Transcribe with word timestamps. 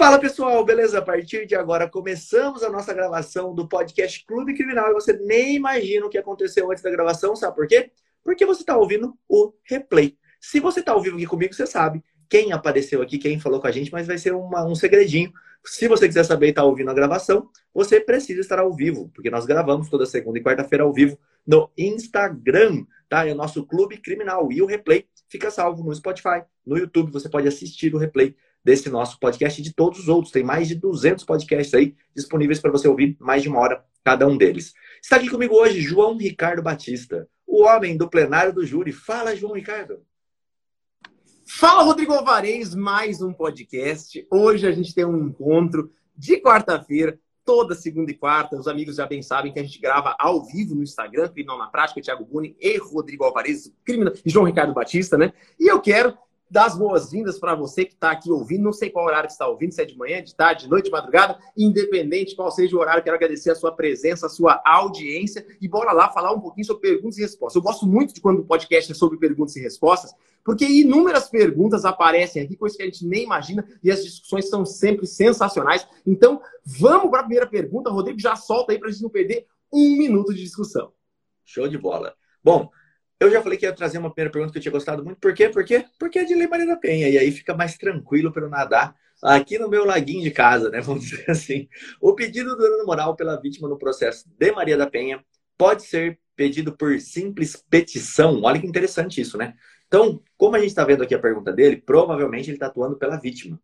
Fala 0.00 0.18
pessoal, 0.18 0.64
beleza? 0.64 0.98
A 0.98 1.02
partir 1.02 1.44
de 1.44 1.54
agora 1.54 1.86
começamos 1.86 2.62
a 2.62 2.70
nossa 2.70 2.94
gravação 2.94 3.54
do 3.54 3.68
podcast 3.68 4.24
Clube 4.24 4.54
Criminal 4.54 4.88
e 4.88 4.94
você 4.94 5.12
nem 5.12 5.56
imagina 5.56 6.06
o 6.06 6.08
que 6.08 6.16
aconteceu 6.16 6.70
antes 6.70 6.82
da 6.82 6.90
gravação, 6.90 7.36
sabe 7.36 7.54
por 7.54 7.66
quê? 7.66 7.90
Porque 8.24 8.46
você 8.46 8.62
está 8.62 8.78
ouvindo 8.78 9.14
o 9.28 9.52
replay. 9.62 10.16
Se 10.40 10.58
você 10.58 10.80
está 10.80 10.92
ao 10.92 11.02
vivo 11.02 11.16
aqui 11.16 11.26
comigo, 11.26 11.52
você 11.52 11.66
sabe 11.66 12.02
quem 12.30 12.50
apareceu 12.50 13.02
aqui, 13.02 13.18
quem 13.18 13.38
falou 13.38 13.60
com 13.60 13.66
a 13.66 13.70
gente, 13.70 13.92
mas 13.92 14.06
vai 14.06 14.16
ser 14.16 14.32
uma, 14.32 14.64
um 14.64 14.74
segredinho. 14.74 15.34
Se 15.66 15.86
você 15.86 16.08
quiser 16.08 16.24
saber 16.24 16.46
e 16.46 16.48
está 16.48 16.64
ouvindo 16.64 16.90
a 16.90 16.94
gravação, 16.94 17.50
você 17.74 18.00
precisa 18.00 18.40
estar 18.40 18.58
ao 18.58 18.72
vivo, 18.72 19.10
porque 19.14 19.28
nós 19.28 19.44
gravamos 19.44 19.90
toda 19.90 20.06
segunda 20.06 20.38
e 20.38 20.42
quarta-feira 20.42 20.82
ao 20.82 20.94
vivo 20.94 21.18
no 21.46 21.70
Instagram, 21.76 22.86
tá? 23.06 23.28
É 23.28 23.32
o 23.32 23.36
nosso 23.36 23.66
Clube 23.66 23.98
Criminal. 23.98 24.50
E 24.50 24.62
o 24.62 24.66
replay 24.66 25.04
fica 25.28 25.50
salvo 25.50 25.84
no 25.84 25.94
Spotify, 25.94 26.42
no 26.64 26.78
YouTube, 26.78 27.12
você 27.12 27.28
pode 27.28 27.46
assistir 27.46 27.94
o 27.94 27.98
replay 27.98 28.34
desse 28.64 28.88
nosso 28.90 29.18
podcast 29.18 29.60
e 29.60 29.64
de 29.64 29.72
todos 29.72 30.00
os 30.00 30.08
outros. 30.08 30.32
Tem 30.32 30.42
mais 30.42 30.68
de 30.68 30.74
200 30.74 31.24
podcasts 31.24 31.74
aí 31.74 31.94
disponíveis 32.14 32.60
para 32.60 32.70
você 32.70 32.88
ouvir, 32.88 33.16
mais 33.18 33.42
de 33.42 33.48
uma 33.48 33.60
hora 33.60 33.84
cada 34.04 34.26
um 34.26 34.36
deles. 34.36 34.72
Está 35.02 35.16
aqui 35.16 35.28
comigo 35.28 35.54
hoje 35.54 35.80
João 35.80 36.16
Ricardo 36.16 36.62
Batista, 36.62 37.28
o 37.46 37.62
homem 37.64 37.96
do 37.96 38.08
plenário 38.08 38.52
do 38.52 38.64
júri. 38.64 38.92
Fala, 38.92 39.36
João 39.36 39.54
Ricardo. 39.54 40.02
Fala, 41.46 41.82
Rodrigo 41.82 42.12
Alvarez, 42.12 42.74
mais 42.74 43.20
um 43.20 43.32
podcast. 43.32 44.26
Hoje 44.30 44.66
a 44.66 44.72
gente 44.72 44.94
tem 44.94 45.04
um 45.04 45.26
encontro 45.26 45.90
de 46.16 46.40
quarta-feira, 46.40 47.18
toda 47.44 47.74
segunda 47.74 48.10
e 48.10 48.14
quarta. 48.14 48.56
Os 48.56 48.68
amigos 48.68 48.96
já 48.96 49.06
bem 49.06 49.20
sabem 49.20 49.52
que 49.52 49.58
a 49.58 49.62
gente 49.62 49.80
grava 49.80 50.14
ao 50.18 50.44
vivo 50.44 50.76
no 50.76 50.82
Instagram, 50.82 51.28
Criminal 51.28 51.58
na 51.58 51.66
Prática, 51.66 52.00
Thiago 52.00 52.24
Buni 52.24 52.56
e 52.60 52.78
Rodrigo 52.78 53.24
Alvarez, 53.24 53.72
criminal, 53.84 54.14
e 54.24 54.30
João 54.30 54.44
Ricardo 54.44 54.72
Batista, 54.72 55.18
né? 55.18 55.32
E 55.58 55.66
eu 55.66 55.80
quero 55.80 56.16
dar 56.50 56.66
as 56.66 56.76
boas-vindas 56.76 57.38
para 57.38 57.54
você 57.54 57.84
que 57.84 57.92
está 57.94 58.10
aqui 58.10 58.30
ouvindo. 58.30 58.64
Não 58.64 58.72
sei 58.72 58.90
qual 58.90 59.06
horário 59.06 59.28
que 59.28 59.32
está 59.32 59.46
ouvindo, 59.46 59.72
se 59.72 59.80
é 59.80 59.84
de 59.84 59.96
manhã, 59.96 60.22
de 60.22 60.34
tarde, 60.34 60.64
de 60.64 60.70
noite, 60.70 60.86
de 60.86 60.90
madrugada, 60.90 61.38
independente 61.56 62.34
qual 62.34 62.50
seja 62.50 62.76
o 62.76 62.80
horário, 62.80 63.02
quero 63.02 63.16
agradecer 63.16 63.50
a 63.50 63.54
sua 63.54 63.72
presença, 63.72 64.26
a 64.26 64.28
sua 64.28 64.60
audiência 64.64 65.46
e 65.60 65.68
bora 65.68 65.92
lá 65.92 66.10
falar 66.10 66.32
um 66.32 66.40
pouquinho 66.40 66.66
sobre 66.66 66.90
perguntas 66.90 67.18
e 67.18 67.22
respostas. 67.22 67.56
Eu 67.56 67.62
gosto 67.62 67.86
muito 67.86 68.12
de 68.12 68.20
quando 68.20 68.40
o 68.40 68.44
podcast 68.44 68.90
é 68.90 68.94
sobre 68.94 69.18
perguntas 69.18 69.54
e 69.56 69.60
respostas, 69.60 70.12
porque 70.44 70.64
inúmeras 70.64 71.28
perguntas 71.28 71.84
aparecem 71.84 72.42
aqui, 72.42 72.56
coisas 72.56 72.76
que 72.76 72.82
a 72.82 72.86
gente 72.86 73.06
nem 73.06 73.24
imagina, 73.24 73.64
e 73.82 73.90
as 73.90 74.02
discussões 74.02 74.48
são 74.48 74.64
sempre 74.64 75.06
sensacionais. 75.06 75.86
Então, 76.06 76.40
vamos 76.64 77.10
para 77.10 77.20
a 77.20 77.24
primeira 77.24 77.46
pergunta. 77.46 77.90
Rodrigo, 77.90 78.18
já 78.18 78.34
solta 78.34 78.72
aí 78.72 78.78
para 78.78 78.88
a 78.88 78.90
gente 78.90 79.02
não 79.02 79.10
perder 79.10 79.46
um 79.72 79.96
minuto 79.96 80.34
de 80.34 80.42
discussão. 80.42 80.92
Show 81.44 81.68
de 81.68 81.78
bola. 81.78 82.14
Bom, 82.42 82.70
eu 83.20 83.30
já 83.30 83.42
falei 83.42 83.58
que 83.58 83.66
ia 83.66 83.72
trazer 83.72 83.98
uma 83.98 84.10
primeira 84.10 84.32
pergunta 84.32 84.50
que 84.50 84.58
eu 84.58 84.62
tinha 84.62 84.72
gostado 84.72 85.04
muito. 85.04 85.18
Por 85.18 85.34
quê? 85.34 85.50
Por 85.50 85.62
quê? 85.62 85.84
Porque 85.98 86.18
é 86.18 86.24
de 86.24 86.34
Lei 86.34 86.48
Maria 86.48 86.66
da 86.66 86.76
Penha. 86.76 87.06
E 87.06 87.18
aí 87.18 87.30
fica 87.30 87.54
mais 87.54 87.76
tranquilo 87.76 88.32
para 88.32 88.44
eu 88.44 88.48
nadar 88.48 88.96
aqui 89.22 89.58
no 89.58 89.68
meu 89.68 89.84
laguinho 89.84 90.22
de 90.22 90.30
casa, 90.30 90.70
né? 90.70 90.80
Vamos 90.80 91.04
dizer 91.06 91.30
assim. 91.30 91.68
O 92.00 92.14
pedido 92.14 92.56
do 92.56 92.62
dano 92.62 92.86
moral 92.86 93.14
pela 93.14 93.38
vítima 93.38 93.68
no 93.68 93.76
processo 93.76 94.24
de 94.38 94.52
Maria 94.52 94.76
da 94.76 94.88
Penha 94.88 95.22
pode 95.58 95.82
ser 95.82 96.18
pedido 96.34 96.74
por 96.74 96.98
simples 96.98 97.62
petição. 97.68 98.40
Olha 98.42 98.58
que 98.58 98.66
interessante 98.66 99.20
isso, 99.20 99.36
né? 99.36 99.54
Então, 99.86 100.22
como 100.38 100.56
a 100.56 100.58
gente 100.58 100.68
está 100.68 100.84
vendo 100.84 101.02
aqui 101.02 101.14
a 101.14 101.18
pergunta 101.18 101.52
dele, 101.52 101.76
provavelmente 101.76 102.48
ele 102.48 102.56
está 102.56 102.68
atuando 102.68 102.96
pela 102.96 103.20
vítima. 103.20 103.60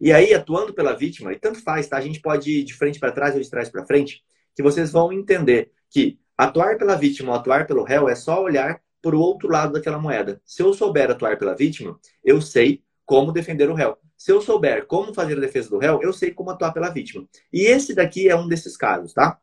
E 0.00 0.12
aí, 0.12 0.34
atuando 0.34 0.74
pela 0.74 0.94
vítima, 0.94 1.32
e 1.32 1.38
tanto 1.38 1.62
faz, 1.62 1.86
tá? 1.86 1.96
A 1.96 2.00
gente 2.00 2.20
pode 2.20 2.50
ir 2.50 2.64
de 2.64 2.74
frente 2.74 2.98
para 2.98 3.12
trás 3.12 3.36
ou 3.36 3.40
de 3.40 3.48
trás 3.48 3.68
para 3.68 3.86
frente, 3.86 4.24
que 4.56 4.62
vocês 4.62 4.90
vão 4.90 5.12
entender 5.12 5.70
que 5.88 6.18
atuar 6.36 6.76
pela 6.76 6.96
vítima 6.96 7.30
ou 7.30 7.38
atuar 7.38 7.66
pelo 7.66 7.84
réu 7.84 8.08
é 8.08 8.14
só 8.16 8.42
olhar 8.42 8.80
por 9.06 9.14
outro 9.14 9.48
lado 9.48 9.74
daquela 9.74 10.00
moeda. 10.00 10.42
Se 10.44 10.64
eu 10.64 10.74
souber 10.74 11.08
atuar 11.08 11.38
pela 11.38 11.54
vítima, 11.54 11.96
eu 12.24 12.42
sei 12.42 12.82
como 13.04 13.30
defender 13.30 13.70
o 13.70 13.72
réu. 13.72 13.96
Se 14.16 14.32
eu 14.32 14.42
souber 14.42 14.84
como 14.84 15.14
fazer 15.14 15.38
a 15.38 15.40
defesa 15.40 15.70
do 15.70 15.78
réu, 15.78 16.02
eu 16.02 16.12
sei 16.12 16.32
como 16.32 16.50
atuar 16.50 16.72
pela 16.72 16.88
vítima. 16.88 17.24
E 17.52 17.66
esse 17.66 17.94
daqui 17.94 18.28
é 18.28 18.34
um 18.34 18.48
desses 18.48 18.76
casos, 18.76 19.12
tá? 19.12 19.38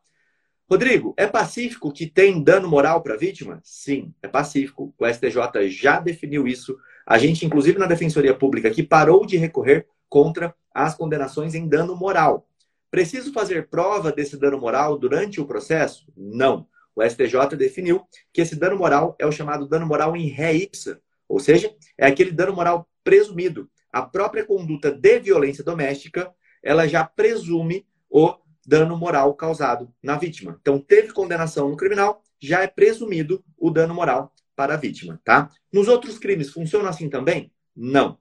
Rodrigo, 0.70 1.14
é 1.16 1.26
pacífico 1.26 1.90
que 1.90 2.06
tem 2.06 2.42
dano 2.42 2.68
moral 2.68 3.02
para 3.02 3.14
a 3.14 3.16
vítima? 3.16 3.58
Sim, 3.64 4.12
é 4.22 4.28
pacífico. 4.28 4.94
O 4.98 5.06
STJ 5.06 5.70
já 5.70 5.98
definiu 5.98 6.46
isso. 6.46 6.76
A 7.06 7.16
gente, 7.16 7.46
inclusive 7.46 7.78
na 7.78 7.86
Defensoria 7.86 8.34
Pública, 8.34 8.68
aqui 8.68 8.82
parou 8.82 9.24
de 9.24 9.38
recorrer 9.38 9.86
contra 10.10 10.54
as 10.74 10.94
condenações 10.94 11.54
em 11.54 11.66
dano 11.66 11.96
moral. 11.96 12.46
Preciso 12.90 13.32
fazer 13.32 13.70
prova 13.70 14.12
desse 14.12 14.36
dano 14.36 14.60
moral 14.60 14.98
durante 14.98 15.40
o 15.40 15.46
processo? 15.46 16.06
Não 16.14 16.66
o 16.96 17.02
STJ 17.02 17.56
definiu 17.56 18.02
que 18.32 18.40
esse 18.40 18.56
dano 18.56 18.76
moral 18.76 19.16
é 19.18 19.26
o 19.26 19.32
chamado 19.32 19.66
dano 19.68 19.86
moral 19.86 20.16
em 20.16 20.28
ré 20.28 20.54
ipsa, 20.54 21.00
ou 21.28 21.40
seja, 21.40 21.74
é 21.98 22.06
aquele 22.06 22.30
dano 22.30 22.54
moral 22.54 22.88
presumido. 23.02 23.68
A 23.92 24.02
própria 24.02 24.44
conduta 24.44 24.90
de 24.90 25.20
violência 25.20 25.64
doméstica, 25.64 26.32
ela 26.62 26.86
já 26.86 27.04
presume 27.04 27.86
o 28.08 28.34
dano 28.66 28.96
moral 28.96 29.34
causado 29.34 29.92
na 30.02 30.16
vítima. 30.16 30.56
Então, 30.60 30.78
teve 30.78 31.12
condenação 31.12 31.68
no 31.68 31.76
criminal, 31.76 32.22
já 32.40 32.62
é 32.62 32.66
presumido 32.66 33.44
o 33.58 33.70
dano 33.70 33.94
moral 33.94 34.32
para 34.56 34.74
a 34.74 34.76
vítima, 34.76 35.20
tá? 35.24 35.50
Nos 35.72 35.88
outros 35.88 36.18
crimes 36.18 36.50
funciona 36.50 36.88
assim 36.88 37.08
também? 37.08 37.52
Não. 37.74 38.18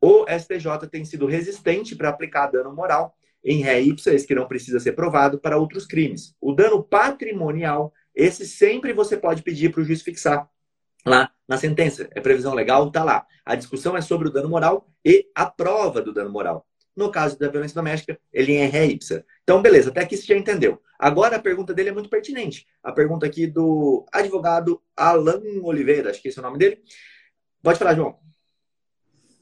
O 0.00 0.24
STJ 0.26 0.88
tem 0.90 1.04
sido 1.04 1.26
resistente 1.26 1.96
para 1.96 2.08
aplicar 2.08 2.46
dano 2.46 2.74
moral 2.74 3.14
em 3.44 3.62
ré 3.62 3.80
ipsa, 3.80 4.12
esse 4.12 4.26
que 4.26 4.34
não 4.34 4.46
precisa 4.46 4.78
ser 4.78 4.92
provado, 4.92 5.38
para 5.38 5.56
outros 5.56 5.86
crimes. 5.86 6.34
O 6.40 6.52
dano 6.52 6.82
patrimonial 6.82 7.92
esse 8.14 8.46
sempre 8.46 8.92
você 8.92 9.16
pode 9.16 9.42
pedir 9.42 9.70
para 9.70 9.80
o 9.80 9.84
juiz 9.84 10.02
fixar 10.02 10.48
lá 11.04 11.30
na 11.48 11.56
sentença. 11.56 12.08
É 12.14 12.20
previsão 12.20 12.54
legal, 12.54 12.88
está 12.88 13.04
lá. 13.04 13.26
A 13.44 13.54
discussão 13.54 13.96
é 13.96 14.00
sobre 14.00 14.28
o 14.28 14.30
dano 14.30 14.48
moral 14.48 14.88
e 15.04 15.26
a 15.34 15.46
prova 15.46 16.00
do 16.02 16.12
dano 16.12 16.30
moral. 16.30 16.66
No 16.96 17.10
caso 17.10 17.38
da 17.38 17.48
violência 17.48 17.74
doméstica, 17.74 18.18
ele 18.32 18.54
é 18.56 18.66
ré 18.66 18.86
ipsa. 18.86 19.24
Então, 19.42 19.62
beleza, 19.62 19.90
até 19.90 20.00
aqui 20.02 20.16
você 20.16 20.26
já 20.26 20.36
entendeu. 20.36 20.80
Agora 20.98 21.36
a 21.36 21.40
pergunta 21.40 21.72
dele 21.72 21.88
é 21.88 21.92
muito 21.92 22.10
pertinente. 22.10 22.66
A 22.82 22.92
pergunta 22.92 23.24
aqui 23.24 23.46
do 23.46 24.04
advogado 24.12 24.82
Alan 24.96 25.40
Oliveira, 25.62 26.10
acho 26.10 26.20
que 26.20 26.28
esse 26.28 26.38
é 26.38 26.42
o 26.42 26.44
nome 26.44 26.58
dele. 26.58 26.82
Pode 27.62 27.78
falar, 27.78 27.94
João. 27.94 28.18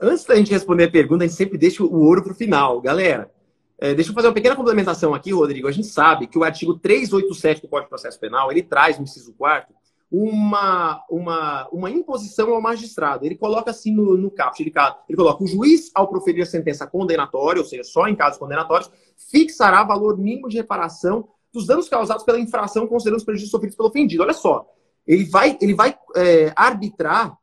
Antes 0.00 0.24
da 0.24 0.36
gente 0.36 0.52
responder 0.52 0.84
a 0.84 0.90
pergunta, 0.90 1.24
a 1.24 1.26
gente 1.26 1.36
sempre 1.36 1.58
deixa 1.58 1.82
o 1.82 2.04
ouro 2.04 2.22
para 2.22 2.32
o 2.32 2.36
final. 2.36 2.80
Galera, 2.80 3.32
é, 3.81 3.94
deixa 3.94 4.11
eu 4.11 4.15
fazer 4.15 4.28
uma 4.28 4.34
pequena 4.34 4.56
complementação 4.56 5.15
aqui, 5.15 5.33
Rodrigo. 5.33 5.69
A 5.69 5.72
gente 5.72 5.87
sabe 5.87 6.27
que 6.27 6.39
o 6.39 6.43
artigo 6.43 6.78
387 6.78 7.62
do 7.62 7.69
Código 7.69 7.87
de 7.87 7.91
Processo 7.91 8.19
Penal, 8.19 8.50
ele 8.50 8.62
traz 8.62 8.99
no 8.99 9.05
inciso 9.05 9.33
4 9.34 9.72
uma, 10.11 11.05
uma, 11.09 11.69
uma 11.71 11.91
imposição 11.91 12.53
ao 12.53 12.61
magistrado. 12.61 13.25
Ele 13.25 13.37
coloca 13.37 13.71
assim 13.71 13.94
no, 13.94 14.16
no 14.16 14.31
caput, 14.31 14.62
ele, 14.62 14.72
ele 15.09 15.16
coloca 15.16 15.44
o 15.44 15.47
juiz, 15.47 15.91
ao 15.94 16.09
proferir 16.09 16.43
a 16.43 16.47
sentença 16.47 16.87
condenatória, 16.87 17.61
ou 17.61 17.66
seja, 17.66 17.84
só 17.84 18.09
em 18.09 18.16
casos 18.16 18.39
condenatórios, 18.39 18.91
fixará 19.31 19.84
valor 19.84 20.19
mínimo 20.19 20.49
de 20.49 20.56
reparação 20.56 21.28
dos 21.53 21.66
danos 21.66 21.89
causados 21.89 22.25
pela 22.25 22.41
infração 22.41 22.87
considerando 22.87 23.19
os 23.19 23.25
prejuízos 23.25 23.50
sofridos 23.50 23.77
pelo 23.77 23.89
ofendido. 23.89 24.22
Olha 24.22 24.33
só, 24.33 24.66
ele 25.06 25.25
vai, 25.25 25.56
ele 25.60 25.75
vai 25.75 25.97
é, 26.16 26.53
arbitrar, 26.56 27.37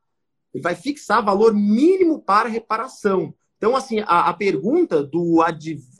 ele 0.53 0.63
vai 0.63 0.75
fixar 0.75 1.23
valor 1.23 1.53
mínimo 1.53 2.19
para 2.19 2.49
reparação. 2.49 3.33
Então, 3.65 3.75
assim, 3.75 3.99
a, 4.01 4.29
a 4.29 4.33
pergunta 4.35 5.01
do 5.01 5.41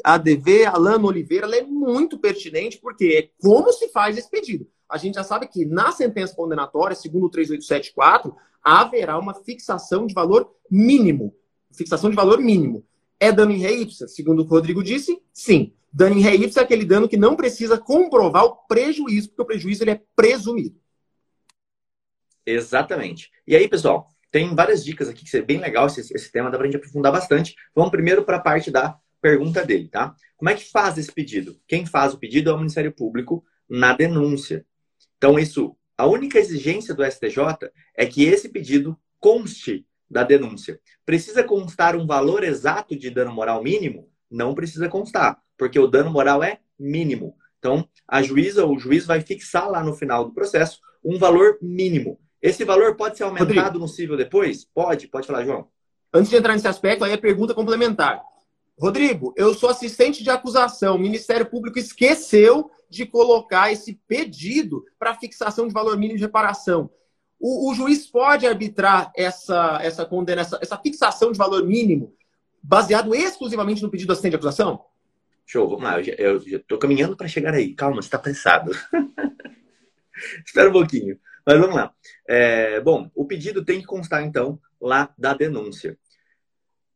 ADV 0.03 0.65
Alano 0.65 1.07
Oliveira 1.07 1.47
é 1.57 1.63
muito 1.63 2.19
pertinente, 2.19 2.77
porque 2.77 3.05
é 3.05 3.41
como 3.41 3.73
se 3.73 3.89
faz 3.89 4.15
esse 4.15 4.29
pedido. 4.29 4.67
A 4.87 4.99
gente 4.99 5.15
já 5.15 5.23
sabe 5.23 5.47
que 5.47 5.65
na 5.65 5.91
sentença 5.91 6.35
condenatória, 6.35 6.95
segundo 6.95 7.25
o 7.25 7.29
3874, 7.29 8.35
haverá 8.61 9.17
uma 9.17 9.33
fixação 9.33 10.05
de 10.05 10.13
valor 10.13 10.53
mínimo. 10.69 11.35
Fixação 11.73 12.11
de 12.11 12.15
valor 12.15 12.39
mínimo. 12.39 12.85
É 13.19 13.31
dano 13.31 13.51
em 13.51 13.57
ré 13.57 13.71
ipsa, 13.71 14.07
segundo 14.07 14.43
o 14.43 14.45
Rodrigo 14.45 14.83
disse? 14.83 15.19
Sim. 15.33 15.73
Dano 15.91 16.19
em 16.19 16.21
ré 16.21 16.35
ipsa 16.35 16.59
é 16.59 16.63
aquele 16.63 16.85
dano 16.85 17.09
que 17.09 17.17
não 17.17 17.35
precisa 17.35 17.79
comprovar 17.79 18.45
o 18.45 18.57
prejuízo, 18.67 19.29
porque 19.29 19.41
o 19.41 19.45
prejuízo 19.45 19.83
ele 19.83 19.89
é 19.89 20.01
presumido. 20.15 20.79
Exatamente. 22.45 23.31
E 23.47 23.55
aí, 23.55 23.67
pessoal, 23.67 24.14
tem 24.35 24.53
várias 24.53 24.84
dicas 24.84 25.07
aqui 25.07 25.23
que 25.23 25.38
é 25.38 25.41
bem 25.41 25.62
legal 25.62 25.88
esse, 25.88 26.13
esse 26.13 26.29
tema, 26.29 26.51
dá 26.51 26.57
pra 26.57 26.68
gente 26.68 26.75
aprofundar 26.75 27.09
bastante. 27.09 27.56
Vamos 27.73 27.90
primeiro 27.90 28.25
para 28.25 28.35
a 28.35 28.41
parte 28.41 28.69
da 28.69 28.97
pergunta 29.22 29.66
dele, 29.66 29.88
tá? 29.88 30.14
Como 30.35 30.49
é 30.49 30.55
que 30.55 30.70
faz 30.70 30.97
esse 30.97 31.09
pedido? 31.09 31.58
Quem 31.66 31.85
faz 31.85 32.14
o 32.14 32.20
pedido 32.20 32.49
é 32.49 32.53
o 32.53 32.58
Ministério 32.58 32.91
Público 32.91 33.46
na 33.70 33.93
denúncia. 33.93 34.66
Então, 35.17 35.40
isso, 35.40 35.78
a 35.97 36.05
única 36.05 36.37
exigência 36.37 36.93
do 36.93 37.09
STJ 37.09 37.72
é 37.96 38.05
que 38.05 38.26
esse 38.26 38.49
pedido 38.49 38.99
conste 39.22 39.87
da 40.11 40.22
denúncia. 40.22 40.81
Precisa 41.05 41.41
constar 41.41 41.96
um 41.96 42.05
valor 42.05 42.43
exato 42.43 42.93
de 42.93 43.09
dano 43.09 43.31
moral 43.31 43.64
mínimo? 43.64 44.09
Não 44.29 44.53
precisa 44.53 44.90
constar, 44.90 45.41
porque 45.58 45.79
o 45.79 45.88
dano 45.88 46.11
moral 46.11 46.43
é 46.43 46.59
mínimo. 46.78 47.38
Então, 47.58 47.88
a 48.05 48.22
juíza 48.22 48.66
ou 48.66 48.76
o 48.76 48.79
juiz 48.79 49.05
vai 49.05 49.22
fixar 49.22 49.70
lá 49.70 49.81
no 49.81 49.93
final 49.93 50.26
do 50.26 50.34
processo 50.34 50.81
um 51.02 51.17
valor 51.17 51.58
mínimo. 51.61 52.20
Esse 52.45 52.63
valor 52.63 52.95
pode 52.95 53.17
ser 53.17 53.23
aumentado 53.23 53.55
Rodrigo. 53.55 53.79
no 53.79 53.87
cível 53.87 54.15
depois? 54.15 54.63
Pode, 54.65 55.07
pode 55.07 55.25
falar, 55.25 55.43
João. 55.43 55.67
Antes 56.13 56.29
de 56.29 56.35
entrar 56.35 56.53
nesse 56.53 56.67
aspecto, 56.67 57.03
aí 57.03 57.11
a 57.11 57.17
pergunta 57.17 57.55
complementar. 57.55 58.21
Rodrigo, 58.77 59.33
eu 59.35 59.51
sou 59.55 59.67
assistente 59.67 60.23
de 60.23 60.29
acusação. 60.29 60.95
O 60.95 60.99
Ministério 60.99 61.47
Público 61.47 61.79
esqueceu 61.79 62.69
de 62.87 63.03
colocar 63.03 63.71
esse 63.71 63.99
pedido 64.07 64.85
para 64.99 65.15
fixação 65.15 65.67
de 65.67 65.73
valor 65.73 65.97
mínimo 65.97 66.19
de 66.19 66.25
reparação. 66.25 66.87
O, 67.39 67.71
o 67.71 67.73
juiz 67.73 68.05
pode 68.05 68.45
arbitrar 68.45 69.11
essa, 69.15 69.79
essa 69.81 70.05
condena, 70.05 70.41
essa, 70.41 70.59
essa 70.61 70.77
fixação 70.77 71.31
de 71.31 71.39
valor 71.39 71.65
mínimo 71.65 72.13
baseado 72.61 73.15
exclusivamente 73.15 73.81
no 73.81 73.89
pedido 73.89 74.07
do 74.07 74.13
assistente 74.13 74.33
de 74.33 74.37
acusação? 74.37 74.85
Show, 75.47 75.67
vamos 75.67 75.83
lá. 75.83 75.99
Eu 75.99 76.37
estou 76.37 76.77
caminhando 76.77 77.17
para 77.17 77.27
chegar 77.27 77.55
aí. 77.55 77.73
Calma, 77.73 78.03
você 78.03 78.07
está 78.07 78.17
apressado. 78.17 78.69
Espera 80.45 80.69
um 80.69 80.73
pouquinho. 80.73 81.19
Mas 81.45 81.59
vamos 81.59 81.75
lá. 81.75 81.93
É, 82.27 82.79
bom, 82.81 83.09
o 83.13 83.25
pedido 83.25 83.63
tem 83.63 83.79
que 83.79 83.85
constar, 83.85 84.23
então, 84.23 84.59
lá 84.81 85.13
da 85.17 85.33
denúncia. 85.33 85.97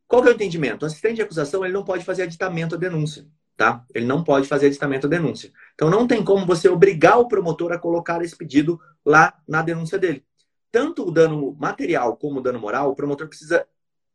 Qual 0.08 0.24
que 0.24 0.30
é 0.30 0.32
o 0.32 0.36
entendimento? 0.36 0.84
O 0.84 0.86
assistente 0.86 1.18
de 1.18 1.22
acusação 1.22 1.64
ele 1.64 1.74
não 1.74 1.84
pode 1.84 2.04
fazer 2.04 2.24
aditamento 2.24 2.76
à 2.76 2.78
denúncia, 2.78 3.28
tá? 3.56 3.86
Ele 3.94 4.06
não 4.06 4.24
pode 4.24 4.48
fazer 4.48 4.68
aditamento 4.68 5.06
à 5.06 5.10
denúncia. 5.10 5.52
Então, 5.76 5.90
não 5.90 6.08
tem 6.08 6.24
como 6.24 6.46
você 6.46 6.68
obrigar 6.68 7.20
o 7.20 7.28
promotor 7.28 7.72
a 7.72 7.78
colocar 7.78 8.22
esse 8.24 8.36
pedido 8.36 8.80
lá 9.06 9.40
na 9.48 9.62
denúncia 9.62 10.00
dele. 10.00 10.26
Tanto 10.72 11.08
o 11.08 11.12
dano 11.12 11.56
material 11.60 12.18
como 12.18 12.40
o 12.40 12.42
dano 12.42 12.60
moral, 12.60 12.90
o 12.90 12.96
promotor 12.96 13.28
precisa 13.28 13.68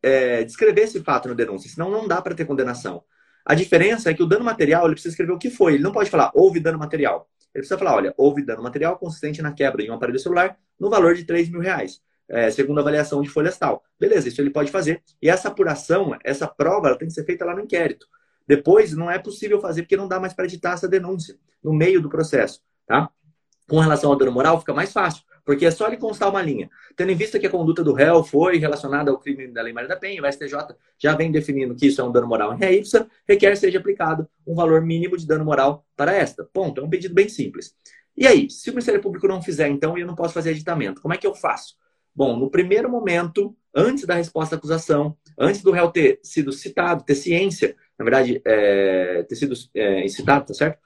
é, 0.03 0.45
descrever 0.45 0.83
esse 0.83 1.01
fato 1.03 1.29
na 1.29 1.35
denúncia, 1.35 1.71
senão 1.71 1.91
não 1.91 2.07
dá 2.07 2.21
para 2.21 2.35
ter 2.35 2.45
condenação. 2.45 3.03
A 3.45 3.55
diferença 3.55 4.11
é 4.11 4.15
que 4.15 4.23
o 4.23 4.27
dano 4.27 4.45
material 4.45 4.85
ele 4.85 4.95
precisa 4.95 5.13
escrever 5.13 5.33
o 5.33 5.39
que 5.39 5.51
foi. 5.51 5.75
Ele 5.75 5.83
não 5.83 5.93
pode 5.93 6.11
falar 6.11 6.31
houve 6.35 6.61
dano 6.61 6.79
material. 6.79 7.29
Ele 7.55 7.63
precisa 7.63 7.79
falar, 7.79 7.95
olha, 7.95 8.15
houve 8.17 8.45
dano 8.45 8.63
material 8.63 8.99
consistente 8.99 9.41
na 9.41 9.53
quebra 9.53 9.83
de 9.83 9.91
um 9.91 9.95
aparelho 9.95 10.19
celular 10.19 10.59
no 10.79 10.91
valor 10.91 11.15
de 11.15 11.25
3 11.25 11.49
mil 11.49 11.61
reais, 11.61 12.03
é, 12.29 12.51
segundo 12.51 12.79
a 12.79 12.81
avaliação 12.81 13.23
de 13.23 13.29
folhas 13.29 13.57
tal. 13.57 13.85
Beleza, 13.99 14.29
isso 14.29 14.41
ele 14.41 14.51
pode 14.51 14.71
fazer. 14.71 15.03
E 15.23 15.31
essa 15.31 15.49
apuração, 15.49 16.17
essa 16.25 16.49
prova, 16.49 16.89
ela 16.89 16.99
tem 16.99 17.07
que 17.07 17.15
ser 17.15 17.25
feita 17.25 17.45
lá 17.45 17.55
no 17.55 17.61
inquérito. 17.61 18.07
Depois, 18.47 18.93
não 18.93 19.11
é 19.11 19.19
possível 19.19 19.61
fazer 19.61 19.83
porque 19.83 19.97
não 19.97 20.09
dá 20.09 20.19
mais 20.19 20.35
para 20.35 20.45
editar 20.45 20.73
essa 20.73 20.89
denúncia 20.89 21.37
no 21.63 21.73
meio 21.73 22.01
do 22.01 22.09
processo, 22.09 22.61
tá? 22.87 23.09
Com 23.69 23.79
relação 23.79 24.11
ao 24.11 24.17
dano 24.17 24.33
moral, 24.33 24.59
fica 24.61 24.75
mais 24.75 24.93
fácil. 24.93 25.23
Porque 25.45 25.67
é 25.67 25.71
só 25.71 25.87
ele 25.87 25.99
constar 25.99 26.31
uma 26.31 26.41
linha. 26.41 26.71
Tendo 26.97 27.13
em 27.13 27.15
vista 27.15 27.39
que 27.39 27.47
a 27.47 27.51
conduta 27.51 27.85
do 27.85 27.93
réu 27.93 28.25
foi 28.25 28.57
relacionada 28.57 29.11
ao 29.11 29.19
crime 29.19 29.49
da 29.49 29.61
Lei 29.61 29.73
Maria 29.73 29.89
da 29.89 29.97
Penha, 29.97 30.23
o 30.23 30.33
STJ 30.33 30.75
já 30.99 31.15
vem 31.15 31.31
definindo 31.31 31.75
que 31.75 31.87
isso 31.87 32.01
é 32.01 32.05
um 32.05 32.11
dano 32.11 32.27
moral 32.27 32.55
em 32.55 32.59
ré 32.59 32.73
ipsa, 32.73 33.07
requer 33.29 33.55
seja 33.57 33.79
aplicado 33.79 34.27
um 34.47 34.55
valor 34.55 34.81
mínimo 34.81 35.19
de 35.19 35.27
dano 35.27 35.45
moral 35.45 35.85
para 35.95 36.15
esta. 36.15 36.45
Ponto. 36.45 36.81
É 36.81 36.85
um 36.85 36.89
pedido 36.89 37.15
bem 37.15 37.29
simples. 37.29 37.75
E 38.17 38.27
aí, 38.27 38.49
se 38.49 38.71
o 38.71 38.73
Ministério 38.73 39.03
Público 39.03 39.29
não 39.29 39.43
fizer, 39.43 39.69
então, 39.69 39.99
eu 39.99 40.07
não 40.07 40.15
posso 40.15 40.33
fazer 40.33 40.51
aditamento, 40.51 41.03
como 41.03 41.13
é 41.13 41.17
que 41.19 41.27
eu 41.27 41.35
faço? 41.35 41.75
Bom, 42.15 42.37
no 42.37 42.49
primeiro 42.49 42.89
momento, 42.89 43.57
antes 43.75 44.07
da 44.07 44.15
resposta 44.15 44.55
à 44.55 44.59
acusação, 44.59 45.17
antes 45.37 45.63
do 45.63 45.73
réu 45.73 45.91
ter 45.91 46.21
sido 46.23 46.53
citado, 46.53 47.05
ter 47.05 47.17
ciência, 47.17 47.75
na 47.99 48.05
verdade, 48.05 48.41
é, 48.45 49.25
ter 49.25 49.35
sido 49.35 49.55
é, 49.75 50.05
incitado, 50.05 50.47
tá 50.47 50.55
certo? 50.55 50.79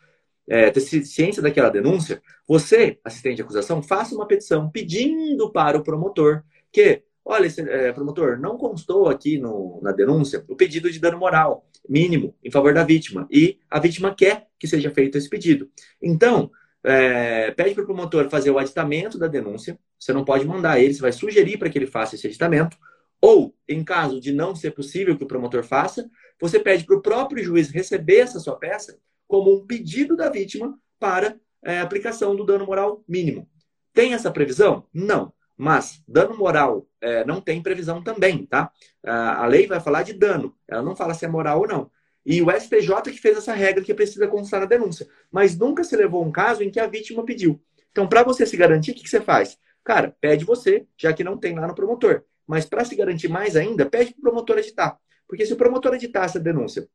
É, 0.49 0.71
ter 0.71 0.81
ciência 0.81 1.43
daquela 1.43 1.69
denúncia, 1.69 2.23
você, 2.47 2.99
assistente 3.05 3.37
de 3.37 3.43
acusação, 3.43 3.83
faça 3.83 4.15
uma 4.15 4.27
petição 4.27 4.71
pedindo 4.71 5.53
para 5.53 5.77
o 5.77 5.83
promotor 5.83 6.43
que, 6.73 7.03
olha, 7.25 7.47
esse, 7.47 7.61
é, 7.61 7.93
promotor, 7.93 8.39
não 8.39 8.57
constou 8.57 9.09
aqui 9.09 9.39
no, 9.39 9.79
na 9.83 9.93
denúncia 9.93 10.45
o 10.49 10.57
pedido 10.57 10.91
de 10.91 10.99
dano 10.99 11.19
moral 11.19 11.67
mínimo 11.89 12.35
em 12.43 12.51
favor 12.51 12.73
da 12.73 12.85
vítima 12.85 13.27
e 13.31 13.59
a 13.71 13.79
vítima 13.79 14.15
quer 14.15 14.47
que 14.59 14.67
seja 14.67 14.91
feito 14.91 15.19
esse 15.19 15.29
pedido. 15.29 15.71
Então, 16.03 16.51
é, 16.83 17.51
pede 17.51 17.75
para 17.75 17.83
o 17.83 17.87
promotor 17.87 18.29
fazer 18.31 18.51
o 18.51 18.59
aditamento 18.59 19.19
da 19.19 19.27
denúncia. 19.27 19.79
Você 19.99 20.13
não 20.13 20.25
pode 20.25 20.47
mandar 20.47 20.81
ele, 20.81 20.95
você 20.95 21.01
vai 21.01 21.13
sugerir 21.13 21.59
para 21.59 21.69
que 21.69 21.79
ele 21.79 21.87
faça 21.87 22.15
esse 22.15 22.27
aditamento. 22.27 22.77
Ou, 23.21 23.55
em 23.69 23.83
caso 23.83 24.21
de 24.21 24.33
não 24.33 24.55
ser 24.55 24.71
possível 24.71 25.17
que 25.17 25.25
o 25.25 25.27
promotor 25.27 25.65
faça, 25.65 26.09
você 26.41 26.59
pede 26.61 26.85
para 26.85 26.97
o 26.97 27.03
próprio 27.03 27.43
juiz 27.43 27.69
receber 27.69 28.21
essa 28.21 28.39
sua 28.39 28.57
peça 28.57 28.97
como 29.29 29.55
um 29.55 29.67
pedido 29.67 30.17
da 30.17 30.29
vítima 30.29 30.77
para 30.99 31.39
é, 31.63 31.81
aplicação 31.81 32.35
do 32.35 32.45
dano 32.45 32.67
moral 32.67 33.05
mínimo. 33.07 33.49
Tem 33.93 34.15
essa 34.15 34.31
previsão? 34.31 34.87
Não. 34.93 35.33
Mas 35.57 36.03
dano 36.09 36.37
moral 36.37 36.87
é, 37.01 37.25
não 37.25 37.41
tem 37.41 37.63
previsão 37.63 38.03
também, 38.03 38.47
tá? 38.47 38.71
A 39.05 39.45
lei 39.47 39.67
vai 39.67 39.81
falar 39.81 40.05
de 40.05 40.13
dano, 40.13 40.55
ela 40.69 40.83
não 40.83 40.95
fala 40.95 41.15
se 41.15 41.25
é 41.25 41.29
moral 41.29 41.61
ou 41.61 41.69
não. 41.69 41.91
E 42.25 42.41
o 42.43 42.51
STJ 42.51 43.03
que 43.05 43.19
fez 43.19 43.37
essa 43.37 43.53
regra 43.53 43.83
que 43.83 43.93
precisa 43.93 44.29
constar 44.29 44.61
na 44.61 44.67
denúncia. 44.67 45.09
Mas 45.33 45.57
nunca 45.57 45.83
se 45.83 45.97
levou 45.97 46.25
um 46.25 46.31
caso 46.31 46.63
em 46.63 46.71
que 46.71 46.79
a 46.79 46.87
vítima 46.87 47.25
pediu. 47.25 47.61
Então, 47.91 48.07
para 48.07 48.23
você 48.23 48.47
se 48.47 48.57
garantir, 48.57 48.93
o 48.93 48.95
que, 48.95 49.03
que 49.03 49.09
você 49.09 49.21
faz? 49.21 49.59
Cara, 49.83 50.15
pede 50.21 50.45
você, 50.45 50.87
já 50.97 51.13
que 51.13 51.25
não 51.25 51.37
tem 51.37 51.59
lá 51.59 51.67
no 51.67 51.75
promotor. 51.75 52.23
Mas 52.47 52.65
para 52.65 52.85
se 52.85 52.95
garantir 52.95 53.29
mais 53.29 53.57
ainda, 53.57 53.87
pede 53.87 54.13
para 54.13 54.19
o 54.19 54.23
promotor 54.23 54.59
editar. 54.59 54.99
Porque 55.27 55.45
se 55.45 55.53
o 55.53 55.57
promotor 55.57 55.95
editar 55.95 56.25
essa 56.25 56.39
denúncia 56.39 56.87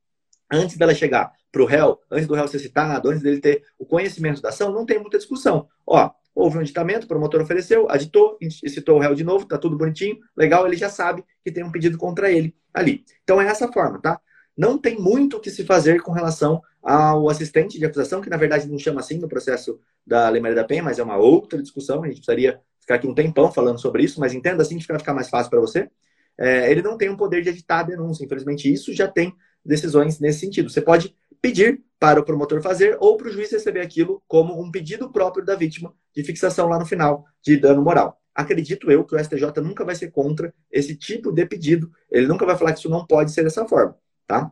antes 0.53 0.77
dela 0.77 0.93
chegar 0.93 1.31
para 1.51 1.61
o 1.61 1.65
réu, 1.65 1.99
antes 2.09 2.27
do 2.27 2.33
réu 2.33 2.47
ser 2.47 2.59
citado, 2.59 3.09
antes 3.09 3.21
dele 3.21 3.39
ter 3.39 3.63
o 3.77 3.85
conhecimento 3.85 4.41
da 4.41 4.49
ação, 4.49 4.71
não 4.71 4.85
tem 4.85 4.99
muita 4.99 5.17
discussão. 5.17 5.67
Ó, 5.85 6.11
houve 6.33 6.57
um 6.57 6.61
aditamento, 6.61 7.05
o 7.05 7.07
promotor 7.07 7.41
ofereceu, 7.41 7.87
aditou, 7.89 8.37
citou 8.49 8.97
o 8.97 8.99
réu 8.99 9.13
de 9.13 9.23
novo, 9.23 9.45
tá 9.45 9.57
tudo 9.57 9.77
bonitinho, 9.77 10.17
legal, 10.35 10.65
ele 10.65 10.75
já 10.75 10.89
sabe 10.89 11.23
que 11.43 11.51
tem 11.51 11.63
um 11.63 11.71
pedido 11.71 11.97
contra 11.97 12.31
ele 12.31 12.55
ali. 12.73 13.03
Então 13.23 13.41
é 13.41 13.47
essa 13.47 13.71
forma, 13.71 14.01
tá? 14.01 14.19
Não 14.57 14.77
tem 14.77 14.99
muito 14.99 15.37
o 15.37 15.39
que 15.39 15.49
se 15.49 15.63
fazer 15.63 16.01
com 16.01 16.11
relação 16.11 16.61
ao 16.81 17.29
assistente 17.29 17.79
de 17.79 17.85
acusação, 17.85 18.21
que 18.21 18.29
na 18.29 18.37
verdade 18.37 18.67
não 18.67 18.77
chama 18.77 18.99
assim 18.99 19.17
no 19.17 19.27
processo 19.27 19.79
da 20.05 20.29
Lei 20.29 20.41
Maria 20.41 20.55
da 20.55 20.63
Penha, 20.63 20.83
mas 20.83 20.99
é 20.99 21.03
uma 21.03 21.17
outra 21.17 21.61
discussão, 21.61 22.03
a 22.03 22.07
gente 22.07 22.17
precisaria 22.17 22.59
ficar 22.79 22.95
aqui 22.95 23.07
um 23.07 23.13
tempão 23.13 23.51
falando 23.51 23.79
sobre 23.79 24.03
isso, 24.03 24.19
mas 24.19 24.33
entenda 24.33 24.61
assim 24.61 24.77
que 24.77 24.87
vai 24.87 24.99
ficar 24.99 25.13
mais 25.13 25.29
fácil 25.29 25.49
para 25.49 25.61
você. 25.61 25.89
É, 26.37 26.69
ele 26.71 26.81
não 26.81 26.97
tem 26.97 27.09
o 27.09 27.17
poder 27.17 27.41
de 27.41 27.49
editar 27.49 27.79
a 27.79 27.83
denúncia, 27.83 28.25
infelizmente 28.25 28.71
isso 28.71 28.93
já 28.93 29.07
tem 29.07 29.33
decisões 29.65 30.19
nesse 30.19 30.39
sentido. 30.39 30.69
Você 30.69 30.81
pode 30.81 31.15
pedir 31.41 31.83
para 31.99 32.19
o 32.19 32.23
promotor 32.23 32.61
fazer 32.61 32.97
ou 32.99 33.17
para 33.17 33.27
o 33.27 33.31
juiz 33.31 33.51
receber 33.51 33.81
aquilo 33.81 34.21
como 34.27 34.61
um 34.61 34.71
pedido 34.71 35.11
próprio 35.11 35.45
da 35.45 35.55
vítima 35.55 35.93
de 36.13 36.23
fixação 36.23 36.67
lá 36.67 36.77
no 36.77 36.85
final 36.85 37.25
de 37.41 37.57
dano 37.57 37.81
moral. 37.81 38.19
Acredito 38.35 38.91
eu 38.91 39.03
que 39.03 39.15
o 39.15 39.23
STJ 39.23 39.61
nunca 39.61 39.85
vai 39.85 39.95
ser 39.95 40.11
contra 40.11 40.53
esse 40.71 40.95
tipo 40.95 41.31
de 41.31 41.45
pedido. 41.45 41.91
Ele 42.09 42.27
nunca 42.27 42.45
vai 42.45 42.57
falar 42.57 42.73
que 42.73 42.79
isso 42.79 42.89
não 42.89 43.05
pode 43.05 43.31
ser 43.31 43.43
dessa 43.43 43.67
forma, 43.67 43.95
tá? 44.27 44.51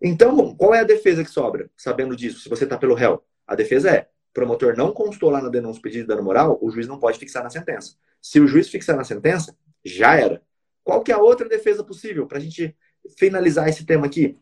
Então, 0.00 0.54
qual 0.54 0.74
é 0.74 0.80
a 0.80 0.84
defesa 0.84 1.24
que 1.24 1.30
sobra, 1.30 1.70
sabendo 1.76 2.14
disso, 2.14 2.40
se 2.40 2.48
você 2.48 2.64
está 2.64 2.78
pelo 2.78 2.94
réu? 2.94 3.22
A 3.46 3.54
defesa 3.54 3.90
é, 3.90 4.08
promotor 4.32 4.76
não 4.76 4.92
constou 4.92 5.30
lá 5.30 5.40
na 5.40 5.48
denúncia 5.48 5.82
pedido 5.82 6.02
de 6.02 6.08
dano 6.08 6.22
moral, 6.22 6.58
o 6.60 6.70
juiz 6.70 6.86
não 6.86 6.98
pode 6.98 7.18
fixar 7.18 7.42
na 7.42 7.50
sentença. 7.50 7.96
Se 8.20 8.38
o 8.38 8.46
juiz 8.46 8.68
fixar 8.68 8.96
na 8.96 9.04
sentença, 9.04 9.56
já 9.84 10.14
era. 10.14 10.42
Qual 10.84 11.02
que 11.02 11.10
é 11.10 11.14
a 11.14 11.18
outra 11.18 11.48
defesa 11.48 11.82
possível 11.82 12.26
para 12.26 12.38
a 12.38 12.40
gente 12.40 12.76
finalizar 13.18 13.68
esse 13.68 13.84
tema 13.84 14.06
aqui? 14.06 14.38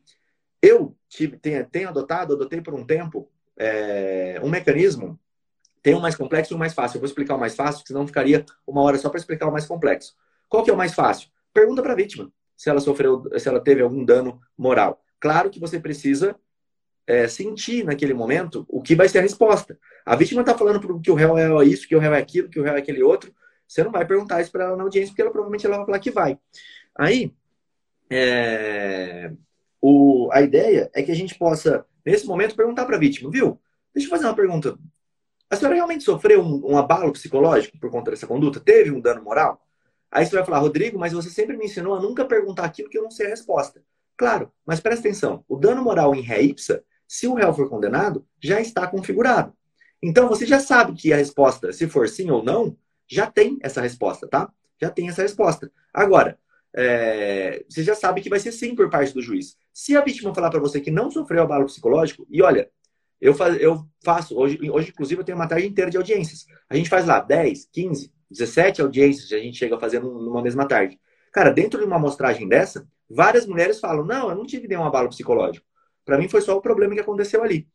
Eu 0.60 0.96
tive, 1.08 1.36
tenho, 1.36 1.66
tenho 1.66 1.88
adotado, 1.88 2.34
adotei 2.34 2.60
por 2.60 2.74
um 2.74 2.84
tempo, 2.84 3.28
é, 3.56 4.40
um 4.42 4.48
mecanismo, 4.48 5.18
tem 5.82 5.94
um 5.94 6.00
mais 6.00 6.16
complexo 6.16 6.52
e 6.52 6.56
um 6.56 6.58
mais 6.58 6.72
fácil. 6.72 6.96
Eu 6.96 7.00
vou 7.00 7.08
explicar 7.08 7.34
o 7.34 7.38
mais 7.38 7.54
fácil, 7.54 7.84
senão 7.86 8.06
ficaria 8.06 8.44
uma 8.66 8.82
hora 8.82 8.96
só 8.96 9.10
para 9.10 9.18
explicar 9.18 9.46
o 9.48 9.52
mais 9.52 9.66
complexo. 9.66 10.14
Qual 10.48 10.64
que 10.64 10.70
é 10.70 10.72
o 10.72 10.76
mais 10.76 10.94
fácil? 10.94 11.28
Pergunta 11.52 11.82
para 11.82 11.92
a 11.92 11.96
vítima 11.96 12.32
se 12.56 12.70
ela 12.70 12.80
sofreu, 12.80 13.22
se 13.38 13.48
ela 13.48 13.60
teve 13.60 13.82
algum 13.82 14.04
dano 14.04 14.40
moral. 14.56 15.02
Claro 15.20 15.50
que 15.50 15.60
você 15.60 15.78
precisa 15.78 16.36
é, 17.06 17.28
sentir 17.28 17.84
naquele 17.84 18.14
momento 18.14 18.64
o 18.68 18.82
que 18.82 18.94
vai 18.94 19.08
ser 19.08 19.18
a 19.18 19.22
resposta. 19.22 19.78
A 20.04 20.16
vítima 20.16 20.40
está 20.40 20.56
falando 20.56 21.00
que 21.00 21.10
o 21.10 21.14
réu 21.14 21.36
é 21.36 21.64
isso, 21.66 21.86
que 21.86 21.96
o 21.96 21.98
réu 21.98 22.14
é 22.14 22.18
aquilo, 22.18 22.48
que 22.48 22.58
o 22.58 22.62
réu 22.62 22.74
é 22.74 22.78
aquele 22.78 23.02
outro. 23.02 23.34
Você 23.66 23.82
não 23.82 23.90
vai 23.90 24.06
perguntar 24.06 24.40
isso 24.40 24.52
para 24.52 24.64
ela 24.64 24.76
na 24.76 24.84
audiência, 24.84 25.10
porque 25.10 25.22
ela 25.22 25.30
provavelmente 25.30 25.66
ela 25.66 25.76
vai 25.78 25.86
falar 25.86 25.98
que 25.98 26.10
vai. 26.10 26.38
Aí, 26.96 27.32
é, 28.10 29.32
o, 29.80 30.30
a 30.32 30.40
ideia 30.42 30.90
é 30.94 31.02
que 31.02 31.12
a 31.12 31.14
gente 31.14 31.34
possa, 31.36 31.84
nesse 32.04 32.26
momento, 32.26 32.56
perguntar 32.56 32.84
para 32.84 32.96
a 32.96 33.00
vítima, 33.00 33.30
viu? 33.30 33.60
Deixa 33.94 34.06
eu 34.06 34.10
fazer 34.10 34.26
uma 34.26 34.34
pergunta. 34.34 34.78
A 35.50 35.56
senhora 35.56 35.76
realmente 35.76 36.04
sofreu 36.04 36.42
um, 36.42 36.72
um, 36.72 36.78
abalo 36.78 37.12
psicológico 37.12 37.78
por 37.78 37.90
conta 37.90 38.10
dessa 38.10 38.26
conduta? 38.26 38.60
Teve 38.60 38.90
um 38.90 39.00
dano 39.00 39.22
moral? 39.22 39.64
Aí 40.10 40.24
você 40.24 40.34
vai 40.34 40.44
falar, 40.44 40.58
Rodrigo, 40.58 40.98
mas 40.98 41.12
você 41.12 41.28
sempre 41.28 41.56
me 41.56 41.66
ensinou 41.66 41.94
a 41.94 42.00
nunca 42.00 42.24
perguntar 42.24 42.64
aquilo 42.64 42.88
que 42.88 42.98
eu 42.98 43.02
não 43.02 43.10
sei 43.10 43.26
a 43.26 43.30
resposta. 43.30 43.82
Claro, 44.16 44.50
mas 44.64 44.80
presta 44.80 45.00
atenção. 45.00 45.44
O 45.48 45.56
dano 45.56 45.82
moral 45.82 46.14
em 46.14 46.20
ré 46.20 46.42
ipsa, 46.42 46.84
se 47.06 47.26
o 47.26 47.34
réu 47.34 47.52
for 47.52 47.68
condenado, 47.68 48.26
já 48.40 48.60
está 48.60 48.86
configurado. 48.86 49.52
Então 50.02 50.28
você 50.28 50.46
já 50.46 50.60
sabe 50.60 50.94
que 50.94 51.12
a 51.12 51.16
resposta, 51.16 51.72
se 51.72 51.88
for 51.88 52.08
sim 52.08 52.30
ou 52.30 52.42
não, 52.42 52.76
já 53.06 53.30
tem 53.30 53.58
essa 53.62 53.80
resposta, 53.80 54.26
tá? 54.28 54.52
Já 54.80 54.90
tem 54.90 55.08
essa 55.08 55.22
resposta. 55.22 55.70
Agora, 55.92 56.38
é, 56.74 57.64
você 57.68 57.84
já 57.84 57.94
sabe 57.94 58.20
que 58.20 58.28
vai 58.28 58.40
ser 58.40 58.50
sim 58.50 58.74
por 58.74 58.90
parte 58.90 59.14
do 59.14 59.22
juiz. 59.22 59.56
Se 59.72 59.96
a 59.96 60.00
vítima 60.00 60.34
falar 60.34 60.50
para 60.50 60.60
você 60.60 60.80
que 60.80 60.90
não 60.90 61.10
sofreu 61.10 61.42
abalo 61.42 61.66
psicológico, 61.66 62.26
e 62.28 62.42
olha, 62.42 62.68
eu, 63.20 63.32
faz, 63.32 63.60
eu 63.60 63.86
faço, 64.04 64.36
hoje, 64.36 64.58
hoje 64.70 64.90
inclusive 64.90 65.20
eu 65.20 65.24
tenho 65.24 65.38
uma 65.38 65.46
tarde 65.46 65.66
inteira 65.66 65.90
de 65.90 65.96
audiências. 65.96 66.46
A 66.68 66.76
gente 66.76 66.90
faz 66.90 67.06
lá 67.06 67.20
10, 67.20 67.68
15, 67.72 68.12
17 68.28 68.82
audiências, 68.82 69.32
a 69.32 69.38
gente 69.38 69.56
chega 69.56 69.78
fazer 69.78 70.00
numa 70.00 70.42
mesma 70.42 70.66
tarde. 70.66 70.98
Cara, 71.32 71.50
dentro 71.50 71.78
de 71.78 71.86
uma 71.86 71.96
amostragem 71.96 72.48
dessa, 72.48 72.86
várias 73.08 73.46
mulheres 73.46 73.78
falam: 73.78 74.04
não, 74.04 74.28
eu 74.28 74.34
não 74.34 74.44
tive 74.44 74.66
nenhum 74.66 74.84
abalo 74.84 75.08
psicológico. 75.08 75.66
Para 76.04 76.18
mim 76.18 76.28
foi 76.28 76.40
só 76.40 76.56
o 76.56 76.60
problema 76.60 76.94
que 76.94 77.00
aconteceu 77.00 77.42
ali. 77.42 77.68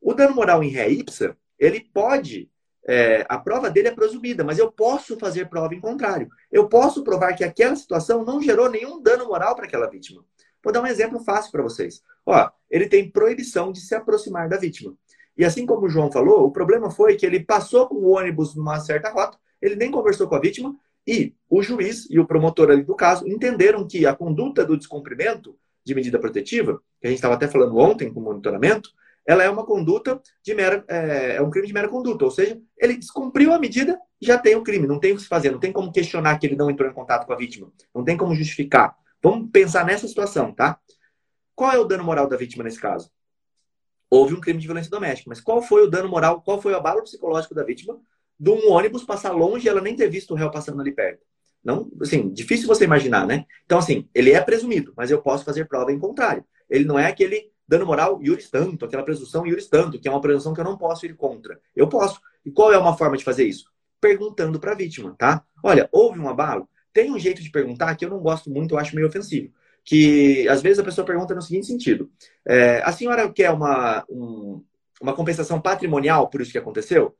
O 0.00 0.14
dano 0.14 0.34
moral 0.34 0.62
em 0.62 0.68
ré 0.68 0.88
ipsa, 0.88 1.36
ele 1.58 1.80
pode 1.92 2.48
é, 2.88 3.26
a 3.28 3.36
prova 3.36 3.68
dele 3.68 3.88
é 3.88 3.94
presumida, 3.94 4.42
mas 4.42 4.58
eu 4.58 4.72
posso 4.72 5.18
fazer 5.18 5.50
prova 5.50 5.74
em 5.74 5.80
contrário. 5.80 6.30
Eu 6.50 6.68
posso 6.68 7.04
provar 7.04 7.34
que 7.34 7.44
aquela 7.44 7.76
situação 7.76 8.24
não 8.24 8.40
gerou 8.40 8.70
nenhum 8.70 9.02
dano 9.02 9.26
moral 9.26 9.54
para 9.54 9.66
aquela 9.66 9.90
vítima. 9.90 10.24
Vou 10.64 10.72
dar 10.72 10.80
um 10.80 10.86
exemplo 10.86 11.20
fácil 11.20 11.52
para 11.52 11.62
vocês. 11.62 12.02
Ó, 12.24 12.50
ele 12.70 12.88
tem 12.88 13.10
proibição 13.10 13.70
de 13.70 13.80
se 13.80 13.94
aproximar 13.94 14.48
da 14.48 14.56
vítima. 14.56 14.94
E 15.36 15.44
assim 15.44 15.66
como 15.66 15.84
o 15.84 15.88
João 15.88 16.10
falou, 16.10 16.46
o 16.46 16.50
problema 16.50 16.90
foi 16.90 17.14
que 17.14 17.26
ele 17.26 17.40
passou 17.40 17.86
com 17.86 17.96
o 17.96 18.16
ônibus 18.16 18.56
numa 18.56 18.80
certa 18.80 19.10
rota, 19.10 19.38
ele 19.60 19.76
nem 19.76 19.90
conversou 19.90 20.26
com 20.26 20.34
a 20.34 20.40
vítima, 20.40 20.74
e 21.06 21.34
o 21.48 21.62
juiz 21.62 22.06
e 22.10 22.18
o 22.18 22.26
promotor 22.26 22.70
ali 22.70 22.82
do 22.82 22.94
caso 22.94 23.28
entenderam 23.28 23.86
que 23.86 24.06
a 24.06 24.14
conduta 24.14 24.64
do 24.64 24.78
descumprimento 24.78 25.56
de 25.84 25.94
medida 25.94 26.18
protetiva, 26.18 26.80
que 27.00 27.06
a 27.06 27.10
gente 27.10 27.18
estava 27.18 27.34
até 27.34 27.46
falando 27.46 27.76
ontem 27.76 28.12
com 28.12 28.20
o 28.20 28.22
monitoramento, 28.22 28.90
ela 29.28 29.44
é 29.44 29.50
uma 29.50 29.62
conduta 29.62 30.18
de 30.42 30.54
mera, 30.54 30.82
é, 30.88 31.36
é, 31.36 31.42
um 31.42 31.50
crime 31.50 31.66
de 31.66 31.74
mera 31.74 31.86
conduta, 31.86 32.24
ou 32.24 32.30
seja, 32.30 32.58
ele 32.78 32.96
descumpriu 32.96 33.52
a 33.52 33.58
medida, 33.58 34.00
já 34.18 34.38
tem 34.38 34.56
o 34.56 34.62
crime, 34.62 34.86
não 34.86 34.98
tem 34.98 35.12
o 35.12 35.16
que 35.16 35.22
se 35.22 35.28
fazer, 35.28 35.50
não 35.50 35.58
tem 35.58 35.70
como 35.70 35.92
questionar 35.92 36.38
que 36.38 36.46
ele 36.46 36.56
não 36.56 36.70
entrou 36.70 36.90
em 36.90 36.94
contato 36.94 37.26
com 37.26 37.34
a 37.34 37.36
vítima, 37.36 37.70
não 37.94 38.02
tem 38.02 38.16
como 38.16 38.34
justificar. 38.34 38.96
Vamos 39.22 39.50
pensar 39.50 39.84
nessa 39.84 40.08
situação, 40.08 40.50
tá? 40.50 40.80
Qual 41.54 41.70
é 41.70 41.78
o 41.78 41.84
dano 41.84 42.04
moral 42.04 42.26
da 42.26 42.38
vítima 42.38 42.64
nesse 42.64 42.80
caso? 42.80 43.10
Houve 44.08 44.32
um 44.32 44.40
crime 44.40 44.58
de 44.58 44.66
violência 44.66 44.90
doméstica, 44.90 45.28
mas 45.28 45.42
qual 45.42 45.60
foi 45.60 45.84
o 45.84 45.90
dano 45.90 46.08
moral, 46.08 46.40
qual 46.40 46.62
foi 46.62 46.72
o 46.72 46.76
abalo 46.76 47.02
psicológico 47.02 47.54
da 47.54 47.62
vítima 47.62 48.00
de 48.40 48.48
um 48.48 48.70
ônibus 48.70 49.04
passar 49.04 49.32
longe 49.32 49.66
e 49.66 49.68
ela 49.68 49.82
nem 49.82 49.94
ter 49.94 50.08
visto 50.08 50.30
o 50.30 50.34
réu 50.34 50.50
passando 50.50 50.80
ali 50.80 50.92
perto? 50.92 51.22
Não, 51.62 51.90
assim, 52.00 52.30
difícil 52.30 52.66
você 52.66 52.84
imaginar, 52.84 53.26
né? 53.26 53.44
Então, 53.66 53.78
assim, 53.78 54.08
ele 54.14 54.32
é 54.32 54.40
presumido, 54.40 54.94
mas 54.96 55.10
eu 55.10 55.20
posso 55.20 55.44
fazer 55.44 55.66
prova 55.66 55.92
em 55.92 55.98
contrário. 55.98 56.42
Ele 56.70 56.86
não 56.86 56.98
é 56.98 57.08
aquele 57.08 57.52
dano 57.68 57.84
moral 57.84 58.18
iuris 58.22 58.48
tanto, 58.48 58.86
aquela 58.86 59.02
presunção 59.02 59.46
iuris 59.46 59.68
tanto, 59.68 60.00
que 60.00 60.08
é 60.08 60.10
uma 60.10 60.20
presunção 60.20 60.54
que 60.54 60.60
eu 60.60 60.64
não 60.64 60.78
posso 60.78 61.04
ir 61.04 61.14
contra. 61.14 61.60
Eu 61.76 61.86
posso. 61.86 62.20
E 62.44 62.50
qual 62.50 62.72
é 62.72 62.78
uma 62.78 62.96
forma 62.96 63.16
de 63.16 63.22
fazer 63.22 63.44
isso? 63.44 63.70
Perguntando 64.00 64.58
para 64.58 64.72
a 64.72 64.74
vítima, 64.74 65.14
tá? 65.18 65.44
Olha, 65.62 65.88
houve 65.92 66.18
um 66.18 66.28
abalo? 66.28 66.68
Tem 66.92 67.12
um 67.12 67.18
jeito 67.18 67.42
de 67.42 67.50
perguntar 67.50 67.94
que 67.94 68.04
eu 68.04 68.10
não 68.10 68.18
gosto 68.20 68.50
muito, 68.50 68.74
eu 68.74 68.78
acho 68.78 68.94
meio 68.96 69.06
ofensivo. 69.06 69.52
Que 69.84 70.48
às 70.48 70.62
vezes 70.62 70.78
a 70.78 70.84
pessoa 70.84 71.06
pergunta 71.06 71.34
no 71.34 71.42
seguinte 71.42 71.66
sentido: 71.66 72.10
é, 72.46 72.82
a 72.82 72.92
senhora 72.92 73.30
quer 73.30 73.50
uma, 73.50 74.04
um, 74.08 74.64
uma 75.00 75.14
compensação 75.14 75.60
patrimonial 75.60 76.28
por 76.28 76.40
isso 76.40 76.52
que 76.52 76.58
aconteceu? 76.58 77.14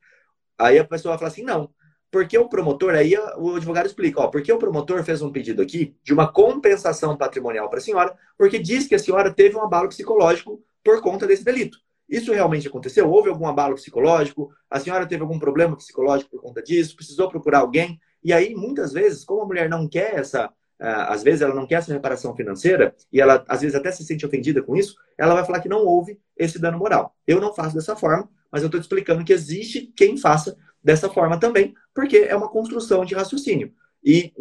Aí 0.59 0.79
a 0.79 0.85
pessoa 0.85 1.13
vai 1.13 1.19
falar 1.19 1.31
assim: 1.31 1.43
não. 1.43 1.71
Porque 2.11 2.39
o 2.39 2.49
promotor, 2.49 2.95
aí 2.95 3.15
o 3.37 3.57
advogado 3.57 3.87
explica, 3.87 4.21
ó, 4.21 4.29
porque 4.29 4.51
o 4.51 4.59
promotor 4.59 5.03
fez 5.05 5.21
um 5.21 5.31
pedido 5.31 5.61
aqui 5.61 5.95
de 6.03 6.15
uma 6.15 6.31
compensação 6.33 7.17
patrimonial 7.17 7.69
para 7.69 7.79
a 7.79 7.83
senhora, 7.83 8.17
porque 8.37 8.59
diz 8.59 8.87
que 8.87 8.95
a 8.95 8.99
senhora 8.99 9.31
teve 9.31 9.57
um 9.57 9.63
abalo 9.63 9.89
psicológico 9.89 10.63
por 10.83 11.03
conta 11.03 11.27
desse 11.27 11.45
delito. 11.45 11.79
Isso 12.09 12.33
realmente 12.33 12.67
aconteceu? 12.67 13.11
Houve 13.11 13.29
algum 13.29 13.47
abalo 13.47 13.75
psicológico? 13.75 14.51
A 14.71 14.81
senhora 14.81 15.07
teve 15.07 15.23
algum 15.23 15.39
problema 15.39 15.77
psicológico 15.77 16.31
por 16.31 16.41
conta 16.41 16.63
disso? 16.63 16.97
Precisou 16.97 17.29
procurar 17.29 17.59
alguém? 17.59 18.01
E 18.25 18.33
aí, 18.33 18.55
muitas 18.55 18.93
vezes, 18.93 19.25
como 19.25 19.43
a 19.43 19.47
mulher 19.47 19.69
não 19.69 19.87
quer 19.87 20.15
essa, 20.15 20.47
uh, 20.47 21.09
às 21.09 21.23
vezes 21.23 21.43
ela 21.43 21.55
não 21.55 21.67
quer 21.67 21.77
essa 21.77 21.93
reparação 21.93 22.35
financeira, 22.35 22.95
e 23.13 23.21
ela 23.21 23.45
às 23.47 23.61
vezes 23.61 23.77
até 23.77 23.93
se 23.93 24.05
sente 24.05 24.25
ofendida 24.25 24.63
com 24.63 24.75
isso, 24.75 24.97
ela 25.19 25.35
vai 25.35 25.45
falar 25.45 25.61
que 25.61 25.69
não 25.69 25.85
houve 25.85 26.19
esse 26.35 26.59
dano 26.59 26.79
moral. 26.79 27.15
Eu 27.27 27.41
não 27.41 27.53
faço 27.53 27.75
dessa 27.75 27.95
forma, 27.95 28.29
mas 28.51 28.63
eu 28.63 28.67
estou 28.67 28.81
te 28.81 28.85
explicando 28.85 29.23
que 29.23 29.33
existe 29.33 29.93
quem 29.95 30.17
faça 30.17 30.57
dessa 30.83 31.09
forma 31.09 31.39
também, 31.39 31.75
porque 31.95 32.19
é 32.19 32.37
uma 32.37 32.49
construção 32.49 33.05
de 33.05 33.15
raciocínio. 33.15 33.73
E 34.03 34.33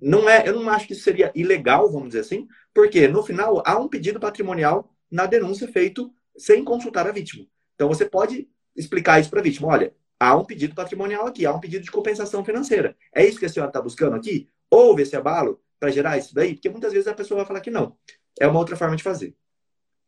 não 0.00 0.28
é, 0.28 0.46
eu 0.46 0.54
não 0.54 0.68
acho 0.68 0.86
que 0.86 0.92
isso 0.92 1.02
seria 1.02 1.32
ilegal, 1.34 1.90
vamos 1.90 2.08
dizer 2.08 2.20
assim, 2.20 2.46
porque 2.74 3.08
no 3.08 3.22
final 3.22 3.62
há 3.64 3.78
um 3.78 3.88
pedido 3.88 4.20
patrimonial 4.20 4.90
na 5.10 5.26
denúncia 5.26 5.66
feito 5.66 6.12
sem 6.36 6.62
consultar 6.62 7.06
a 7.06 7.12
vítima. 7.12 7.46
Então 7.74 7.88
você 7.88 8.04
pode 8.04 8.48
explicar 8.74 9.18
isso 9.20 9.30
para 9.30 9.40
a 9.40 9.42
vítima: 9.42 9.68
olha, 9.68 9.94
há 10.20 10.36
um 10.36 10.44
pedido 10.44 10.74
patrimonial 10.74 11.26
aqui, 11.26 11.46
há 11.46 11.52
um 11.52 11.60
pedido 11.60 11.84
de 11.84 11.90
compensação 11.90 12.44
financeira. 12.44 12.96
É 13.14 13.24
isso 13.24 13.38
que 13.38 13.46
a 13.46 13.48
senhora 13.48 13.70
está 13.70 13.80
buscando 13.80 14.16
aqui? 14.16 14.48
Houve 14.70 15.02
esse 15.02 15.16
abalo 15.16 15.60
para 15.80 15.90
gerar 15.90 16.18
isso 16.18 16.34
daí? 16.34 16.54
Porque 16.54 16.68
muitas 16.68 16.92
vezes 16.92 17.08
a 17.08 17.14
pessoa 17.14 17.38
vai 17.38 17.46
falar 17.46 17.60
que 17.60 17.70
não. 17.70 17.96
É 18.38 18.46
uma 18.46 18.58
outra 18.58 18.76
forma 18.76 18.96
de 18.96 19.02
fazer. 19.02 19.34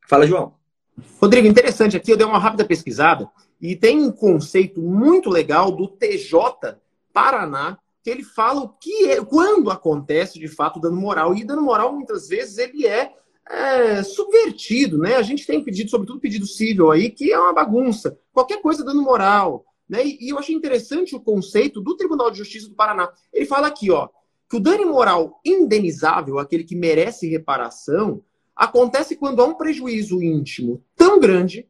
Fala, 0.07 0.27
João. 0.27 0.55
Rodrigo, 1.21 1.47
interessante 1.47 1.97
aqui, 1.97 2.11
eu 2.11 2.17
dei 2.17 2.27
uma 2.27 2.39
rápida 2.39 2.65
pesquisada 2.65 3.31
e 3.61 3.75
tem 3.75 4.01
um 4.01 4.13
conceito 4.13 4.81
muito 4.81 5.29
legal 5.29 5.73
do 5.73 5.89
TJ 5.89 6.77
Paraná, 7.13 7.79
que 8.03 8.11
ele 8.11 8.23
fala 8.23 8.61
o 8.61 8.69
que 8.69 9.11
é, 9.11 9.25
quando 9.25 9.71
acontece 9.71 10.39
de 10.39 10.49
fato 10.49 10.81
dano 10.81 10.97
moral. 10.97 11.35
E 11.35 11.45
dano 11.45 11.63
moral, 11.63 11.93
muitas 11.93 12.29
vezes, 12.29 12.59
ele 12.59 12.87
é, 12.87 13.13
é 13.49 14.03
subvertido, 14.03 14.99
né? 14.99 15.17
A 15.17 15.23
gente 15.23 15.45
tem 15.47 15.63
pedido, 15.63 15.91
sobretudo 15.91 16.21
pedido 16.21 16.47
civil 16.47 16.93
aí, 16.93 17.11
que 17.11 17.33
é 17.33 17.39
uma 17.39 17.53
bagunça. 17.53 18.17
Qualquer 18.33 18.63
coisa 18.63 18.85
dano 18.85 19.03
moral. 19.03 19.65
Né? 19.89 20.07
E, 20.07 20.27
e 20.27 20.29
eu 20.29 20.39
achei 20.39 20.55
interessante 20.55 21.17
o 21.17 21.21
conceito 21.21 21.81
do 21.81 21.97
Tribunal 21.97 22.31
de 22.31 22.39
Justiça 22.39 22.69
do 22.69 22.75
Paraná. 22.75 23.11
Ele 23.33 23.47
fala 23.47 23.67
aqui, 23.67 23.91
ó, 23.91 24.09
que 24.49 24.57
o 24.57 24.61
dano 24.61 24.87
moral 24.87 25.41
indenizável, 25.45 26.39
aquele 26.39 26.63
que 26.63 26.77
merece 26.77 27.29
reparação, 27.29 28.23
acontece 28.55 29.17
quando 29.17 29.43
há 29.43 29.45
um 29.45 29.55
prejuízo 29.55 30.23
íntimo 30.23 30.83
tão 30.97 31.19
grande 31.19 31.67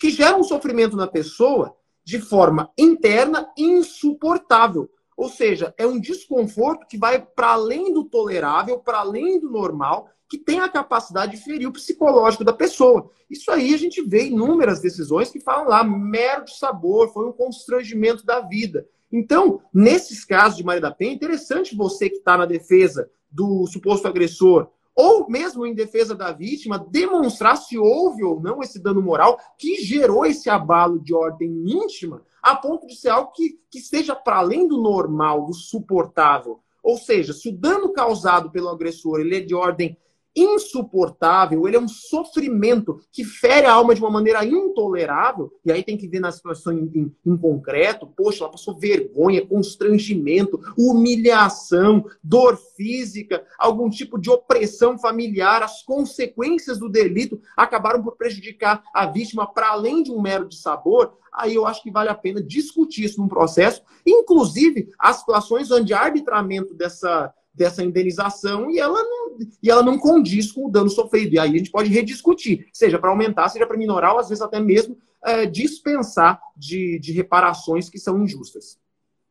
que 0.00 0.08
gera 0.08 0.36
um 0.36 0.42
sofrimento 0.42 0.96
na 0.96 1.06
pessoa 1.06 1.76
de 2.02 2.18
forma 2.18 2.72
interna 2.78 3.52
insuportável. 3.56 4.90
Ou 5.14 5.28
seja, 5.28 5.74
é 5.76 5.86
um 5.86 6.00
desconforto 6.00 6.86
que 6.88 6.96
vai 6.96 7.20
para 7.20 7.48
além 7.48 7.92
do 7.92 8.04
tolerável, 8.04 8.78
para 8.78 9.00
além 9.00 9.38
do 9.38 9.50
normal, 9.50 10.08
que 10.26 10.38
tem 10.38 10.60
a 10.60 10.68
capacidade 10.68 11.32
de 11.32 11.44
ferir 11.44 11.68
o 11.68 11.72
psicológico 11.72 12.42
da 12.42 12.52
pessoa. 12.54 13.10
Isso 13.28 13.50
aí 13.50 13.74
a 13.74 13.76
gente 13.76 14.00
vê 14.00 14.28
inúmeras 14.28 14.80
decisões 14.80 15.30
que 15.30 15.38
falam 15.38 15.68
lá, 15.68 15.84
mero 15.84 16.46
de 16.46 16.56
sabor, 16.56 17.12
foi 17.12 17.28
um 17.28 17.32
constrangimento 17.32 18.24
da 18.24 18.40
vida. 18.40 18.88
Então, 19.12 19.60
nesses 19.74 20.24
casos 20.24 20.56
de 20.56 20.64
Maria 20.64 20.80
da 20.80 20.90
Penha, 20.90 21.10
é 21.10 21.14
interessante 21.14 21.76
você 21.76 22.08
que 22.08 22.16
está 22.16 22.38
na 22.38 22.46
defesa 22.46 23.10
do 23.30 23.66
suposto 23.66 24.08
agressor 24.08 24.70
ou 25.00 25.30
mesmo 25.30 25.66
em 25.66 25.74
defesa 25.74 26.14
da 26.14 26.30
vítima, 26.30 26.78
demonstrar 26.78 27.56
se 27.56 27.78
houve 27.78 28.22
ou 28.22 28.38
não 28.38 28.60
esse 28.60 28.78
dano 28.78 29.00
moral 29.00 29.38
que 29.56 29.76
gerou 29.76 30.26
esse 30.26 30.50
abalo 30.50 31.00
de 31.00 31.14
ordem 31.14 31.50
íntima, 31.66 32.22
a 32.42 32.54
ponto 32.54 32.86
de 32.86 32.94
ser 32.94 33.08
algo 33.08 33.32
que, 33.32 33.58
que 33.70 33.78
esteja 33.78 34.14
para 34.14 34.36
além 34.36 34.68
do 34.68 34.76
normal, 34.76 35.46
do 35.46 35.54
suportável. 35.54 36.60
Ou 36.82 36.98
seja, 36.98 37.32
se 37.32 37.48
o 37.48 37.52
dano 37.52 37.94
causado 37.94 38.50
pelo 38.50 38.68
agressor 38.68 39.20
ele 39.20 39.36
é 39.36 39.40
de 39.40 39.54
ordem 39.54 39.96
insuportável, 40.34 41.66
ele 41.66 41.76
é 41.76 41.80
um 41.80 41.88
sofrimento 41.88 43.00
que 43.12 43.24
fere 43.24 43.66
a 43.66 43.72
alma 43.72 43.94
de 43.94 44.00
uma 44.00 44.10
maneira 44.10 44.44
intolerável, 44.44 45.52
e 45.64 45.72
aí 45.72 45.82
tem 45.82 45.96
que 45.96 46.08
ver 46.08 46.20
na 46.20 46.30
situação 46.30 46.72
em, 46.72 46.90
em, 46.94 47.16
em, 47.26 47.36
concreto, 47.36 48.06
poxa, 48.06 48.44
ela 48.44 48.52
passou 48.52 48.78
vergonha, 48.78 49.44
constrangimento, 49.44 50.60
humilhação, 50.78 52.04
dor 52.22 52.56
física, 52.76 53.44
algum 53.58 53.90
tipo 53.90 54.18
de 54.18 54.30
opressão 54.30 54.98
familiar, 54.98 55.62
as 55.62 55.82
consequências 55.82 56.78
do 56.78 56.88
delito 56.88 57.40
acabaram 57.56 58.02
por 58.02 58.16
prejudicar 58.16 58.82
a 58.94 59.06
vítima 59.06 59.46
para 59.46 59.70
além 59.70 60.02
de 60.02 60.12
um 60.12 60.20
mero 60.20 60.48
de 60.48 60.56
sabor, 60.56 61.18
aí 61.32 61.54
eu 61.54 61.66
acho 61.66 61.82
que 61.82 61.90
vale 61.90 62.08
a 62.08 62.14
pena 62.14 62.42
discutir 62.42 63.04
isso 63.04 63.20
num 63.20 63.28
processo, 63.28 63.82
inclusive 64.06 64.88
as 64.98 65.16
situações 65.16 65.70
onde 65.70 65.92
arbitramento 65.92 66.74
dessa 66.74 67.32
dessa 67.52 67.82
indenização 67.82 68.70
e 68.70 68.78
ela 68.78 69.02
não, 69.02 69.38
e 69.62 69.70
ela 69.70 69.82
não 69.82 69.98
condiz 69.98 70.52
com 70.52 70.66
o 70.66 70.70
dano 70.70 70.88
sofrido. 70.88 71.34
E 71.34 71.38
aí 71.38 71.50
a 71.50 71.58
gente 71.58 71.70
pode 71.70 71.90
rediscutir, 71.90 72.68
seja 72.72 72.98
para 72.98 73.10
aumentar, 73.10 73.48
seja 73.48 73.66
para 73.66 73.76
minorar, 73.76 74.12
ou 74.12 74.20
às 74.20 74.28
vezes 74.28 74.42
até 74.42 74.60
mesmo 74.60 74.96
é, 75.24 75.46
dispensar 75.46 76.40
de, 76.56 76.98
de 76.98 77.12
reparações 77.12 77.88
que 77.88 77.98
são 77.98 78.22
injustas. 78.22 78.78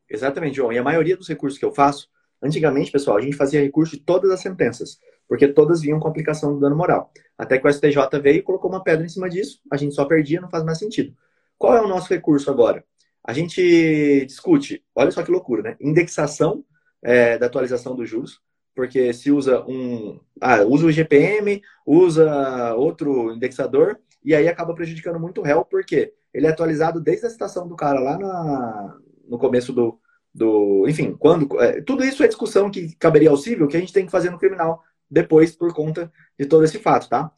Exatamente, 0.09 0.55
João. 0.55 0.73
E 0.73 0.77
a 0.77 0.83
maioria 0.83 1.15
dos 1.15 1.27
recursos 1.27 1.59
que 1.59 1.65
eu 1.65 1.71
faço, 1.71 2.07
antigamente, 2.41 2.91
pessoal, 2.91 3.17
a 3.17 3.21
gente 3.21 3.35
fazia 3.35 3.61
recurso 3.61 3.95
de 3.95 4.03
todas 4.03 4.31
as 4.31 4.41
sentenças, 4.41 4.99
porque 5.27 5.47
todas 5.47 5.81
vinham 5.81 5.99
com 5.99 6.07
aplicação 6.07 6.53
do 6.53 6.59
dano 6.59 6.75
moral. 6.75 7.11
Até 7.37 7.57
que 7.57 7.67
o 7.67 7.71
STJ 7.71 8.19
veio 8.21 8.37
e 8.39 8.41
colocou 8.41 8.69
uma 8.69 8.83
pedra 8.83 9.05
em 9.05 9.09
cima 9.09 9.29
disso, 9.29 9.61
a 9.71 9.77
gente 9.77 9.93
só 9.93 10.05
perdia, 10.05 10.41
não 10.41 10.49
faz 10.49 10.63
mais 10.63 10.79
sentido. 10.79 11.15
Qual 11.57 11.75
é 11.75 11.81
o 11.81 11.87
nosso 11.87 12.09
recurso 12.09 12.49
agora? 12.49 12.83
A 13.23 13.33
gente 13.33 14.25
discute, 14.25 14.83
olha 14.95 15.11
só 15.11 15.21
que 15.21 15.31
loucura, 15.31 15.61
né? 15.61 15.77
Indexação 15.79 16.63
é, 17.01 17.37
da 17.37 17.45
atualização 17.45 17.95
dos 17.95 18.09
juros, 18.09 18.41
porque 18.75 19.11
se 19.13 19.31
usa 19.31 19.61
um. 19.67 20.19
Ah, 20.39 20.63
usa 20.63 20.85
o 20.85 20.91
GPM, 20.91 21.61
usa 21.85 22.73
outro 22.75 23.33
indexador, 23.33 23.99
e 24.23 24.33
aí 24.33 24.47
acaba 24.47 24.73
prejudicando 24.73 25.19
muito 25.19 25.41
o 25.41 25.43
réu, 25.43 25.65
porque 25.65 26.13
ele 26.33 26.47
é 26.47 26.49
atualizado 26.49 26.99
desde 27.01 27.25
a 27.25 27.29
citação 27.29 27.67
do 27.67 27.75
cara 27.75 27.99
lá 27.99 28.17
na, 28.17 28.97
no 29.27 29.37
começo 29.37 29.73
do. 29.73 29.99
do 30.33 30.85
enfim, 30.87 31.15
quando. 31.17 31.59
É, 31.61 31.81
tudo 31.81 32.03
isso 32.03 32.23
é 32.23 32.27
discussão 32.27 32.69
que 32.69 32.95
caberia 32.95 33.29
ao 33.29 33.37
civil, 33.37 33.67
que 33.67 33.77
a 33.77 33.79
gente 33.79 33.93
tem 33.93 34.05
que 34.05 34.11
fazer 34.11 34.29
no 34.29 34.39
criminal 34.39 34.83
depois 35.09 35.55
por 35.55 35.73
conta 35.73 36.11
de 36.37 36.45
todo 36.45 36.63
esse 36.63 36.77
fato, 36.79 37.09
tá? 37.09 37.31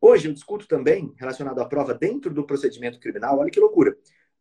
Hoje 0.00 0.28
eu 0.28 0.32
discuto 0.32 0.66
também, 0.66 1.12
relacionado 1.16 1.60
à 1.60 1.64
prova 1.64 1.92
dentro 1.92 2.32
do 2.32 2.46
procedimento 2.46 3.00
criminal, 3.00 3.38
olha 3.38 3.50
que 3.50 3.60
loucura. 3.60 3.96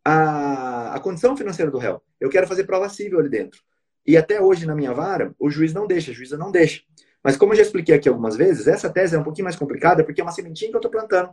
A, 0.05 0.96
a 0.96 1.00
condição 1.00 1.36
financeira 1.36 1.69
do 1.69 1.77
réu. 1.77 2.01
Eu 2.19 2.29
quero 2.29 2.48
fazer 2.48 2.63
prova 2.63 2.88
civil 2.88 3.19
ali 3.19 3.27
dentro. 3.27 3.60
E 4.08 4.16
até 4.16 4.42
hoje, 4.42 4.66
na 4.66 4.74
minha 4.74 4.94
vara, 4.94 5.36
o 5.38 5.50
juiz 5.50 5.74
não 5.74 5.86
deixa, 5.86 6.12
a 6.12 6.14
juíza 6.14 6.38
não 6.38 6.50
deixa. 6.50 6.82
Mas 7.22 7.36
como 7.36 7.52
eu 7.52 7.58
já 7.58 7.64
expliquei 7.64 7.94
aqui 7.94 8.08
algumas 8.08 8.38
vezes, 8.38 8.66
essa 8.68 8.90
tese 8.90 9.16
é 9.16 9.20
um 9.20 9.24
pouquinho 9.24 9.44
mais 9.44 9.58
complicada 9.58 10.02
porque 10.02 10.22
é 10.22 10.24
uma 10.24 10.32
sementinha 10.32 10.72
que 10.72 10.76
eu 10.76 10.80
estou 10.80 10.90
plantando. 10.90 11.30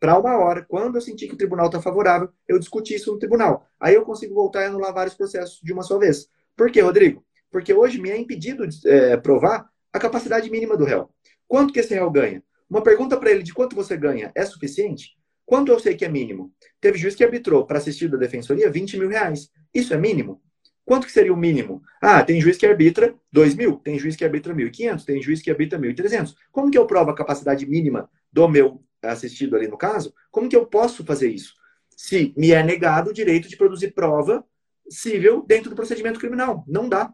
Para 0.00 0.18
uma 0.18 0.38
hora, 0.38 0.64
quando 0.66 0.96
eu 0.96 1.02
sentir 1.02 1.28
que 1.28 1.34
o 1.34 1.36
tribunal 1.36 1.66
está 1.66 1.82
favorável, 1.82 2.30
eu 2.48 2.58
discutir 2.58 2.94
isso 2.94 3.12
no 3.12 3.18
tribunal. 3.18 3.66
Aí 3.78 3.94
eu 3.94 4.04
consigo 4.04 4.34
voltar 4.34 4.62
e 4.62 4.66
anular 4.66 4.92
vários 4.92 5.14
processos 5.14 5.60
de 5.62 5.72
uma 5.72 5.82
só 5.82 5.98
vez. 5.98 6.26
Por 6.56 6.70
quê, 6.70 6.80
Rodrigo? 6.80 7.24
Porque 7.50 7.74
hoje 7.74 8.00
me 8.00 8.10
é 8.10 8.18
impedido 8.18 8.66
de 8.66 8.88
é, 8.88 9.16
provar 9.16 9.68
a 9.92 9.98
capacidade 9.98 10.50
mínima 10.50 10.76
do 10.76 10.84
réu. 10.84 11.10
Quanto 11.46 11.72
que 11.72 11.80
esse 11.80 11.94
réu 11.94 12.10
ganha? 12.10 12.42
Uma 12.68 12.82
pergunta 12.82 13.16
para 13.16 13.30
ele 13.30 13.42
de 13.42 13.52
quanto 13.52 13.76
você 13.76 13.96
ganha 13.96 14.32
é 14.34 14.44
suficiente? 14.46 15.10
Quanto 15.44 15.70
eu 15.70 15.78
sei 15.78 15.94
que 15.94 16.04
é 16.04 16.08
mínimo? 16.08 16.52
Teve 16.80 16.98
juiz 16.98 17.14
que 17.14 17.22
arbitrou 17.22 17.66
para 17.66 17.78
assistir 17.78 18.08
da 18.08 18.16
defensoria 18.16 18.70
20 18.70 18.98
mil 18.98 19.08
reais. 19.08 19.50
Isso 19.72 19.92
é 19.92 19.98
mínimo? 19.98 20.40
Quanto 20.84 21.06
que 21.06 21.12
seria 21.12 21.32
o 21.32 21.36
mínimo? 21.36 21.82
Ah, 22.00 22.22
tem 22.22 22.40
juiz 22.40 22.56
que 22.56 22.66
arbitra 22.66 23.14
2 23.32 23.54
mil, 23.54 23.76
tem 23.76 23.98
juiz 23.98 24.16
que 24.16 24.24
arbitra 24.24 24.54
1.500, 24.54 25.04
tem 25.04 25.22
juiz 25.22 25.40
que 25.40 25.50
arbitra 25.50 25.78
1.300. 25.78 26.34
Como 26.52 26.70
que 26.70 26.76
eu 26.76 26.86
provo 26.86 27.10
a 27.10 27.14
capacidade 27.14 27.66
mínima 27.66 28.10
do 28.32 28.48
meu 28.48 28.82
assistido 29.02 29.56
ali 29.56 29.66
no 29.66 29.78
caso? 29.78 30.14
Como 30.30 30.48
que 30.48 30.56
eu 30.56 30.66
posso 30.66 31.04
fazer 31.04 31.28
isso? 31.30 31.54
Se 31.96 32.34
me 32.36 32.52
é 32.52 32.62
negado 32.62 33.10
o 33.10 33.14
direito 33.14 33.48
de 33.48 33.56
produzir 33.56 33.92
prova 33.92 34.44
civil 34.88 35.44
dentro 35.46 35.70
do 35.70 35.76
procedimento 35.76 36.20
criminal. 36.20 36.64
Não 36.68 36.88
dá. 36.88 37.12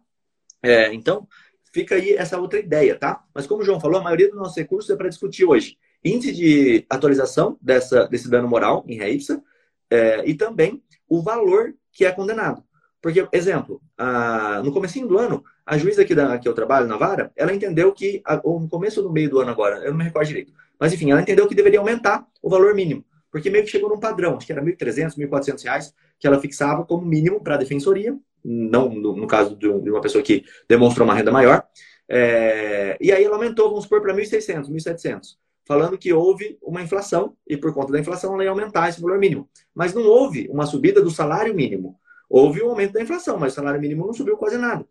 É, 0.63 0.93
então, 0.93 1.29
fica 1.73 1.95
aí 1.95 2.15
essa 2.15 2.39
outra 2.39 2.59
ideia, 2.59 2.97
tá? 2.97 3.25
Mas 3.35 3.47
como 3.47 3.63
o 3.63 3.65
João 3.65 3.81
falou, 3.81 4.01
a 4.01 4.05
maioria 4.05 4.29
dos 4.29 4.39
nossos 4.39 4.57
recursos 4.57 4.91
é 4.91 4.97
para 4.97 5.09
discutir 5.09 5.45
hoje 5.45 5.79
índice 6.05 6.33
de 6.33 6.87
atualização 6.89 7.59
dessa, 7.61 8.07
desse 8.09 8.29
dano 8.29 8.49
moral 8.49 8.85
em 8.87 8.97
ré 8.97 9.11
é, 9.91 10.29
e 10.29 10.35
também 10.35 10.83
o 11.09 11.23
valor 11.23 11.75
que 11.93 12.05
é 12.05 12.13
condenado. 12.13 12.65
Porque, 13.01 13.27
exemplo, 13.33 13.81
a, 13.97 14.61
no 14.63 14.73
começo 14.73 15.01
do 15.07 15.19
ano, 15.19 15.43
a 15.65 15.79
juíza 15.79 16.03
aqui 16.03 16.15
da, 16.15 16.39
que 16.39 16.47
eu 16.47 16.53
trabalho 16.53 16.87
na 16.87 16.97
vara, 16.97 17.33
ela 17.35 17.55
entendeu 17.55 17.93
que, 17.93 18.21
a, 18.25 18.41
ou 18.45 18.61
no 18.61 18.69
começo 18.69 19.01
ou 19.01 19.07
no 19.07 19.13
meio 19.13 19.31
do 19.31 19.41
ano 19.41 19.51
agora, 19.51 19.79
eu 19.79 19.91
não 19.91 19.99
me 19.99 20.05
recordo 20.05 20.29
direito, 20.29 20.53
mas 20.79 20.93
enfim, 20.93 21.11
ela 21.11 21.23
entendeu 21.23 21.49
que 21.49 21.55
deveria 21.55 21.79
aumentar 21.79 22.27
o 22.43 22.51
valor 22.51 22.75
mínimo, 22.75 23.05
porque 23.31 23.49
meio 23.49 23.65
que 23.65 23.71
chegou 23.71 23.89
num 23.89 23.99
padrão, 23.99 24.37
acho 24.37 24.47
que 24.47 24.53
era 24.53 24.63
R$ 24.63 24.77
1.300, 24.77 25.17
1.400 25.17 25.65
reais, 25.65 25.95
que 26.19 26.27
ela 26.27 26.39
fixava 26.41 26.85
como 26.85 27.07
mínimo 27.07 27.43
para 27.43 27.55
a 27.55 27.59
defensoria, 27.59 28.15
não 28.45 28.91
no, 28.91 29.17
no 29.17 29.27
caso 29.27 29.57
de, 29.57 29.67
uma 29.67 30.01
pessoa 30.01 30.23
que 30.23 30.45
demonstrou 30.69 31.07
uma 31.07 31.15
renda 31.15 31.31
maior, 31.31 31.65
é, 32.07 32.99
e 33.01 33.13
aí 33.13 33.23
ela 33.23 33.37
aumentou, 33.37 33.69
vamos 33.69 33.85
supor, 33.85 34.03
para 34.03 34.13
1.600, 34.13 34.69
1.700, 34.69 35.37
falando 35.65 35.97
que 35.97 36.13
houve 36.13 36.59
uma 36.61 36.83
inflação, 36.83 37.37
e 37.47 37.57
por 37.57 37.73
conta 37.73 37.93
da 37.93 38.01
inflação 38.01 38.35
ela 38.35 38.43
ia 38.43 38.51
aumentar 38.51 38.89
esse 38.89 39.01
valor 39.01 39.19
mínimo. 39.19 39.49
Mas 39.73 39.95
não 39.95 40.05
houve 40.05 40.49
uma 40.51 40.67
subida 40.67 41.01
do 41.01 41.11
salário 41.13 41.55
mínimo. 41.55 42.00
Houve 42.31 42.63
um 42.63 42.71
aumento 42.71 42.93
da 42.93 43.03
inflação, 43.03 43.37
mas 43.37 43.53
o 43.53 43.57
salário 43.57 43.81
mínimo 43.81 44.07
não 44.07 44.13
subiu 44.13 44.37
quase 44.37 44.57
nada. 44.57 44.87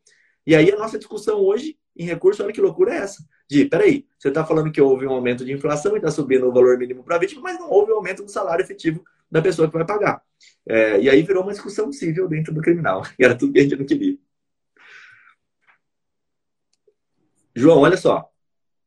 E 0.46 0.54
aí 0.54 0.70
a 0.72 0.78
nossa 0.78 0.98
discussão 0.98 1.40
hoje, 1.40 1.78
em 1.96 2.04
recurso, 2.04 2.44
olha 2.44 2.52
que 2.52 2.60
loucura 2.60 2.94
é 2.94 2.98
essa. 2.98 3.24
De, 3.50 3.64
peraí, 3.64 4.06
você 4.18 4.28
está 4.28 4.46
falando 4.46 4.72
que 4.72 4.82
houve 4.82 5.08
um 5.08 5.12
aumento 5.12 5.46
de 5.46 5.54
inflação 5.54 5.94
e 5.94 5.98
está 5.98 6.12
subindo 6.12 6.48
o 6.48 6.52
valor 6.52 6.78
mínimo 6.78 7.02
para 7.02 7.16
a 7.16 7.20
vítima, 7.20 7.42
mas 7.42 7.58
não 7.58 7.70
houve 7.70 7.94
um 7.94 7.96
aumento 7.96 8.24
do 8.24 8.30
salário 8.30 8.62
efetivo 8.62 9.04
da 9.32 9.42
pessoa 9.42 9.70
que 9.70 9.74
vai 9.74 9.86
pagar. 9.86 10.22
É, 10.68 11.00
e 11.00 11.10
aí 11.10 11.22
virou 11.22 11.44
uma 11.44 11.54
discussão 11.54 11.92
civil 11.94 12.28
dentro 12.28 12.54
do 12.54 12.62
criminal. 12.62 13.04
E 13.18 13.24
era 13.24 13.38
tudo 13.38 13.54
que 13.54 13.60
a 13.60 13.64
gente 13.64 13.78
não 13.78 13.86
queria. 13.86 14.18
João, 17.56 17.80
olha 17.80 17.98
só. 17.98 18.30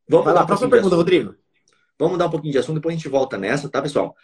Vamos 0.07 0.25
vai 0.25 0.33
lá, 0.33 0.45
próxima 0.45 0.69
pergunta, 0.69 0.95
Rodrigo. 0.95 1.35
Vamos 1.97 2.17
dar 2.17 2.27
um 2.27 2.29
pouquinho 2.29 2.51
de 2.51 2.57
assunto, 2.57 2.75
depois 2.75 2.93
a 2.93 2.97
gente 2.97 3.07
volta 3.07 3.37
nessa, 3.37 3.69
tá, 3.69 3.81
pessoal? 3.81 4.15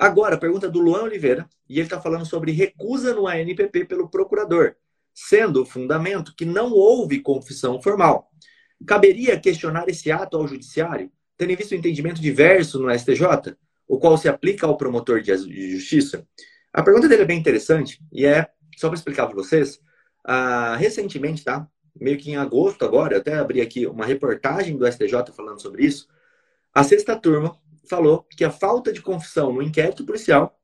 Agora, 0.00 0.38
pergunta 0.38 0.66
do 0.66 0.80
Luan 0.80 1.02
Oliveira, 1.02 1.46
e 1.68 1.74
ele 1.74 1.82
está 1.82 2.00
falando 2.00 2.24
sobre 2.24 2.52
recusa 2.52 3.12
no 3.12 3.26
ANPP 3.26 3.84
pelo 3.84 4.08
procurador, 4.08 4.74
sendo 5.12 5.60
o 5.60 5.66
fundamento 5.66 6.34
que 6.34 6.46
não 6.46 6.72
houve 6.72 7.20
confissão 7.20 7.82
formal. 7.82 8.30
Caberia 8.86 9.38
questionar 9.38 9.90
esse 9.90 10.10
ato 10.10 10.38
ao 10.38 10.48
judiciário, 10.48 11.12
tendo 11.36 11.54
visto 11.54 11.72
o 11.72 11.74
entendimento 11.74 12.18
diverso 12.18 12.80
no 12.80 12.90
STJ, 12.98 13.54
o 13.86 13.98
qual 13.98 14.16
se 14.16 14.26
aplica 14.26 14.66
ao 14.66 14.78
promotor 14.78 15.20
de 15.20 15.76
justiça? 15.76 16.26
A 16.72 16.82
pergunta 16.82 17.06
dele 17.06 17.24
é 17.24 17.26
bem 17.26 17.38
interessante 17.38 18.02
e 18.10 18.24
é, 18.24 18.48
só 18.78 18.88
para 18.88 18.96
explicar 18.96 19.26
para 19.26 19.34
vocês, 19.34 19.82
uh, 20.26 20.78
recentemente, 20.78 21.44
tá? 21.44 21.68
Meio 21.94 22.16
que 22.16 22.30
em 22.30 22.36
agosto 22.36 22.86
agora, 22.86 23.16
eu 23.16 23.20
até 23.20 23.34
abri 23.34 23.60
aqui 23.60 23.86
uma 23.86 24.06
reportagem 24.06 24.78
do 24.78 24.90
STJ 24.90 25.30
falando 25.36 25.60
sobre 25.60 25.84
isso. 25.84 26.08
A 26.72 26.82
sexta 26.82 27.14
turma 27.14 27.54
falou 27.88 28.26
que 28.36 28.44
a 28.44 28.50
falta 28.50 28.92
de 28.92 29.02
confissão 29.02 29.52
no 29.52 29.62
inquérito 29.62 30.04
policial 30.04 30.58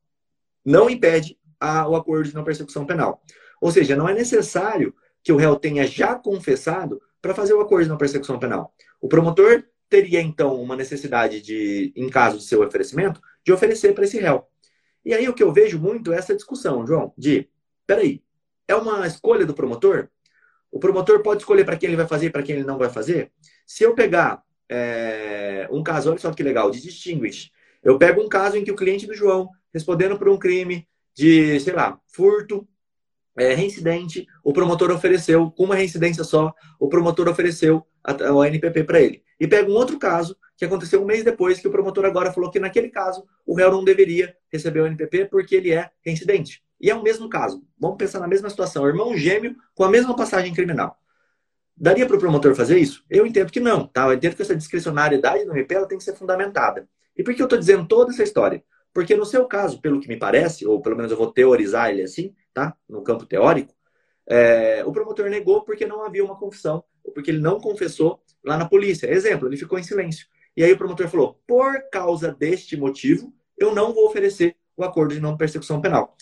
não 0.64 0.90
impede 0.90 1.38
a, 1.60 1.88
o 1.88 1.96
acordo 1.96 2.28
de 2.28 2.34
não 2.34 2.44
persecução 2.44 2.84
penal. 2.84 3.22
Ou 3.60 3.70
seja, 3.70 3.96
não 3.96 4.08
é 4.08 4.14
necessário 4.14 4.94
que 5.22 5.32
o 5.32 5.36
réu 5.36 5.56
tenha 5.56 5.86
já 5.86 6.14
confessado 6.14 7.00
para 7.20 7.34
fazer 7.34 7.54
o 7.54 7.60
acordo 7.60 7.84
de 7.84 7.90
não 7.90 7.96
persecução 7.96 8.38
penal. 8.38 8.74
O 9.00 9.08
promotor 9.08 9.64
teria, 9.88 10.20
então, 10.20 10.60
uma 10.60 10.76
necessidade 10.76 11.40
de, 11.40 11.92
em 11.96 12.08
caso 12.08 12.38
de 12.38 12.44
seu 12.44 12.62
oferecimento, 12.62 13.20
de 13.44 13.52
oferecer 13.52 13.94
para 13.94 14.04
esse 14.04 14.18
réu. 14.18 14.46
E 15.04 15.14
aí 15.14 15.28
o 15.28 15.34
que 15.34 15.42
eu 15.42 15.52
vejo 15.52 15.78
muito 15.78 16.12
é 16.12 16.16
essa 16.16 16.34
discussão, 16.34 16.86
João, 16.86 17.12
de, 17.16 17.48
peraí, 17.86 18.22
é 18.66 18.74
uma 18.74 19.06
escolha 19.06 19.46
do 19.46 19.54
promotor? 19.54 20.08
O 20.70 20.78
promotor 20.78 21.22
pode 21.22 21.42
escolher 21.42 21.64
para 21.64 21.76
quem 21.76 21.88
ele 21.88 21.96
vai 21.96 22.06
fazer 22.06 22.26
e 22.26 22.30
para 22.30 22.42
quem 22.42 22.56
ele 22.56 22.64
não 22.64 22.76
vai 22.76 22.90
fazer? 22.90 23.32
Se 23.64 23.84
eu 23.84 23.94
pegar 23.94 24.42
é, 24.68 25.68
um 25.70 25.82
caso, 25.82 26.10
olha 26.10 26.18
só 26.18 26.32
que 26.32 26.42
legal, 26.42 26.70
de 26.70 26.80
distinguish. 26.80 27.50
Eu 27.82 27.98
pego 27.98 28.20
um 28.20 28.28
caso 28.28 28.56
em 28.56 28.64
que 28.64 28.72
o 28.72 28.76
cliente 28.76 29.06
do 29.06 29.14
João, 29.14 29.48
respondendo 29.72 30.18
por 30.18 30.28
um 30.28 30.38
crime 30.38 30.86
de, 31.14 31.58
sei 31.60 31.72
lá, 31.72 31.98
furto, 32.08 32.66
é, 33.36 33.54
reincidente, 33.54 34.26
o 34.42 34.52
promotor 34.52 34.90
ofereceu, 34.90 35.50
com 35.50 35.64
uma 35.64 35.74
reincidência 35.74 36.24
só, 36.24 36.54
o 36.80 36.88
promotor 36.88 37.28
ofereceu 37.28 37.86
o 38.32 38.40
ANPP 38.40 38.84
para 38.84 39.00
ele. 39.00 39.22
E 39.38 39.46
pego 39.46 39.70
um 39.70 39.74
outro 39.74 39.98
caso 39.98 40.36
que 40.56 40.64
aconteceu 40.64 41.02
um 41.02 41.04
mês 41.04 41.22
depois, 41.22 41.60
que 41.60 41.68
o 41.68 41.70
promotor 41.70 42.06
agora 42.06 42.32
falou 42.32 42.50
que 42.50 42.58
naquele 42.58 42.88
caso 42.88 43.24
o 43.44 43.54
réu 43.54 43.70
não 43.70 43.84
deveria 43.84 44.34
receber 44.50 44.80
o 44.80 44.84
ANPP 44.86 45.26
porque 45.26 45.54
ele 45.54 45.70
é 45.70 45.90
reincidente. 46.02 46.62
E 46.80 46.90
é 46.90 46.94
o 46.94 47.02
mesmo 47.02 47.28
caso. 47.28 47.62
Vamos 47.78 47.98
pensar 47.98 48.20
na 48.20 48.28
mesma 48.28 48.48
situação. 48.48 48.86
Irmão 48.86 49.16
gêmeo 49.16 49.54
com 49.74 49.84
a 49.84 49.90
mesma 49.90 50.16
passagem 50.16 50.54
criminal. 50.54 50.98
Daria 51.76 52.06
para 52.06 52.16
o 52.16 52.18
promotor 52.18 52.54
fazer 52.54 52.78
isso? 52.78 53.04
Eu 53.10 53.26
entendo 53.26 53.52
que 53.52 53.60
não, 53.60 53.86
tá? 53.86 54.06
Eu 54.06 54.14
entendo 54.14 54.34
que 54.34 54.42
essa 54.42 54.56
discricionariedade 54.56 55.44
no 55.44 55.52
MP 55.52 55.74
ela 55.74 55.86
tem 55.86 55.98
que 55.98 56.04
ser 56.04 56.14
fundamentada. 56.14 56.88
E 57.16 57.22
por 57.22 57.34
que 57.34 57.42
eu 57.42 57.46
estou 57.46 57.58
dizendo 57.58 57.86
toda 57.86 58.12
essa 58.12 58.22
história? 58.22 58.64
Porque 58.94 59.14
no 59.14 59.26
seu 59.26 59.44
caso, 59.44 59.80
pelo 59.80 60.00
que 60.00 60.08
me 60.08 60.16
parece, 60.16 60.66
ou 60.66 60.80
pelo 60.80 60.96
menos 60.96 61.12
eu 61.12 61.18
vou 61.18 61.30
teorizar 61.30 61.90
ele 61.90 62.02
assim, 62.02 62.34
tá? 62.54 62.74
No 62.88 63.02
campo 63.02 63.26
teórico, 63.26 63.74
é, 64.26 64.82
o 64.86 64.92
promotor 64.92 65.28
negou 65.28 65.62
porque 65.64 65.86
não 65.86 66.02
havia 66.02 66.24
uma 66.24 66.38
confissão, 66.38 66.82
ou 67.04 67.12
porque 67.12 67.30
ele 67.30 67.40
não 67.40 67.60
confessou 67.60 68.22
lá 68.42 68.56
na 68.56 68.66
polícia. 68.66 69.06
Exemplo, 69.06 69.48
ele 69.48 69.56
ficou 69.58 69.78
em 69.78 69.82
silêncio. 69.82 70.26
E 70.56 70.64
aí 70.64 70.72
o 70.72 70.78
promotor 70.78 71.08
falou: 71.08 71.38
por 71.46 71.90
causa 71.90 72.32
deste 72.32 72.76
motivo, 72.76 73.32
eu 73.58 73.74
não 73.74 73.92
vou 73.92 74.06
oferecer 74.06 74.56
o 74.74 74.82
acordo 74.82 75.14
de 75.14 75.20
não 75.20 75.36
persecução 75.36 75.80
penal. 75.80 76.16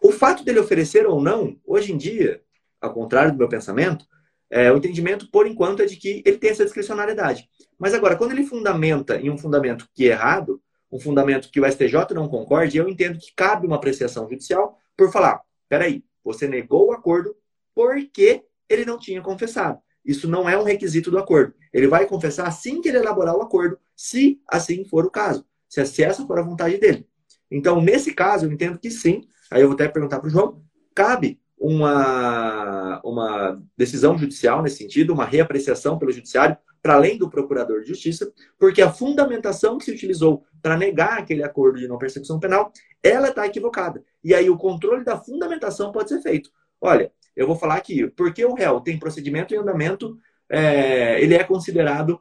O 0.00 0.12
fato 0.12 0.44
dele 0.44 0.60
oferecer 0.60 1.06
ou 1.06 1.20
não, 1.20 1.58
hoje 1.64 1.92
em 1.92 1.96
dia, 1.96 2.40
ao 2.80 2.92
contrário 2.92 3.32
do 3.32 3.38
meu 3.38 3.48
pensamento, 3.48 4.06
é, 4.50 4.70
o 4.72 4.76
entendimento, 4.76 5.30
por 5.30 5.46
enquanto, 5.46 5.82
é 5.82 5.86
de 5.86 5.96
que 5.96 6.22
ele 6.24 6.38
tem 6.38 6.50
essa 6.50 6.64
discricionariedade. 6.64 7.48
Mas 7.78 7.94
agora, 7.94 8.16
quando 8.16 8.32
ele 8.32 8.46
fundamenta 8.46 9.16
em 9.20 9.30
um 9.30 9.36
fundamento 9.36 9.88
que 9.94 10.08
é 10.08 10.12
errado, 10.12 10.62
um 10.90 11.00
fundamento 11.00 11.50
que 11.50 11.60
o 11.60 11.70
STJ 11.70 12.14
não 12.14 12.28
concorde, 12.28 12.78
eu 12.78 12.88
entendo 12.88 13.18
que 13.18 13.34
cabe 13.34 13.66
uma 13.66 13.76
apreciação 13.76 14.28
judicial 14.28 14.78
por 14.96 15.10
falar: 15.10 15.40
peraí, 15.68 16.04
você 16.24 16.46
negou 16.46 16.88
o 16.88 16.92
acordo 16.92 17.36
porque 17.74 18.44
ele 18.68 18.84
não 18.84 18.98
tinha 18.98 19.20
confessado. 19.20 19.80
Isso 20.04 20.28
não 20.28 20.48
é 20.48 20.56
um 20.56 20.62
requisito 20.62 21.10
do 21.10 21.18
acordo. 21.18 21.52
Ele 21.72 21.88
vai 21.88 22.06
confessar 22.06 22.46
assim 22.46 22.80
que 22.80 22.88
ele 22.88 22.98
elaborar 22.98 23.36
o 23.36 23.42
acordo, 23.42 23.78
se 23.96 24.40
assim 24.48 24.84
for 24.84 25.04
o 25.04 25.10
caso, 25.10 25.44
se 25.68 25.80
essa 26.02 26.26
for 26.26 26.38
a 26.38 26.42
vontade 26.42 26.78
dele. 26.78 27.06
Então, 27.50 27.80
nesse 27.80 28.14
caso, 28.14 28.46
eu 28.46 28.52
entendo 28.52 28.78
que 28.78 28.90
sim. 28.90 29.24
Aí 29.50 29.62
eu 29.62 29.68
vou 29.68 29.74
até 29.74 29.88
perguntar 29.88 30.20
para 30.20 30.28
o 30.28 30.30
João: 30.30 30.62
cabe 30.94 31.40
uma, 31.58 33.00
uma 33.04 33.62
decisão 33.76 34.16
judicial 34.16 34.62
nesse 34.62 34.76
sentido, 34.76 35.12
uma 35.12 35.24
reapreciação 35.24 35.98
pelo 35.98 36.12
judiciário, 36.12 36.56
para 36.82 36.94
além 36.94 37.18
do 37.18 37.28
procurador 37.28 37.80
de 37.80 37.88
justiça, 37.88 38.32
porque 38.58 38.80
a 38.80 38.92
fundamentação 38.92 39.76
que 39.76 39.84
se 39.84 39.90
utilizou 39.90 40.44
para 40.62 40.76
negar 40.76 41.18
aquele 41.18 41.42
acordo 41.42 41.78
de 41.78 41.88
não 41.88 41.98
persecução 41.98 42.38
penal, 42.38 42.72
ela 43.02 43.28
está 43.28 43.46
equivocada. 43.46 44.04
E 44.22 44.34
aí 44.34 44.48
o 44.48 44.56
controle 44.56 45.04
da 45.04 45.18
fundamentação 45.18 45.90
pode 45.90 46.10
ser 46.10 46.20
feito. 46.20 46.50
Olha, 46.80 47.10
eu 47.34 47.46
vou 47.46 47.56
falar 47.56 47.76
aqui, 47.76 48.06
porque 48.08 48.44
o 48.44 48.54
réu 48.54 48.80
tem 48.80 48.98
procedimento 48.98 49.54
em 49.54 49.58
andamento, 49.58 50.16
é, 50.48 51.20
ele 51.20 51.34
é 51.34 51.42
considerado 51.42 52.20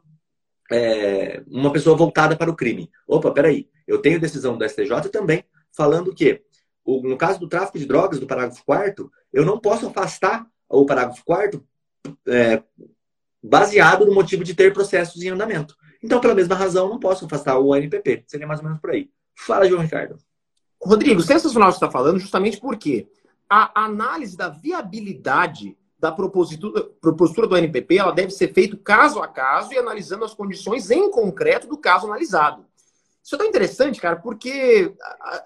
é, 0.72 1.44
uma 1.48 1.72
pessoa 1.72 1.96
voltada 1.96 2.36
para 2.36 2.50
o 2.50 2.56
crime. 2.56 2.90
Opa, 3.08 3.32
peraí, 3.32 3.70
eu 3.88 4.02
tenho 4.02 4.20
decisão 4.20 4.58
do 4.58 4.68
STJ 4.68 5.10
também 5.12 5.44
falando 5.76 6.14
que 6.14 6.42
no 6.86 7.18
caso 7.18 7.40
do 7.40 7.48
tráfico 7.48 7.80
de 7.80 7.86
drogas, 7.86 8.20
do 8.20 8.28
parágrafo 8.28 8.64
4 8.66 9.12
eu 9.34 9.46
não 9.46 9.60
posso 9.60 9.88
afastar 9.88 10.46
o 10.70 10.86
parágrafo 10.86 11.24
4 11.26 11.66
é, 12.28 12.64
baseado 13.42 14.06
no 14.06 14.14
motivo 14.14 14.44
de 14.44 14.54
ter 14.54 14.74
processos 14.74 15.22
em 15.22 15.30
andamento. 15.30 15.76
Então, 16.04 16.22
pela 16.22 16.36
mesma 16.36 16.56
razão, 16.56 16.90
não 16.90 17.00
posso 17.00 17.26
afastar 17.26 17.58
o 17.58 17.76
NPP. 17.76 18.24
Seria 18.28 18.46
mais 18.46 18.60
ou 18.60 18.66
menos 18.66 18.80
por 18.80 18.92
aí. 18.92 19.10
Fala, 19.36 19.68
João 19.68 19.82
Ricardo. 19.82 20.18
Rodrigo, 20.82 21.22
sensacional 21.22 21.70
que 21.70 21.80
você 21.80 21.86
está 21.86 21.92
falando, 21.92 22.20
justamente 22.20 22.60
porque 22.60 23.08
a 23.50 23.84
análise 23.86 24.38
da 24.38 24.50
viabilidade 24.50 25.76
da 25.98 26.12
propositura 26.12 27.48
do 27.48 27.58
NPP 27.58 27.98
ela 27.98 28.12
deve 28.12 28.32
ser 28.32 28.54
feita 28.54 28.78
caso 28.78 29.20
a 29.20 29.28
caso 29.28 29.74
e 29.74 29.78
analisando 29.78 30.26
as 30.26 30.34
condições 30.34 30.92
em 30.92 31.10
concreto 31.10 31.68
do 31.68 31.78
caso 31.78 32.06
analisado. 32.06 32.66
Isso 33.26 33.34
é 33.34 33.38
tão 33.40 33.48
interessante, 33.48 34.00
cara, 34.00 34.18
porque 34.18 34.94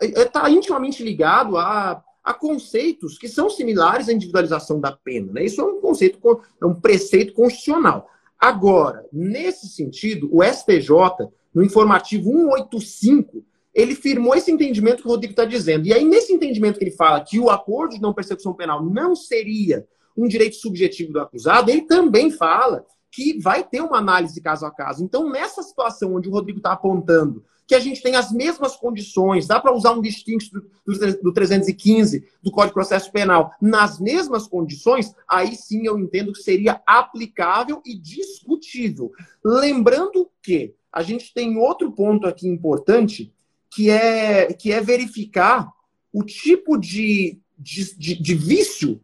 está 0.02 0.50
intimamente 0.50 1.02
ligado 1.02 1.58
a, 1.58 2.04
a 2.22 2.34
conceitos 2.34 3.18
que 3.18 3.30
são 3.30 3.50
similares 3.50 4.10
à 4.10 4.12
individualização 4.12 4.82
da 4.82 4.92
pena. 4.92 5.32
Né? 5.32 5.46
Isso 5.46 5.62
é 5.62 5.64
um 5.64 5.80
conceito, 5.80 6.20
é 6.62 6.66
um 6.66 6.76
preceito 6.76 7.34
constitucional. 7.34 8.10
Agora, 8.38 9.06
nesse 9.14 9.70
sentido, 9.70 10.30
o 10.30 10.44
STJ, 10.44 11.30
no 11.56 11.64
informativo 11.64 12.30
185, 12.32 13.46
ele 13.74 13.96
firmou 13.96 14.36
esse 14.36 14.52
entendimento 14.52 15.02
que 15.02 15.08
o 15.08 15.12
Rodrigo 15.12 15.32
está 15.32 15.46
dizendo. 15.46 15.88
E 15.88 15.94
aí, 15.94 16.04
nesse 16.04 16.34
entendimento 16.34 16.80
que 16.80 16.84
ele 16.84 16.92
fala 16.92 17.24
que 17.24 17.40
o 17.40 17.50
acordo 17.50 17.96
de 17.96 18.02
não 18.02 18.14
persecução 18.14 18.54
penal 18.54 18.84
não 18.84 19.16
seria 19.16 19.88
um 20.18 20.28
direito 20.28 20.58
subjetivo 20.58 21.14
do 21.14 21.22
acusado, 21.22 21.72
ele 21.72 21.84
também 21.84 22.30
fala 22.30 22.86
que 23.10 23.40
vai 23.40 23.64
ter 23.64 23.80
uma 23.80 24.00
análise 24.00 24.42
caso 24.42 24.66
a 24.66 24.72
caso. 24.72 25.02
Então, 25.02 25.30
nessa 25.30 25.64
situação 25.64 26.16
onde 26.16 26.28
o 26.28 26.32
Rodrigo 26.34 26.60
está 26.60 26.74
apontando 26.74 27.42
que 27.70 27.76
a 27.76 27.80
gente 27.80 28.02
tem 28.02 28.16
as 28.16 28.32
mesmas 28.32 28.76
condições, 28.76 29.46
dá 29.46 29.60
para 29.60 29.72
usar 29.72 29.92
um 29.92 30.02
distinto 30.02 30.46
do, 30.84 31.22
do 31.22 31.32
315 31.32 32.28
do 32.42 32.50
Código 32.50 32.72
de 32.72 32.74
Processo 32.74 33.12
Penal 33.12 33.52
nas 33.62 34.00
mesmas 34.00 34.48
condições, 34.48 35.14
aí 35.30 35.56
sim 35.56 35.86
eu 35.86 36.00
entendo 36.00 36.34
que 36.34 36.42
seria 36.42 36.82
aplicável 36.84 37.80
e 37.86 37.96
discutível. 37.96 39.12
Lembrando 39.46 40.32
que 40.42 40.74
a 40.92 41.04
gente 41.04 41.32
tem 41.32 41.60
outro 41.60 41.92
ponto 41.92 42.26
aqui 42.26 42.48
importante, 42.48 43.32
que 43.70 43.92
é, 43.92 44.52
que 44.52 44.72
é 44.72 44.82
verificar 44.82 45.72
o 46.12 46.24
tipo 46.24 46.76
de, 46.76 47.38
de, 47.56 47.96
de, 47.96 48.20
de 48.20 48.34
vício 48.34 49.00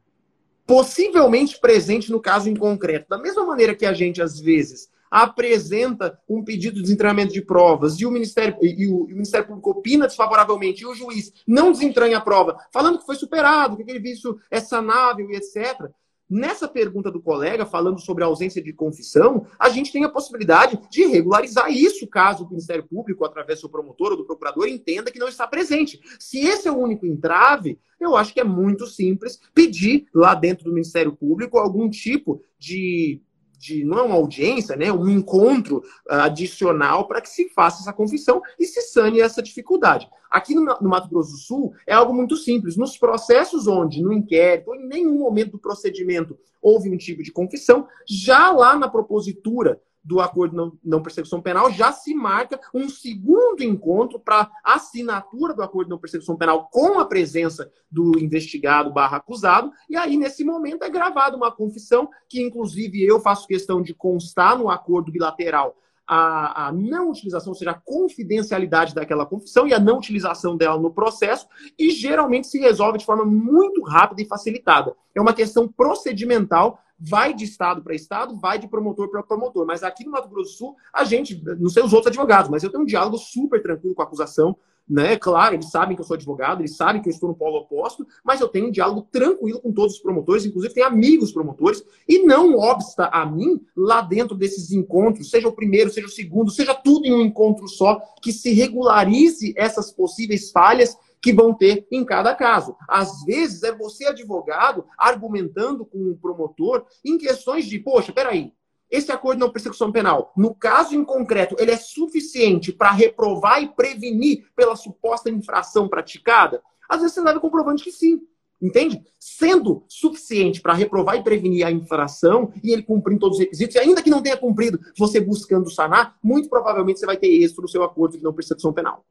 possivelmente 0.66 1.60
presente 1.60 2.12
no 2.12 2.20
caso 2.20 2.50
em 2.50 2.56
concreto. 2.56 3.06
Da 3.08 3.20
mesma 3.20 3.46
maneira 3.46 3.76
que 3.76 3.86
a 3.86 3.94
gente, 3.94 4.24
às 4.24 4.40
vezes, 4.40 4.90
apresenta 5.10 6.20
um 6.28 6.44
pedido 6.44 6.76
de 6.76 6.84
desentranhamento 6.84 7.34
de 7.34 7.42
provas 7.42 8.00
e 8.00 8.06
o 8.06 8.12
Ministério, 8.12 8.58
e 8.62 8.88
o, 8.88 9.10
e 9.10 9.14
o 9.14 9.16
Ministério 9.16 9.48
Público 9.48 9.72
opina 9.72 10.08
desfavoravelmente 10.08 10.84
e 10.84 10.86
o 10.86 10.94
juiz 10.94 11.32
não 11.48 11.72
desentranha 11.72 12.18
a 12.18 12.22
prova, 12.22 12.58
falando 12.72 13.00
que 13.00 13.06
foi 13.06 13.16
superado, 13.16 13.76
que 13.76 13.84
aquele 13.84 14.00
vício 14.00 14.38
é 14.50 14.60
sanável 14.60 15.30
e 15.30 15.36
etc. 15.36 15.90
Nessa 16.28 16.68
pergunta 16.68 17.12
do 17.12 17.22
colega, 17.22 17.68
falando 17.68 18.00
sobre 18.02 18.24
a 18.24 18.28
ausência 18.28 18.62
de 18.62 18.74
confissão, 18.74 19.46
a 19.60 19.70
gente 19.70 19.92
tem 19.92 20.04
a 20.04 20.10
possibilidade 20.10 20.80
de 20.90 21.06
regularizar 21.06 21.72
isso, 21.72 22.08
caso 22.08 22.44
o 22.44 22.50
Ministério 22.50 22.84
Público, 22.84 23.24
através 23.24 23.60
do 23.60 23.62
seu 23.62 23.70
promotor 23.70 24.12
ou 24.12 24.18
do 24.18 24.26
procurador, 24.26 24.68
entenda 24.68 25.12
que 25.12 25.20
não 25.20 25.28
está 25.28 25.46
presente. 25.46 26.02
Se 26.20 26.40
esse 26.40 26.68
é 26.68 26.72
o 26.72 26.80
único 26.80 27.06
entrave, 27.06 27.80
eu 28.00 28.16
acho 28.16 28.34
que 28.34 28.40
é 28.40 28.44
muito 28.44 28.88
simples 28.88 29.40
pedir 29.54 30.08
lá 30.14 30.34
dentro 30.34 30.66
do 30.66 30.74
Ministério 30.74 31.16
Público 31.16 31.60
algum 31.60 31.88
tipo 31.88 32.42
de 32.58 33.22
de 33.66 33.84
não 33.84 34.00
é 34.00 34.04
uma 34.04 34.16
audiência, 34.16 34.76
né, 34.76 34.92
um 34.92 35.10
encontro 35.10 35.84
adicional 36.08 37.08
para 37.08 37.20
que 37.20 37.30
se 37.30 37.50
faça 37.50 37.82
essa 37.82 37.94
confissão 37.94 38.42
e 38.60 38.66
se 38.66 38.82
sane 38.82 39.20
essa 39.20 39.42
dificuldade. 39.42 40.08
Aqui 40.30 40.54
no, 40.54 40.64
no, 40.64 40.90
Mato 40.90 41.10
Grosso 41.10 41.32
do 41.32 41.38
Sul 41.38 41.74
é 41.88 41.94
algo 41.94 42.14
muito 42.14 42.36
simples. 42.36 42.78
Nos 42.78 42.98
processos 42.98 43.68
onde, 43.68 44.04
no 44.04 44.14
inquérito, 44.14 44.76
em 44.76 44.88
nenhum 44.88 45.20
momento 45.20 45.54
do 45.54 45.60
procedimento 45.60 46.38
houve 46.62 46.90
um 46.90 46.98
tipo 46.98 47.24
de 47.24 47.32
confissão, 47.32 47.88
já 48.08 48.52
lá 48.52 48.78
na 48.78 48.88
propositura 48.88 49.82
do 50.06 50.22
acordo 50.22 50.56
não, 50.56 50.78
não 50.84 51.42
penal, 51.42 51.72
já 51.72 51.92
se 51.92 52.14
marca 52.14 52.60
um 52.72 52.88
segundo 52.88 53.64
encontro 53.64 54.20
para 54.20 54.52
assinatura 54.64 55.54
do 55.56 55.64
acordo 55.64 55.90
não 55.90 55.98
persecução 55.98 56.38
penal 56.38 56.70
com 56.72 57.00
a 57.00 57.06
presença 57.06 57.72
do 57.90 58.20
investigado 58.20 58.94
barra 58.94 59.18
acusado, 59.18 59.72
e 59.90 59.98
aí, 59.98 60.16
nesse 60.16 60.44
momento, 60.44 60.84
é 60.84 60.90
gravada 60.90 61.36
uma 61.36 61.52
confissão, 61.52 62.08
que 62.30 62.40
inclusive 62.40 63.04
eu 63.04 63.20
faço 63.20 63.48
questão 63.48 63.82
de 63.82 63.96
constar 63.96 64.56
no 64.56 64.70
acordo 64.70 65.12
bilateral 65.12 65.76
a, 66.08 66.68
a, 66.68 66.72
não 66.72 67.10
utilização, 67.10 67.52
ou 67.52 67.58
seja, 67.58 67.72
a 67.72 67.82
confidencialidade 67.84 68.94
daquela 68.94 69.26
confissão 69.26 69.68
e 69.68 69.74
a 69.74 69.80
não 69.80 69.98
utilização 69.98 70.56
dela 70.56 70.80
no 70.80 70.94
processo, 70.94 71.48
e 71.80 71.90
geralmente 71.90 72.48
se 72.48 72.60
resolve 72.60 73.00
de 73.00 73.06
forma 73.06 73.26
muito 73.26 73.82
rápida 73.82 74.22
e 74.22 74.28
facilitada. 74.28 74.96
É 75.16 75.22
uma 75.22 75.34
questão 75.34 75.68
procedimental 75.68 76.80
vai 77.00 77.34
de 77.34 77.44
estado 77.44 77.82
para 77.82 77.94
estado, 77.94 78.38
vai 78.38 78.58
de 78.58 78.68
promotor 78.68 79.10
para 79.10 79.24
promotor. 79.24 79.66
Mas 79.66 79.84
aqui 79.84 80.06
no 80.06 80.12
Mato 80.12 80.30
Grosso 80.30 80.52
do 80.52 80.58
Sul, 80.58 80.76
a 80.94 81.04
gente, 81.04 81.42
não 81.60 81.70
sei 81.70 81.84
os 81.84 81.94
outros 81.94 82.08
advogados, 82.08 82.50
mas 82.50 82.64
eu 82.64 82.70
tenho 82.70 82.84
um 82.84 82.88
diálogo 82.88 83.18
super 83.18 83.62
tranquilo 83.62 83.96
com 83.96 84.02
a 84.02 84.06
acusação. 84.06 84.56
Né? 84.88 85.18
Claro, 85.18 85.56
eles 85.56 85.72
sabem 85.72 85.96
que 85.96 86.02
eu 86.02 86.06
sou 86.06 86.14
advogado, 86.14 86.62
eles 86.62 86.78
sabem 86.78 87.02
que 87.02 87.10
eu 87.10 87.12
estou 87.12 87.28
no 87.28 87.36
polo 87.36 87.58
oposto, 87.58 88.06
mas 88.24 88.40
eu 88.40 88.48
tenho 88.48 88.68
um 88.68 88.72
diálogo 88.72 89.08
tranquilo 89.12 89.60
com 89.60 89.72
todos 89.72 89.96
os 89.96 90.00
promotores, 90.00 90.46
inclusive 90.46 90.76
tenho 90.76 90.86
amigos 90.86 91.32
promotores, 91.32 91.84
e 92.08 92.20
não 92.24 92.56
obsta 92.56 93.08
a 93.08 93.26
mim, 93.26 93.60
lá 93.76 94.02
dentro 94.02 94.36
desses 94.38 94.72
encontros, 94.72 95.32
seja 95.32 95.48
o 95.48 95.54
primeiro, 95.54 95.90
seja 95.90 96.06
o 96.06 96.12
segundo, 96.12 96.52
seja 96.52 96.76
tudo 96.76 97.08
em 97.08 97.14
um 97.14 97.22
encontro 97.22 97.68
só, 97.68 98.00
que 98.22 98.32
se 98.32 98.54
regularize 98.54 99.56
essas 99.58 99.92
possíveis 99.92 100.52
falhas 100.52 100.96
que 101.26 101.34
vão 101.34 101.56
ter 101.56 101.88
em 101.92 102.06
cada 102.06 102.36
caso. 102.36 102.76
Às 102.88 103.24
vezes 103.24 103.64
é 103.64 103.76
você, 103.76 104.06
advogado, 104.06 104.86
argumentando 104.96 105.84
com 105.84 106.12
o 106.12 106.16
promotor 106.16 106.86
em 107.04 107.18
questões 107.18 107.66
de, 107.66 107.80
poxa, 107.80 108.14
peraí, 108.14 108.54
esse 108.92 109.12
acordo 109.12 109.40
não 109.40 109.50
persecução 109.50 109.92
penal, 109.92 110.32
no 110.38 110.54
caso 110.54 110.94
em 110.94 111.04
concreto, 111.04 111.56
ele 111.58 111.72
é 111.72 111.78
suficiente 111.78 112.72
para 112.72 112.92
reprovar 112.92 113.60
e 113.64 113.70
prevenir 113.70 114.46
pela 114.56 114.76
suposta 114.76 115.28
infração 115.28 115.90
praticada? 115.90 116.62
Às 116.88 117.02
vezes 117.02 117.16
você 117.16 117.22
leva 117.22 117.40
comprovante 117.40 117.84
que 117.84 117.92
sim. 117.92 118.22
Entende? 118.62 119.04
Sendo 119.20 119.84
suficiente 119.88 120.62
para 120.62 120.74
reprovar 120.74 121.16
e 121.16 121.24
prevenir 121.24 121.66
a 121.66 121.72
infração 121.72 122.54
e 122.64 122.72
ele 122.72 122.84
cumprindo 122.84 123.22
todos 123.22 123.40
os 123.40 123.44
requisitos, 123.44 123.76
e 123.76 123.80
ainda 123.80 124.04
que 124.04 124.12
não 124.12 124.22
tenha 124.22 124.38
cumprido, 124.38 124.80
você 124.96 125.20
buscando 125.20 125.72
sanar, 125.72 126.20
muito 126.22 126.48
provavelmente 126.50 127.00
você 127.00 127.08
vai 127.08 127.18
ter 127.18 127.30
êxito 127.30 127.64
no 127.64 127.68
seu 127.68 127.82
acordo 127.82 128.16
de 128.16 128.24
não 128.24 128.32
persecução 128.32 128.72
penal. 128.72 129.04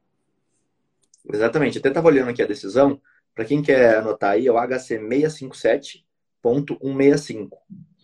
Exatamente. 1.32 1.78
Até 1.78 1.88
estava 1.88 2.08
olhando 2.08 2.30
aqui 2.30 2.42
a 2.42 2.46
decisão. 2.46 3.00
Para 3.34 3.44
quem 3.44 3.62
quer 3.62 3.96
anotar 3.96 4.32
aí, 4.32 4.46
é 4.46 4.52
o 4.52 4.56
HC 4.56 4.98
657.165. 4.98 7.48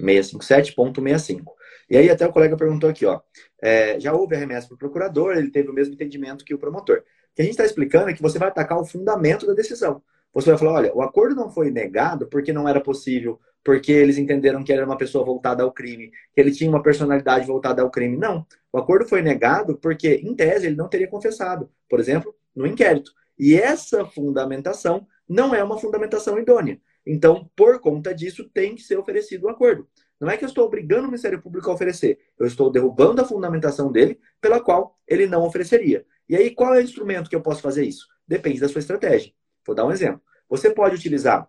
657.65. 0.01 1.53
E 1.89 1.97
aí 1.97 2.09
até 2.09 2.27
o 2.27 2.33
colega 2.33 2.57
perguntou 2.57 2.89
aqui, 2.89 3.05
ó. 3.05 3.21
É, 3.61 3.99
já 4.01 4.13
houve 4.13 4.37
a 4.37 4.39
remessa 4.39 4.69
para 4.69 4.77
o 4.77 4.79
procurador, 4.79 5.37
ele 5.37 5.51
teve 5.51 5.69
o 5.69 5.73
mesmo 5.73 5.95
entendimento 5.95 6.45
que 6.45 6.55
o 6.55 6.59
promotor. 6.59 6.99
O 6.99 7.03
que 7.35 7.43
a 7.43 7.45
gente 7.45 7.53
está 7.53 7.65
explicando 7.65 8.11
é 8.11 8.15
que 8.15 8.23
você 8.23 8.39
vai 8.39 8.49
atacar 8.49 8.79
o 8.79 8.85
fundamento 8.85 9.47
da 9.47 9.53
decisão. 9.53 10.03
Você 10.33 10.51
vai 10.51 10.59
falar, 10.59 10.73
olha, 10.73 10.95
o 10.95 11.03
acordo 11.03 11.35
não 11.35 11.51
foi 11.51 11.71
negado 11.71 12.29
porque 12.29 12.53
não 12.53 12.69
era 12.69 12.81
possível, 12.81 13.41
porque 13.65 13.93
eles 13.93 14.19
entenderam 14.19 14.63
que 14.63 14.73
era 14.73 14.87
uma 14.87 14.97
pessoa 14.97 15.25
voltada 15.25 15.63
ao 15.63 15.73
crime, 15.73 16.11
que 16.33 16.41
ele 16.41 16.53
tinha 16.53 16.71
uma 16.71 16.83
personalidade 16.83 17.47
voltada 17.47 17.83
ao 17.83 17.91
crime. 17.91 18.17
Não. 18.17 18.47
O 18.73 18.79
acordo 18.79 19.09
foi 19.09 19.23
negado 19.23 19.77
porque, 19.77 20.21
em 20.23 20.35
tese, 20.35 20.67
ele 20.67 20.77
não 20.77 20.89
teria 20.89 21.09
confessado. 21.09 21.69
Por 21.89 21.99
exemplo, 21.99 22.35
no 22.55 22.67
inquérito. 22.67 23.13
E 23.39 23.55
essa 23.55 24.05
fundamentação 24.05 25.07
não 25.29 25.55
é 25.55 25.63
uma 25.63 25.79
fundamentação 25.79 26.39
idônea. 26.39 26.81
Então, 27.07 27.51
por 27.57 27.81
conta 27.81 28.15
disso, 28.15 28.49
tem 28.53 28.75
que 28.75 28.83
ser 28.83 28.99
oferecido 28.99 29.45
o 29.45 29.47
um 29.47 29.51
acordo. 29.51 29.89
Não 30.21 30.29
é 30.29 30.37
que 30.37 30.45
eu 30.45 30.49
estou 30.49 30.67
obrigando 30.67 31.05
o 31.05 31.07
Ministério 31.07 31.41
Público 31.41 31.71
a 31.71 31.75
oferecer, 31.75 32.19
eu 32.39 32.47
estou 32.47 32.71
derrubando 32.71 33.23
a 33.23 33.25
fundamentação 33.25 33.91
dele, 33.91 34.21
pela 34.41 34.61
qual 34.61 34.99
ele 35.09 35.27
não 35.27 35.43
ofereceria. 35.43 36.05
E 36.29 36.37
aí, 36.37 36.51
qual 36.51 36.75
é 36.75 36.79
o 36.79 36.83
instrumento 36.83 37.31
que 37.31 37.35
eu 37.35 37.41
posso 37.41 37.63
fazer 37.63 37.85
isso? 37.85 38.07
Depende 38.29 38.61
da 38.61 38.69
sua 38.69 38.81
estratégia. 38.81 39.33
Vou 39.67 39.75
dar 39.75 39.87
um 39.87 39.91
exemplo. 39.91 40.21
Você 40.49 40.71
pode 40.71 40.95
utilizar 40.95 41.49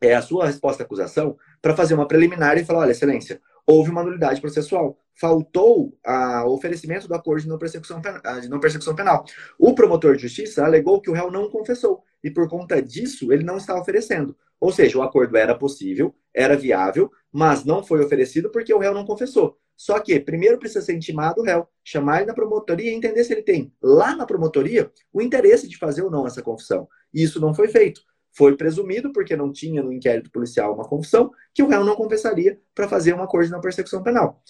é, 0.00 0.14
a 0.14 0.22
sua 0.22 0.46
resposta 0.46 0.82
à 0.82 0.86
acusação 0.86 1.36
para 1.60 1.74
fazer 1.74 1.94
uma 1.94 2.06
preliminar 2.06 2.56
e 2.56 2.64
falar: 2.64 2.80
olha, 2.80 2.92
excelência, 2.92 3.40
houve 3.66 3.90
uma 3.90 4.04
nulidade 4.04 4.40
processual. 4.40 4.98
Faltou 5.18 5.98
o 6.44 6.50
oferecimento 6.50 7.08
do 7.08 7.14
acordo 7.14 7.42
de 7.42 7.48
não, 7.48 7.58
persecução, 7.58 8.00
de 8.40 8.48
não 8.48 8.60
persecução 8.60 8.94
penal. 8.94 9.24
O 9.58 9.74
promotor 9.74 10.14
de 10.16 10.22
justiça 10.22 10.64
alegou 10.64 11.00
que 11.00 11.10
o 11.10 11.14
réu 11.14 11.30
não 11.30 11.50
confessou 11.50 12.02
e, 12.22 12.30
por 12.30 12.48
conta 12.48 12.82
disso, 12.82 13.32
ele 13.32 13.42
não 13.42 13.56
está 13.56 13.78
oferecendo. 13.78 14.36
Ou 14.60 14.72
seja, 14.72 14.98
o 14.98 15.02
acordo 15.02 15.36
era 15.36 15.54
possível, 15.54 16.14
era 16.34 16.56
viável, 16.56 17.10
mas 17.32 17.64
não 17.64 17.82
foi 17.82 18.04
oferecido 18.04 18.50
porque 18.50 18.72
o 18.72 18.78
réu 18.78 18.94
não 18.94 19.04
confessou. 19.04 19.58
Só 19.76 20.00
que 20.00 20.18
primeiro 20.18 20.58
precisa 20.58 20.80
ser 20.80 20.94
intimado 20.94 21.40
o 21.40 21.44
réu, 21.44 21.68
chamar 21.84 22.18
ele 22.18 22.26
na 22.26 22.34
promotoria 22.34 22.90
e 22.90 22.94
entender 22.94 23.22
se 23.24 23.32
ele 23.34 23.42
tem 23.42 23.72
lá 23.82 24.16
na 24.16 24.24
promotoria 24.24 24.90
o 25.12 25.20
interesse 25.20 25.68
de 25.68 25.76
fazer 25.76 26.02
ou 26.02 26.10
não 26.10 26.26
essa 26.26 26.42
confissão. 26.42 26.88
E 27.12 27.22
isso 27.22 27.38
não 27.40 27.54
foi 27.54 27.68
feito. 27.68 28.00
Foi 28.36 28.54
presumido, 28.56 29.12
porque 29.12 29.34
não 29.34 29.50
tinha 29.50 29.82
no 29.82 29.90
inquérito 29.90 30.30
policial 30.30 30.74
uma 30.74 30.84
confissão, 30.84 31.30
que 31.54 31.62
o 31.62 31.68
réu 31.68 31.82
não 31.84 31.96
confessaria 31.96 32.60
para 32.74 32.86
fazer 32.86 33.14
um 33.14 33.22
acordo 33.22 33.46
de 33.46 33.52
não 33.52 33.60
persecução 33.62 34.02
penal. 34.02 34.42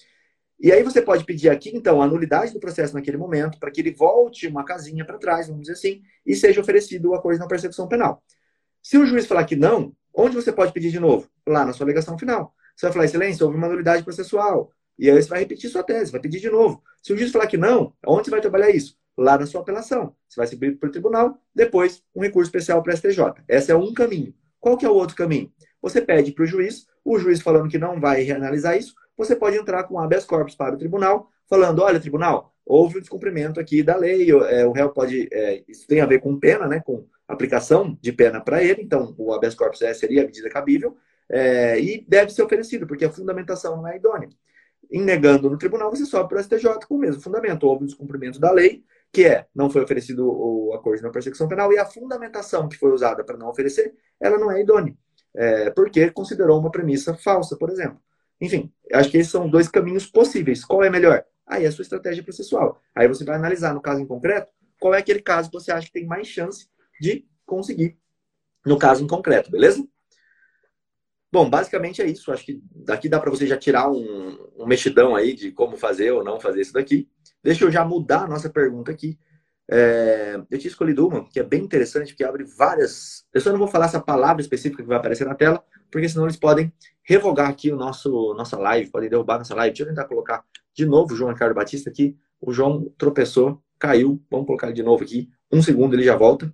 E 0.59 0.73
aí 0.73 0.83
você 0.83 1.01
pode 1.01 1.25
pedir 1.25 1.51
aqui, 1.51 1.71
então, 1.73 2.03
a 2.03 2.07
nulidade 2.07 2.53
do 2.53 2.59
processo 2.59 2.95
naquele 2.95 3.17
momento, 3.17 3.59
para 3.61 3.71
que 3.71 3.81
ele 3.81 3.93
volte 3.93 4.49
uma 4.49 4.65
casinha 4.65 5.05
para 5.05 5.19
trás, 5.19 5.47
vamos 5.47 5.63
dizer 5.63 5.75
assim, 5.75 6.03
e 6.25 6.35
seja 6.35 6.61
oferecido 6.61 7.11
o 7.11 7.15
acordo 7.15 7.39
não 7.39 7.47
persecução 7.47 7.87
penal. 7.87 8.23
Se 8.83 8.99
o 8.99 9.07
juiz 9.07 9.27
falar 9.27 9.45
que 9.45 9.55
não, 9.55 9.95
onde 10.13 10.35
você 10.35 10.53
pode 10.53 10.73
pedir 10.73 10.91
de 10.91 10.99
novo? 10.99 11.29
Lá 11.47 11.65
na 11.65 11.73
sua 11.73 11.85
alegação 11.85 12.19
final. 12.19 12.55
Você 12.75 12.87
vai 12.87 12.93
falar, 12.93 13.05
excelência, 13.05 13.45
houve 13.47 13.57
uma 13.57 13.69
nulidade 13.69 14.03
processual. 14.03 14.73
E 14.99 15.09
aí 15.09 15.23
você 15.23 15.29
vai 15.29 15.41
repetir 15.41 15.71
sua 15.71 15.85
tese, 15.85 16.11
vai 16.11 16.21
pedir 16.21 16.41
de 16.41 16.51
novo. 16.51 16.83
Se 17.03 17.13
o 17.13 17.17
juiz 17.17 17.31
falar 17.31 17.47
que 17.47 17.57
não, 17.57 17.95
onde 18.07 18.25
você 18.25 18.31
vai 18.31 18.41
trabalhar 18.41 18.71
isso? 18.71 18.97
Lá 19.17 19.39
na 19.39 19.47
sua 19.47 19.61
apelação. 19.61 20.15
Você 20.29 20.41
vai 20.41 20.47
subir 20.47 20.79
para 20.79 20.89
o 20.89 20.93
tribunal, 20.93 21.41
depois 21.55 22.03
um 22.15 22.21
recurso 22.21 22.49
especial 22.49 22.83
para 22.83 22.93
o 22.93 22.97
STJ. 22.97 23.45
Esse 23.49 23.73
é 23.73 23.77
um 23.77 23.93
caminho. 23.93 24.35
Qual 24.61 24.77
que 24.77 24.85
é 24.85 24.89
o 24.89 24.95
outro 24.95 25.17
caminho? 25.17 25.53
Você 25.81 26.01
pede 26.01 26.33
para 26.33 26.45
o 26.45 26.47
juiz, 26.47 26.87
o 27.05 27.19
juiz 27.19 27.41
falando 27.41 27.69
que 27.69 27.79
não 27.79 28.01
vai 28.01 28.23
reanalisar 28.23 28.77
isso, 28.77 28.95
você 29.17 29.35
pode 29.35 29.57
entrar 29.57 29.85
com 29.85 29.99
habeas 29.99 30.25
corpus 30.25 30.55
para 30.55 30.75
o 30.75 30.79
tribunal, 30.79 31.31
falando, 31.49 31.83
olha, 31.83 32.01
tribunal, 32.01 32.53
houve 32.65 32.99
um 32.99 33.01
descumprimento 33.01 33.61
aqui 33.61 33.83
da 33.83 33.97
lei, 33.97 34.31
é, 34.31 34.67
o 34.67 34.73
réu 34.73 34.91
pode, 34.91 35.29
é, 35.33 35.63
isso 35.69 35.87
tem 35.87 36.01
a 36.01 36.07
ver 36.07 36.21
com 36.21 36.39
pena, 36.39 36.67
né, 36.67 36.81
com 36.81 37.07
aplicação 37.27 37.97
de 38.01 38.13
pena 38.13 38.41
para 38.41 38.63
ele, 38.63 38.83
então 38.83 39.15
o 39.17 39.33
habeas 39.33 39.55
corpus 39.55 39.81
é, 39.83 39.95
seria 39.95 40.23
a 40.23 40.27
medida 40.27 40.51
cabível, 40.51 40.97
é, 41.29 41.81
e 41.81 42.05
deve 42.07 42.33
ser 42.33 42.43
oferecido, 42.43 42.87
porque 42.87 43.05
a 43.05 43.11
fundamentação 43.11 43.77
não 43.77 43.89
é 43.89 43.97
idônea. 43.97 44.29
Em 44.91 45.03
negando 45.03 45.51
no 45.51 45.59
tribunal, 45.59 45.91
você 45.91 46.05
sobe 46.05 46.29
para 46.29 46.39
o 46.39 46.43
STJ 46.43 46.87
com 46.89 46.95
o 46.95 46.99
mesmo 46.99 47.21
fundamento. 47.21 47.65
Houve 47.65 47.83
um 47.83 47.87
descumprimento 47.87 48.39
da 48.39 48.53
lei, 48.53 48.85
que 49.17 49.25
é 49.25 49.47
não 49.55 49.71
foi 49.71 49.83
oferecido 49.83 50.29
o 50.29 50.75
acordo 50.75 50.99
de 50.99 51.41
não 51.41 51.49
penal 51.49 51.73
e 51.73 51.79
a 51.79 51.87
fundamentação 51.87 52.69
que 52.69 52.77
foi 52.77 52.93
usada 52.93 53.25
para 53.25 53.39
não 53.39 53.49
oferecer, 53.49 53.95
ela 54.21 54.37
não 54.37 54.53
é 54.53 54.61
idônea, 54.61 54.95
é, 55.35 55.71
porque 55.71 56.11
considerou 56.11 56.61
uma 56.61 56.71
premissa 56.71 57.15
falsa, 57.15 57.57
por 57.57 57.71
exemplo. 57.71 57.99
Enfim, 58.39 58.71
acho 58.93 59.11
que 59.11 59.17
esses 59.17 59.33
são 59.33 59.49
dois 59.49 59.69
caminhos 59.69 60.05
possíveis. 60.07 60.63
Qual 60.63 60.85
é 60.85 60.91
melhor? 60.91 61.25
Aí 61.47 61.65
é 61.65 61.69
a 61.69 61.73
sua 61.73 61.81
estratégia 61.81 62.23
processual. 62.23 62.79
Aí 62.95 63.09
você 63.09 63.25
vai 63.25 63.37
analisar 63.37 63.73
no 63.73 63.81
caso 63.81 64.03
em 64.03 64.07
concreto 64.07 64.53
qual 64.79 64.95
é 64.95 64.99
aquele 64.99 65.23
caso 65.23 65.51
que 65.51 65.59
você 65.59 65.73
acha 65.73 65.87
que 65.87 65.95
tem 65.95 66.05
mais 66.05 66.27
chance 66.27 66.69
de 67.01 67.27
conseguir 67.47 67.97
no 68.67 68.79
caso 68.79 69.03
em 69.03 69.07
concreto, 69.07 69.51
beleza? 69.51 69.83
Bom, 71.33 71.49
basicamente 71.51 72.01
é 72.01 72.07
isso. 72.07 72.33
Acho 72.33 72.45
que 72.45 72.63
daqui 72.75 73.09
dá 73.09 73.19
para 73.19 73.31
você 73.31 73.47
já 73.47 73.57
tirar 73.57 73.91
um, 73.91 74.39
um, 74.57 74.67
mexidão 74.67 75.15
aí 75.15 75.35
de 75.35 75.51
como 75.51 75.77
fazer 75.77 76.13
ou 76.13 76.25
não 76.25 76.41
fazer 76.41 76.61
isso 76.61 76.73
daqui. 76.73 77.09
Deixa 77.43 77.65
eu 77.65 77.71
já 77.71 77.85
mudar 77.85 78.23
a 78.25 78.29
nossa 78.29 78.49
pergunta 78.49 78.91
aqui. 78.91 79.19
É, 79.69 80.41
eu 80.49 80.59
tinha 80.59 80.71
escolhido 80.71 81.09
uma 81.09 81.29
que 81.29 81.41
é 81.41 81.43
bem 81.43 81.65
interessante, 81.65 82.15
que 82.15 82.25
abre 82.25 82.45
várias. 82.45 83.27
Eu 83.35 83.41
só 83.41 83.51
não 83.51 83.59
vou 83.59 83.69
falar 83.69 83.87
essa 83.87 84.01
palavra 84.01 84.41
específica 84.41 84.83
que 84.83 84.89
vai 84.89 84.97
aparecer 84.97 85.27
na 85.27 85.35
tela, 85.35 85.63
porque 85.91 86.09
senão 86.09 86.27
eles 86.27 86.37
podem 86.37 86.73
revogar 87.03 87.51
aqui 87.51 87.73
o 87.73 87.77
nosso 87.77 88.33
nossa 88.35 88.57
live, 88.57 88.91
podem 88.91 89.11
derrubar 89.11 89.39
nossa 89.39 89.55
live. 89.55 89.75
Deixa 89.75 89.83
eu 89.83 89.89
tentar 89.89 90.05
colocar 90.07 90.45
de 90.73 90.87
novo 90.87 91.13
o 91.13 91.17
João 91.17 91.33
Ricardo 91.33 91.55
Batista 91.55 91.91
aqui. 91.91 92.17
O 92.41 92.53
João 92.53 92.93
tropeçou, 92.97 93.61
caiu. 93.79 94.23
Vamos 94.31 94.47
colocar 94.47 94.71
de 94.71 94.83
novo 94.83 95.03
aqui. 95.03 95.29
Um 95.51 95.61
segundo 95.61 95.95
ele 95.95 96.05
já 96.05 96.17
volta. 96.17 96.53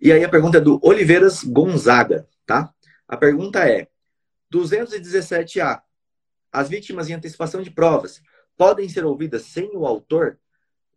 E 0.00 0.12
aí 0.12 0.24
a 0.24 0.28
pergunta 0.28 0.58
é 0.58 0.60
do 0.60 0.80
Oliveiras 0.82 1.44
Gonzaga, 1.44 2.26
tá? 2.44 2.73
A 3.08 3.16
pergunta 3.16 3.68
é: 3.68 3.88
217A. 4.52 5.82
As 6.52 6.68
vítimas 6.68 7.08
em 7.08 7.14
antecipação 7.14 7.62
de 7.62 7.70
provas 7.70 8.22
podem 8.56 8.88
ser 8.88 9.04
ouvidas 9.04 9.42
sem 9.42 9.70
o 9.74 9.86
autor? 9.86 10.38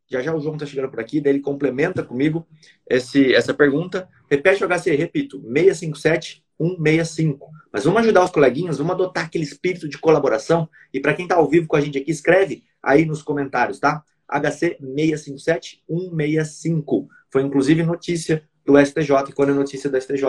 Já 0.09 0.21
já 0.21 0.33
o 0.33 0.39
João 0.39 0.55
está 0.55 0.65
chegando 0.65 0.89
por 0.89 0.99
aqui, 0.99 1.19
daí 1.19 1.33
ele 1.33 1.41
complementa 1.41 2.01
comigo 2.03 2.47
esse, 2.89 3.33
essa 3.33 3.53
pergunta. 3.53 4.07
Repete 4.29 4.63
o 4.63 4.67
HC, 4.67 4.95
repito, 4.95 5.41
657 5.41 6.45
165. 6.59 7.51
Mas 7.71 7.83
vamos 7.83 8.01
ajudar 8.01 8.23
os 8.23 8.31
coleguinhas, 8.31 8.77
vamos 8.77 8.93
adotar 8.93 9.25
aquele 9.25 9.43
espírito 9.43 9.89
de 9.89 9.97
colaboração. 9.97 10.69
E 10.93 10.99
para 10.99 11.13
quem 11.13 11.25
está 11.25 11.35
ao 11.35 11.49
vivo 11.49 11.67
com 11.67 11.75
a 11.75 11.81
gente 11.81 11.97
aqui, 11.97 12.09
escreve 12.11 12.63
aí 12.81 13.05
nos 13.05 13.21
comentários, 13.21 13.79
tá? 13.79 14.03
HC 14.29 14.77
657 14.79 15.83
165. 15.87 17.09
Foi 17.29 17.41
inclusive 17.41 17.83
notícia 17.83 18.47
do 18.65 18.77
STJ, 18.77 19.29
e 19.29 19.33
quando 19.33 19.51
é 19.51 19.53
notícia 19.53 19.89
do 19.89 19.99
STJ, 19.99 20.23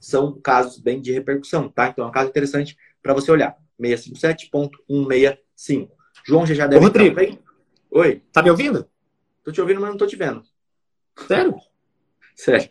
são 0.00 0.40
casos 0.40 0.78
bem 0.78 1.00
de 1.00 1.12
repercussão, 1.12 1.68
tá? 1.68 1.88
Então 1.88 2.06
é 2.06 2.08
um 2.08 2.12
caso 2.12 2.30
interessante 2.30 2.76
para 3.02 3.14
você 3.14 3.30
olhar. 3.30 3.56
657.165. 3.78 5.90
João 6.26 6.46
já 6.46 6.66
deve 6.66 6.82
Ô, 6.82 6.86
Rodrigo. 6.86 7.14
bem? 7.14 7.38
Oi. 7.90 8.22
Tá 8.32 8.42
me 8.42 8.50
ouvindo? 8.50 8.88
Tô 9.44 9.52
te 9.52 9.60
ouvindo, 9.60 9.80
mas 9.80 9.90
não 9.90 9.96
tô 9.96 10.06
te 10.06 10.16
vendo. 10.16 10.42
Sério? 11.26 11.54
Sério. 12.34 12.68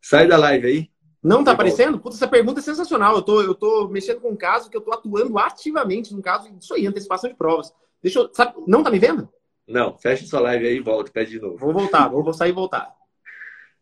Sai 0.00 0.26
da 0.26 0.36
live 0.36 0.66
aí. 0.66 0.90
Não 1.22 1.44
tá 1.44 1.52
aparecendo? 1.52 2.00
Puta, 2.00 2.16
essa 2.16 2.26
pergunta 2.26 2.60
é 2.60 2.62
sensacional. 2.62 3.14
Eu 3.14 3.22
tô, 3.22 3.42
eu 3.42 3.54
tô 3.54 3.86
mexendo 3.88 4.20
com 4.20 4.30
um 4.30 4.36
caso 4.36 4.68
que 4.68 4.76
eu 4.76 4.80
tô 4.80 4.92
atuando 4.92 5.38
ativamente 5.38 6.12
no 6.12 6.20
caso 6.20 6.50
disso 6.50 6.74
aí, 6.74 6.84
antecipação 6.86 7.30
de 7.30 7.36
provas. 7.36 7.72
Deixa 8.02 8.18
eu. 8.18 8.28
Sabe, 8.34 8.54
não 8.66 8.82
tá 8.82 8.90
me 8.90 8.98
vendo? 8.98 9.28
Não, 9.66 9.96
fecha 9.96 10.26
sua 10.26 10.40
live 10.40 10.66
aí 10.66 10.76
e 10.76 10.80
volta, 10.80 11.12
pede 11.12 11.30
de 11.30 11.40
novo. 11.40 11.56
Vou 11.56 11.72
voltar, 11.72 12.08
vou 12.08 12.32
sair 12.32 12.50
e 12.50 12.54
voltar. 12.54 12.92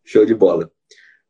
Show 0.04 0.26
de 0.26 0.34
bola. 0.34 0.70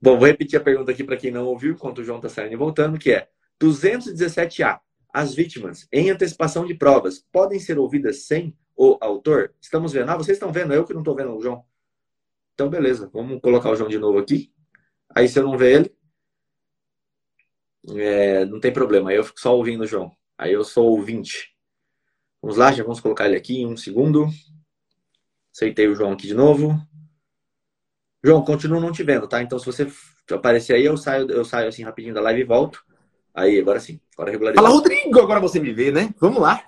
Bom, 0.02 0.18
vou 0.18 0.26
repetir 0.26 0.58
a 0.58 0.62
pergunta 0.62 0.90
aqui 0.90 1.04
para 1.04 1.16
quem 1.16 1.30
não 1.30 1.46
ouviu, 1.46 1.74
enquanto 1.74 1.98
o 1.98 2.04
João 2.04 2.18
está 2.18 2.28
saindo 2.28 2.54
e 2.54 2.56
voltando, 2.56 2.98
que 2.98 3.12
é 3.12 3.28
217A. 3.60 4.80
As 5.12 5.34
vítimas, 5.34 5.86
em 5.92 6.10
antecipação 6.10 6.64
de 6.64 6.74
provas, 6.74 7.24
podem 7.32 7.58
ser 7.58 7.78
ouvidas 7.78 8.24
sem 8.24 8.56
o 8.76 8.96
autor? 9.00 9.54
Estamos 9.60 9.92
vendo? 9.92 10.08
Ah, 10.08 10.16
vocês 10.16 10.36
estão 10.36 10.52
vendo? 10.52 10.72
Eu 10.72 10.86
que 10.86 10.94
não 10.94 11.00
estou 11.00 11.14
vendo 11.14 11.36
o 11.36 11.42
João. 11.42 11.64
Então, 12.54 12.70
beleza. 12.70 13.10
Vamos 13.12 13.40
colocar 13.40 13.70
o 13.70 13.76
João 13.76 13.90
de 13.90 13.98
novo 13.98 14.18
aqui. 14.18 14.52
Aí, 15.14 15.28
se 15.28 15.38
eu 15.38 15.42
não 15.42 15.58
ver 15.58 15.80
ele, 17.86 18.00
é, 18.00 18.44
não 18.46 18.60
tem 18.60 18.72
problema. 18.72 19.10
Aí 19.10 19.16
eu 19.16 19.24
fico 19.24 19.40
só 19.40 19.54
ouvindo 19.54 19.82
o 19.82 19.86
João. 19.86 20.16
Aí 20.38 20.52
eu 20.52 20.64
sou 20.64 20.86
ouvinte. 20.90 21.54
Vamos 22.40 22.56
lá, 22.56 22.72
já 22.72 22.82
vamos 22.82 23.00
colocar 23.00 23.26
ele 23.26 23.36
aqui 23.36 23.58
em 23.58 23.66
um 23.66 23.76
segundo. 23.76 24.26
Aceitei 25.52 25.88
o 25.88 25.94
João 25.94 26.12
aqui 26.12 26.26
de 26.26 26.34
novo. 26.34 26.74
João, 28.22 28.42
continuo 28.42 28.80
não 28.80 28.92
te 28.92 29.02
vendo, 29.02 29.26
tá? 29.26 29.42
Então, 29.42 29.58
se 29.58 29.66
você 29.66 29.90
aparecer 30.30 30.74
aí, 30.74 30.84
eu 30.84 30.96
saio, 30.96 31.30
eu 31.30 31.44
saio 31.44 31.68
assim 31.68 31.82
rapidinho 31.82 32.14
da 32.14 32.20
live 32.20 32.40
e 32.40 32.44
volto. 32.44 32.84
Aí, 33.34 33.58
agora 33.58 33.80
sim. 33.80 33.98
Agora 34.14 34.30
regularizar. 34.30 34.62
Fala, 34.62 34.74
Rodrigo! 34.74 35.20
Agora 35.20 35.40
você 35.40 35.58
me 35.58 35.72
vê, 35.72 35.90
né? 35.90 36.14
Vamos 36.18 36.40
lá. 36.40 36.62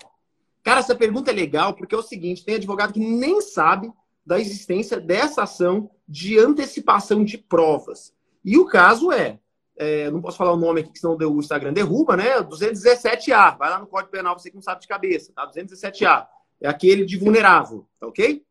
Cara, 0.63 0.81
essa 0.81 0.95
pergunta 0.95 1.31
é 1.31 1.35
legal 1.35 1.75
porque 1.75 1.95
é 1.95 1.99
o 1.99 2.03
seguinte: 2.03 2.45
tem 2.45 2.55
advogado 2.55 2.93
que 2.93 3.01
nem 3.01 3.41
sabe 3.41 3.93
da 4.25 4.39
existência 4.39 5.01
dessa 5.01 5.43
ação 5.43 5.91
de 6.09 6.39
antecipação 6.39 7.25
de 7.25 7.37
provas. 7.37 8.15
E 8.45 8.57
o 8.57 8.65
caso 8.65 9.13
é, 9.13 9.39
é 9.77 10.11
não 10.11 10.23
posso 10.23 10.39
falar 10.39 10.53
o 10.53 10.57
nome 10.57 10.81
aqui, 10.81 10.99
senão 10.99 11.17
o 11.17 11.39
Instagram 11.39 11.73
derruba, 11.73 12.17
né? 12.17 12.41
217A. 12.41 13.59
Vai 13.59 13.71
lá 13.71 13.79
no 13.79 13.87
Código 13.87 14.11
Penal, 14.13 14.39
você 14.39 14.51
que 14.51 14.57
não 14.57 14.63
sabe 14.63 14.81
de 14.81 14.89
cabeça, 14.89 15.33
tá? 15.35 15.51
217A. 15.51 16.27
É 16.61 16.69
aquele 16.69 17.05
de 17.05 17.17
vulnerável, 17.17 17.87
tá 17.99 18.07
ok? 18.07 18.45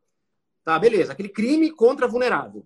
Tá, 0.63 0.77
beleza. 0.77 1.13
Aquele 1.13 1.29
crime 1.29 1.71
contra 1.71 2.07
vulnerável. 2.07 2.65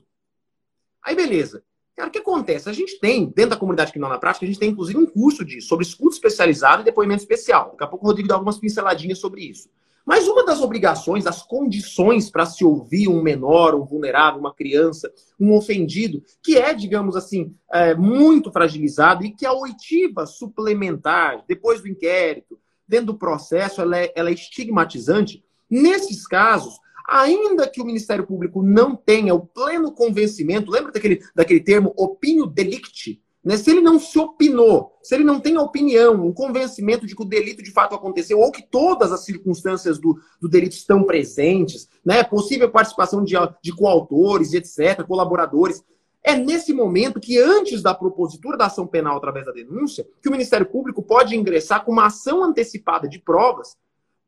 Aí, 1.05 1.15
beleza. 1.15 1.63
Cara, 1.95 2.09
o 2.09 2.11
que 2.11 2.17
acontece? 2.17 2.67
A 2.67 2.73
gente 2.73 2.99
tem, 2.99 3.27
dentro 3.27 3.51
da 3.51 3.57
comunidade 3.57 3.91
criminal 3.91 4.11
na 4.11 4.19
prática, 4.19 4.43
a 4.43 4.47
gente 4.47 4.59
tem 4.59 4.71
inclusive 4.71 4.97
um 4.97 5.05
curso 5.05 5.45
de, 5.45 5.61
sobre 5.61 5.85
escudo 5.85 6.13
especializado 6.13 6.81
e 6.81 6.85
depoimento 6.85 7.21
especial. 7.21 7.71
Daqui 7.71 7.83
a 7.83 7.87
pouco 7.87 8.05
o 8.05 8.09
Rodrigo 8.09 8.27
dá 8.27 8.35
algumas 8.35 8.57
pinceladinhas 8.57 9.19
sobre 9.19 9.41
isso. 9.41 9.69
Mas 10.05 10.27
uma 10.27 10.45
das 10.45 10.61
obrigações, 10.61 11.23
das 11.23 11.41
condições 11.41 12.29
para 12.29 12.45
se 12.45 12.65
ouvir 12.65 13.07
um 13.07 13.23
menor, 13.23 13.73
um 13.73 13.85
vulnerável, 13.85 14.39
uma 14.39 14.53
criança, 14.53 15.11
um 15.39 15.53
ofendido, 15.53 16.21
que 16.43 16.57
é, 16.57 16.73
digamos 16.73 17.15
assim, 17.15 17.55
é, 17.71 17.95
muito 17.95 18.51
fragilizado 18.51 19.25
e 19.25 19.31
que 19.31 19.45
a 19.45 19.53
oitiva 19.53 20.25
suplementar, 20.27 21.43
depois 21.47 21.81
do 21.81 21.87
inquérito, 21.87 22.59
dentro 22.87 23.07
do 23.07 23.17
processo, 23.17 23.81
ela 23.81 23.97
é, 23.97 24.11
ela 24.15 24.29
é 24.29 24.33
estigmatizante, 24.33 25.43
nesses 25.67 26.27
casos, 26.27 26.77
ainda 27.07 27.67
que 27.67 27.81
o 27.81 27.85
Ministério 27.85 28.25
Público 28.25 28.63
não 28.63 28.95
tenha 28.95 29.33
o 29.33 29.45
pleno 29.45 29.91
convencimento, 29.91 30.71
lembra 30.71 30.91
daquele, 30.91 31.21
daquele 31.33 31.59
termo 31.59 31.93
opinio 31.95 32.45
delicti? 32.45 33.21
Né? 33.43 33.57
Se 33.57 33.69
ele 33.69 33.81
não 33.81 33.99
se 33.99 34.17
opinou, 34.17 34.97
se 35.03 35.13
ele 35.13 35.23
não 35.23 35.39
tem 35.39 35.55
a 35.55 35.61
opinião, 35.61 36.25
um 36.25 36.33
convencimento 36.33 37.05
de 37.05 37.15
que 37.15 37.21
o 37.21 37.25
delito 37.25 37.61
de 37.61 37.71
fato 37.71 37.93
aconteceu, 37.93 38.39
ou 38.39 38.51
que 38.51 38.63
todas 38.63 39.11
as 39.11 39.23
circunstâncias 39.23 39.99
do, 39.99 40.19
do 40.41 40.49
delito 40.49 40.75
estão 40.75 41.03
presentes, 41.03 41.87
né? 42.03 42.23
possível 42.23 42.71
participação 42.71 43.23
de, 43.23 43.35
de 43.61 43.71
coautores, 43.75 44.53
etc., 44.53 45.05
colaboradores, 45.05 45.83
é 46.23 46.35
nesse 46.35 46.73
momento 46.73 47.19
que, 47.19 47.37
antes 47.37 47.83
da 47.83 47.93
propositura 47.93 48.57
da 48.57 48.65
ação 48.65 48.87
penal 48.87 49.15
através 49.15 49.45
da 49.45 49.51
denúncia, 49.51 50.07
que 50.19 50.27
o 50.27 50.31
Ministério 50.31 50.65
Público 50.65 51.03
pode 51.03 51.35
ingressar 51.35 51.85
com 51.85 51.91
uma 51.91 52.07
ação 52.07 52.43
antecipada 52.43 53.07
de 53.07 53.19
provas 53.19 53.77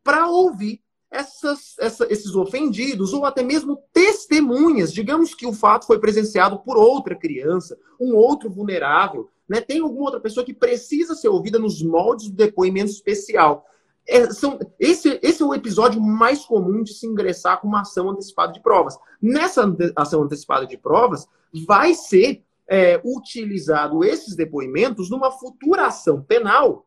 para 0.03 0.27
ouvir 0.27 0.79
essas, 1.09 1.75
essa, 1.79 2.05
esses 2.11 2.35
ofendidos 2.35 3.13
ou 3.13 3.25
até 3.25 3.41
mesmo 3.41 3.81
testemunhas. 3.93 4.93
Digamos 4.93 5.33
que 5.33 5.47
o 5.47 5.53
fato 5.53 5.85
foi 5.85 5.99
presenciado 5.99 6.59
por 6.59 6.77
outra 6.77 7.15
criança, 7.15 7.77
um 7.99 8.15
outro 8.15 8.49
vulnerável, 8.49 9.29
né? 9.47 9.61
tem 9.61 9.79
alguma 9.79 10.05
outra 10.05 10.19
pessoa 10.19 10.45
que 10.45 10.53
precisa 10.53 11.15
ser 11.15 11.29
ouvida 11.29 11.57
nos 11.57 11.81
moldes 11.81 12.29
do 12.29 12.35
depoimento 12.35 12.91
especial. 12.91 13.65
É, 14.07 14.29
são, 14.31 14.57
esse, 14.79 15.19
esse 15.21 15.41
é 15.41 15.45
o 15.45 15.53
episódio 15.53 16.01
mais 16.01 16.45
comum 16.45 16.81
de 16.81 16.93
se 16.93 17.05
ingressar 17.05 17.59
com 17.59 17.67
uma 17.67 17.81
ação 17.81 18.09
antecipada 18.09 18.53
de 18.53 18.61
provas. 18.61 18.97
Nessa 19.21 19.63
ação 19.95 20.23
antecipada 20.23 20.65
de 20.65 20.77
provas, 20.77 21.27
vai 21.65 21.93
ser 21.93 22.43
é, 22.67 23.01
utilizado 23.03 24.03
esses 24.03 24.35
depoimentos 24.35 25.09
numa 25.09 25.31
futura 25.31 25.87
ação 25.87 26.21
penal 26.21 26.85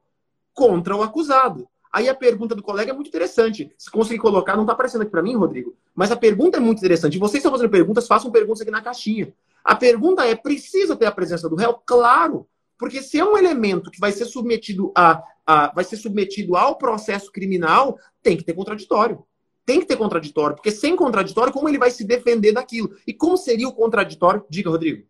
contra 0.54 0.96
o 0.96 1.02
acusado. 1.02 1.68
Aí 1.92 2.08
a 2.08 2.14
pergunta 2.14 2.54
do 2.54 2.62
colega 2.62 2.92
é 2.92 2.94
muito 2.94 3.08
interessante. 3.08 3.72
Se 3.76 3.90
conseguir 3.90 4.18
colocar, 4.18 4.54
não 4.54 4.62
está 4.62 4.72
aparecendo 4.72 5.02
aqui 5.02 5.10
para 5.10 5.22
mim, 5.22 5.34
Rodrigo, 5.34 5.74
mas 5.94 6.12
a 6.12 6.16
pergunta 6.16 6.56
é 6.56 6.60
muito 6.60 6.78
interessante. 6.78 7.18
Vocês 7.18 7.40
estão 7.40 7.50
fazendo 7.50 7.70
perguntas, 7.70 8.06
façam 8.06 8.30
perguntas 8.30 8.60
aqui 8.60 8.70
na 8.70 8.80
caixinha. 8.80 9.32
A 9.64 9.74
pergunta 9.74 10.24
é: 10.24 10.34
precisa 10.34 10.94
ter 10.94 11.06
a 11.06 11.12
presença 11.12 11.48
do 11.48 11.56
réu? 11.56 11.74
Claro, 11.84 12.46
porque 12.78 13.02
se 13.02 13.18
é 13.18 13.24
um 13.24 13.36
elemento 13.36 13.90
que 13.90 13.98
vai 13.98 14.12
ser 14.12 14.24
submetido 14.24 14.92
a, 14.96 15.22
a 15.44 15.72
vai 15.74 15.84
ser 15.84 15.96
submetido 15.96 16.56
ao 16.56 16.76
processo 16.76 17.32
criminal, 17.32 17.98
tem 18.22 18.36
que 18.36 18.44
ter 18.44 18.54
contraditório. 18.54 19.24
Tem 19.66 19.80
que 19.80 19.86
ter 19.86 19.96
contraditório, 19.96 20.56
porque 20.56 20.70
sem 20.70 20.96
contraditório, 20.96 21.52
como 21.52 21.68
ele 21.68 21.78
vai 21.78 21.90
se 21.90 22.02
defender 22.02 22.52
daquilo? 22.52 22.96
E 23.06 23.12
como 23.12 23.36
seria 23.36 23.68
o 23.68 23.72
contraditório? 23.72 24.44
Diga, 24.48 24.70
Rodrigo. 24.70 25.06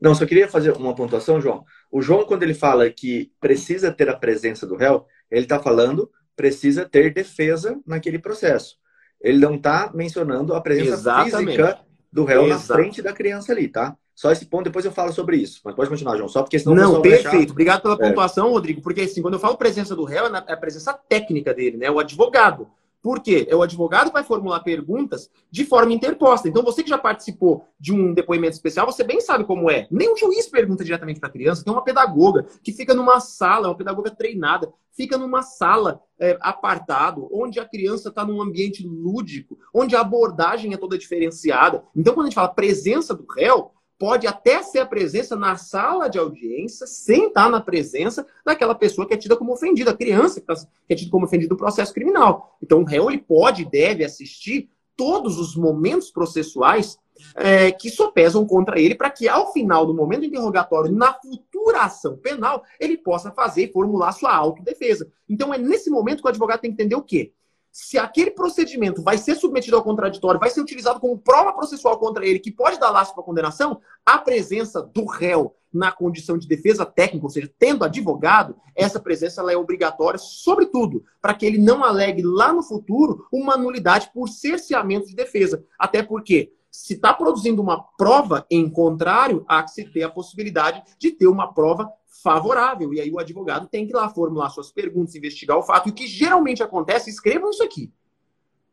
Não, 0.00 0.14
só 0.14 0.26
queria 0.26 0.48
fazer 0.48 0.72
uma 0.72 0.94
pontuação, 0.94 1.40
João. 1.40 1.64
O 1.90 2.02
João, 2.02 2.26
quando 2.26 2.42
ele 2.42 2.52
fala 2.52 2.90
que 2.90 3.32
precisa 3.40 3.90
ter 3.90 4.08
a 4.08 4.16
presença 4.16 4.66
do 4.66 4.76
réu, 4.76 5.06
ele 5.36 5.44
está 5.44 5.58
falando 5.58 6.10
precisa 6.36 6.84
ter 6.84 7.12
defesa 7.12 7.80
naquele 7.86 8.18
processo. 8.18 8.76
Ele 9.20 9.38
não 9.38 9.54
está 9.54 9.90
mencionando 9.94 10.54
a 10.54 10.60
presença 10.60 10.94
Exatamente. 10.94 11.56
física 11.56 11.80
do 12.12 12.24
réu 12.24 12.46
Exato. 12.46 12.68
na 12.68 12.76
frente 12.76 13.02
da 13.02 13.12
criança 13.12 13.52
ali, 13.52 13.68
tá? 13.68 13.96
Só 14.14 14.30
esse 14.30 14.46
ponto, 14.46 14.64
depois 14.64 14.84
eu 14.84 14.92
falo 14.92 15.12
sobre 15.12 15.36
isso. 15.36 15.60
Mas 15.64 15.74
pode 15.74 15.90
continuar, 15.90 16.16
João. 16.16 16.28
Só 16.28 16.42
porque 16.42 16.58
senão 16.58 16.74
Não, 16.74 17.02
perfeito. 17.02 17.50
Obrigado 17.50 17.82
pela 17.82 17.94
é. 17.94 17.98
pontuação, 17.98 18.46
é. 18.48 18.50
Rodrigo. 18.50 18.80
Porque 18.80 19.00
assim, 19.00 19.20
quando 19.20 19.34
eu 19.34 19.40
falo 19.40 19.56
presença 19.56 19.96
do 19.96 20.04
réu, 20.04 20.26
é 20.26 20.52
a 20.52 20.56
presença 20.56 20.92
técnica 20.92 21.52
dele, 21.52 21.76
né? 21.76 21.90
O 21.90 21.98
advogado. 21.98 22.68
Por 23.04 23.20
quê? 23.20 23.46
É 23.50 23.54
o 23.54 23.60
advogado 23.60 24.06
que 24.06 24.14
vai 24.14 24.24
formular 24.24 24.60
perguntas 24.60 25.30
de 25.50 25.66
forma 25.66 25.92
interposta. 25.92 26.48
Então, 26.48 26.64
você 26.64 26.82
que 26.82 26.88
já 26.88 26.96
participou 26.96 27.68
de 27.78 27.92
um 27.92 28.14
depoimento 28.14 28.54
especial, 28.54 28.86
você 28.86 29.04
bem 29.04 29.20
sabe 29.20 29.44
como 29.44 29.70
é. 29.70 29.86
Nem 29.90 30.10
o 30.10 30.16
juiz 30.16 30.48
pergunta 30.48 30.82
diretamente 30.82 31.20
para 31.20 31.28
a 31.28 31.32
criança, 31.32 31.62
tem 31.62 31.70
uma 31.70 31.84
pedagoga 31.84 32.46
que 32.62 32.72
fica 32.72 32.94
numa 32.94 33.20
sala, 33.20 33.68
uma 33.68 33.76
pedagoga 33.76 34.10
treinada, 34.10 34.72
fica 34.96 35.18
numa 35.18 35.42
sala 35.42 36.00
é, 36.18 36.38
apartado, 36.40 37.28
onde 37.30 37.60
a 37.60 37.68
criança 37.68 38.08
está 38.08 38.24
num 38.24 38.40
ambiente 38.40 38.82
lúdico, 38.82 39.58
onde 39.74 39.94
a 39.94 40.00
abordagem 40.00 40.72
é 40.72 40.78
toda 40.78 40.96
diferenciada. 40.96 41.84
Então, 41.94 42.14
quando 42.14 42.28
a 42.28 42.30
gente 42.30 42.36
fala 42.36 42.48
presença 42.48 43.14
do 43.14 43.26
réu, 43.30 43.70
pode 44.04 44.26
até 44.26 44.62
ser 44.62 44.80
a 44.80 44.86
presença 44.86 45.34
na 45.34 45.56
sala 45.56 46.08
de 46.08 46.18
audiência, 46.18 46.86
sem 46.86 47.28
estar 47.28 47.48
na 47.48 47.58
presença 47.58 48.26
daquela 48.44 48.74
pessoa 48.74 49.08
que 49.08 49.14
é 49.14 49.16
tida 49.16 49.34
como 49.34 49.54
ofendida, 49.54 49.92
a 49.92 49.96
criança 49.96 50.42
que, 50.42 50.46
tá, 50.46 50.52
é 50.86 50.94
tida 50.94 51.10
como 51.10 51.24
ofendida 51.24 51.54
no 51.54 51.56
processo 51.56 51.94
criminal. 51.94 52.54
Então, 52.62 52.82
o 52.82 52.84
réu 52.84 53.08
ele 53.08 53.16
pode 53.16 53.62
e 53.62 53.64
deve 53.64 54.04
assistir 54.04 54.68
todos 54.94 55.38
os 55.38 55.56
momentos 55.56 56.10
processuais 56.10 56.98
é, 57.34 57.72
que 57.72 57.88
sopesam 57.88 58.46
contra 58.46 58.78
ele, 58.78 58.94
para 58.94 59.08
que 59.08 59.26
ao 59.26 59.54
final 59.54 59.86
do 59.86 59.94
momento 59.94 60.26
interrogatório, 60.26 60.92
na 60.92 61.14
futura 61.14 61.84
ação 61.84 62.18
penal, 62.18 62.62
ele 62.78 62.98
possa 62.98 63.30
fazer 63.30 63.64
e 63.64 63.72
formular 63.72 64.12
sua 64.12 64.36
autodefesa. 64.36 65.10
Então, 65.26 65.54
é 65.54 65.56
nesse 65.56 65.88
momento 65.88 66.20
que 66.20 66.26
o 66.26 66.28
advogado 66.28 66.60
tem 66.60 66.70
que 66.70 66.82
entender 66.82 66.94
o 66.94 67.02
quê? 67.02 67.32
Se 67.74 67.98
aquele 67.98 68.30
procedimento 68.30 69.02
vai 69.02 69.18
ser 69.18 69.34
submetido 69.34 69.76
ao 69.76 69.82
contraditório, 69.82 70.38
vai 70.38 70.48
ser 70.48 70.60
utilizado 70.60 71.00
como 71.00 71.18
prova 71.18 71.52
processual 71.52 71.98
contra 71.98 72.24
ele, 72.24 72.38
que 72.38 72.52
pode 72.52 72.78
dar 72.78 72.88
laço 72.88 73.12
para 73.12 73.24
condenação, 73.24 73.80
a 74.06 74.16
presença 74.16 74.80
do 74.80 75.04
réu 75.04 75.56
na 75.72 75.90
condição 75.90 76.38
de 76.38 76.46
defesa 76.46 76.86
técnica, 76.86 77.26
ou 77.26 77.30
seja, 77.30 77.52
tendo 77.58 77.84
advogado, 77.84 78.54
essa 78.76 79.00
presença 79.00 79.40
ela 79.40 79.52
é 79.52 79.56
obrigatória, 79.56 80.20
sobretudo, 80.20 81.02
para 81.20 81.34
que 81.34 81.44
ele 81.44 81.58
não 81.58 81.82
alegue 81.82 82.22
lá 82.22 82.52
no 82.52 82.62
futuro 82.62 83.26
uma 83.32 83.56
nulidade 83.56 84.08
por 84.14 84.28
cerceamento 84.28 85.08
de 85.08 85.16
defesa. 85.16 85.64
Até 85.76 86.00
porque, 86.00 86.52
se 86.70 86.94
está 86.94 87.12
produzindo 87.12 87.60
uma 87.60 87.82
prova 87.98 88.46
em 88.48 88.70
contrário, 88.70 89.44
há 89.48 89.64
que 89.64 89.72
se 89.72 89.84
ter 89.84 90.04
a 90.04 90.10
possibilidade 90.10 90.80
de 90.96 91.10
ter 91.10 91.26
uma 91.26 91.52
prova 91.52 91.90
favorável. 92.24 92.94
E 92.94 93.00
aí 93.02 93.12
o 93.12 93.18
advogado 93.18 93.68
tem 93.68 93.86
que 93.86 93.92
ir 93.92 93.96
lá 93.96 94.08
formular 94.08 94.48
suas 94.48 94.72
perguntas, 94.72 95.14
investigar 95.14 95.58
o 95.58 95.62
fato. 95.62 95.88
E 95.88 95.92
o 95.92 95.94
que 95.94 96.06
geralmente 96.06 96.62
acontece, 96.62 97.10
escrevam 97.10 97.50
isso 97.50 97.62
aqui. 97.62 97.92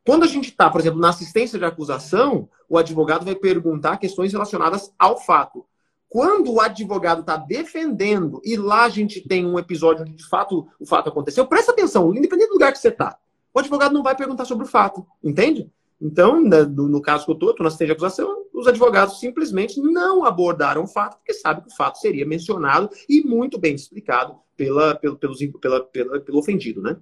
Quando 0.06 0.24
a 0.24 0.28
gente 0.28 0.50
está, 0.50 0.70
por 0.70 0.80
exemplo, 0.80 1.02
na 1.02 1.10
assistência 1.10 1.60
de 1.60 1.66
acusação, 1.66 2.50
o 2.70 2.78
advogado 2.78 3.26
vai 3.26 3.36
perguntar 3.36 3.98
questões 3.98 4.32
relacionadas 4.32 4.92
ao 4.98 5.20
fato. 5.20 5.66
Quando 6.08 6.52
o 6.52 6.62
advogado 6.62 7.22
está 7.22 7.36
defendendo 7.36 8.42
e 8.44 8.56
lá 8.56 8.86
a 8.86 8.90
gente 8.90 9.22
tem 9.28 9.46
um 9.46 9.60
episódio 9.60 10.04
onde 10.04 10.14
de 10.14 10.28
fato 10.28 10.68
o 10.80 10.86
fato 10.86 11.10
aconteceu, 11.10 11.46
presta 11.46 11.72
atenção, 11.72 12.14
independente 12.16 12.48
do 12.48 12.54
lugar 12.54 12.72
que 12.72 12.80
você 12.80 12.88
está. 12.88 13.18
O 13.54 13.60
advogado 13.60 13.94
não 13.94 14.02
vai 14.02 14.16
perguntar 14.16 14.46
sobre 14.46 14.66
o 14.66 14.68
fato, 14.68 15.06
entende? 15.24 15.70
Então, 16.02 16.42
né, 16.42 16.64
no 16.64 17.00
caso 17.00 17.26
que 17.26 17.32
eu 17.32 17.36
estou, 17.36 17.52
estou 17.52 17.64
na 17.64 17.68
assistência 17.68 17.94
de 17.94 18.00
acusação, 18.00 18.46
os 18.52 18.68
advogados 18.68 19.20
simplesmente 19.20 19.80
não 19.80 20.26
abordaram 20.26 20.84
o 20.84 20.88
fato, 20.88 21.18
porque 21.18 21.34
sabem 21.34 21.64
que 21.64 21.72
o 21.72 21.76
fato 21.76 22.00
seria 22.00 22.26
mencionado 22.26 22.90
e 23.08 23.22
muito 23.22 23.60
bem 23.60 23.76
explicado 23.76 24.36
pela, 24.58 24.96
pelo, 24.96 25.16
pelos, 25.16 25.38
pela, 25.62 25.86
pela, 25.86 26.20
pelo 26.20 26.40
ofendido, 26.40 26.82
né? 26.82 26.98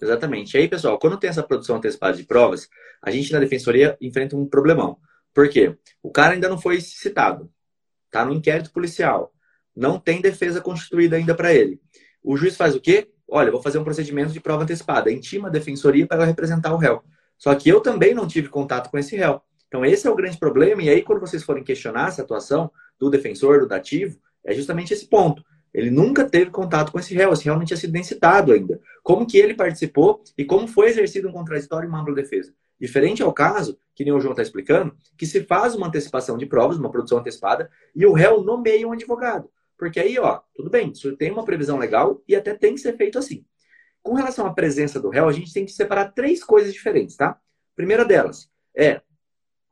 Exatamente. 0.00 0.54
E 0.54 0.60
aí, 0.60 0.68
pessoal, 0.68 0.98
quando 0.98 1.16
tem 1.16 1.30
essa 1.30 1.42
produção 1.42 1.76
antecipada 1.76 2.14
de 2.14 2.24
provas, 2.24 2.68
a 3.00 3.10
gente 3.10 3.32
na 3.32 3.38
defensoria 3.38 3.96
enfrenta 4.00 4.36
um 4.36 4.44
problemão. 4.44 4.98
Por 5.32 5.48
quê? 5.48 5.74
O 6.02 6.10
cara 6.10 6.34
ainda 6.34 6.48
não 6.48 6.60
foi 6.60 6.82
citado, 6.82 7.50
está 8.06 8.22
no 8.24 8.34
inquérito 8.34 8.70
policial, 8.70 9.32
não 9.74 9.98
tem 9.98 10.20
defesa 10.20 10.60
constituída 10.60 11.16
ainda 11.16 11.34
para 11.34 11.54
ele. 11.54 11.80
O 12.22 12.36
juiz 12.36 12.54
faz 12.54 12.74
o 12.74 12.80
quê? 12.80 13.10
Olha, 13.26 13.50
vou 13.50 13.62
fazer 13.62 13.78
um 13.78 13.84
procedimento 13.84 14.32
de 14.32 14.40
prova 14.40 14.62
antecipada, 14.62 15.10
intima 15.10 15.48
a 15.48 15.50
defensoria 15.50 16.06
para 16.06 16.24
representar 16.26 16.74
o 16.74 16.76
réu. 16.76 17.02
Só 17.38 17.54
que 17.54 17.68
eu 17.68 17.80
também 17.80 18.14
não 18.14 18.26
tive 18.26 18.48
contato 18.48 18.90
com 18.90 18.98
esse 18.98 19.16
réu. 19.16 19.40
Então, 19.68 19.84
esse 19.84 20.06
é 20.06 20.10
o 20.10 20.14
grande 20.14 20.38
problema. 20.38 20.82
E 20.82 20.88
aí, 20.88 21.02
quando 21.02 21.20
vocês 21.20 21.42
forem 21.42 21.64
questionar 21.64 22.08
essa 22.08 22.22
atuação 22.22 22.70
do 22.98 23.10
defensor, 23.10 23.60
do 23.60 23.68
dativo, 23.68 24.18
é 24.44 24.54
justamente 24.54 24.92
esse 24.92 25.06
ponto. 25.06 25.44
Ele 25.72 25.90
nunca 25.90 26.24
teve 26.24 26.50
contato 26.50 26.92
com 26.92 27.00
esse 27.00 27.12
réu, 27.12 27.32
esse 27.32 27.44
réu 27.44 27.56
não 27.56 27.64
tinha 27.64 27.76
sido 27.76 27.92
nem 27.92 28.04
citado 28.04 28.52
ainda. 28.52 28.80
Como 29.02 29.26
que 29.26 29.36
ele 29.36 29.54
participou 29.54 30.22
e 30.38 30.44
como 30.44 30.68
foi 30.68 30.88
exercido 30.88 31.28
um 31.28 31.32
contraditório 31.32 31.88
e 31.88 31.90
uma 31.90 32.04
defesa. 32.14 32.54
Diferente 32.80 33.22
ao 33.22 33.32
caso, 33.32 33.76
que 33.94 34.04
nem 34.04 34.12
o 34.12 34.20
João 34.20 34.32
está 34.32 34.42
explicando, 34.42 34.94
que 35.16 35.26
se 35.26 35.42
faz 35.42 35.74
uma 35.74 35.88
antecipação 35.88 36.38
de 36.38 36.46
provas, 36.46 36.76
uma 36.76 36.90
produção 36.90 37.18
antecipada, 37.18 37.68
e 37.94 38.06
o 38.06 38.12
réu 38.12 38.42
nomeia 38.42 38.86
um 38.86 38.92
advogado. 38.92 39.50
Porque 39.76 39.98
aí, 39.98 40.18
ó, 40.18 40.40
tudo 40.54 40.70
bem, 40.70 40.92
isso 40.92 41.16
tem 41.16 41.32
uma 41.32 41.44
previsão 41.44 41.78
legal 41.78 42.22
e 42.28 42.36
até 42.36 42.54
tem 42.54 42.74
que 42.74 42.80
ser 42.80 42.96
feito 42.96 43.18
assim. 43.18 43.44
Com 44.04 44.14
relação 44.14 44.46
à 44.46 44.52
presença 44.52 45.00
do 45.00 45.08
réu, 45.08 45.26
a 45.26 45.32
gente 45.32 45.52
tem 45.52 45.64
que 45.64 45.72
separar 45.72 46.12
três 46.12 46.44
coisas 46.44 46.72
diferentes, 46.72 47.16
tá? 47.16 47.40
primeira 47.74 48.04
delas 48.04 48.48
é 48.76 49.00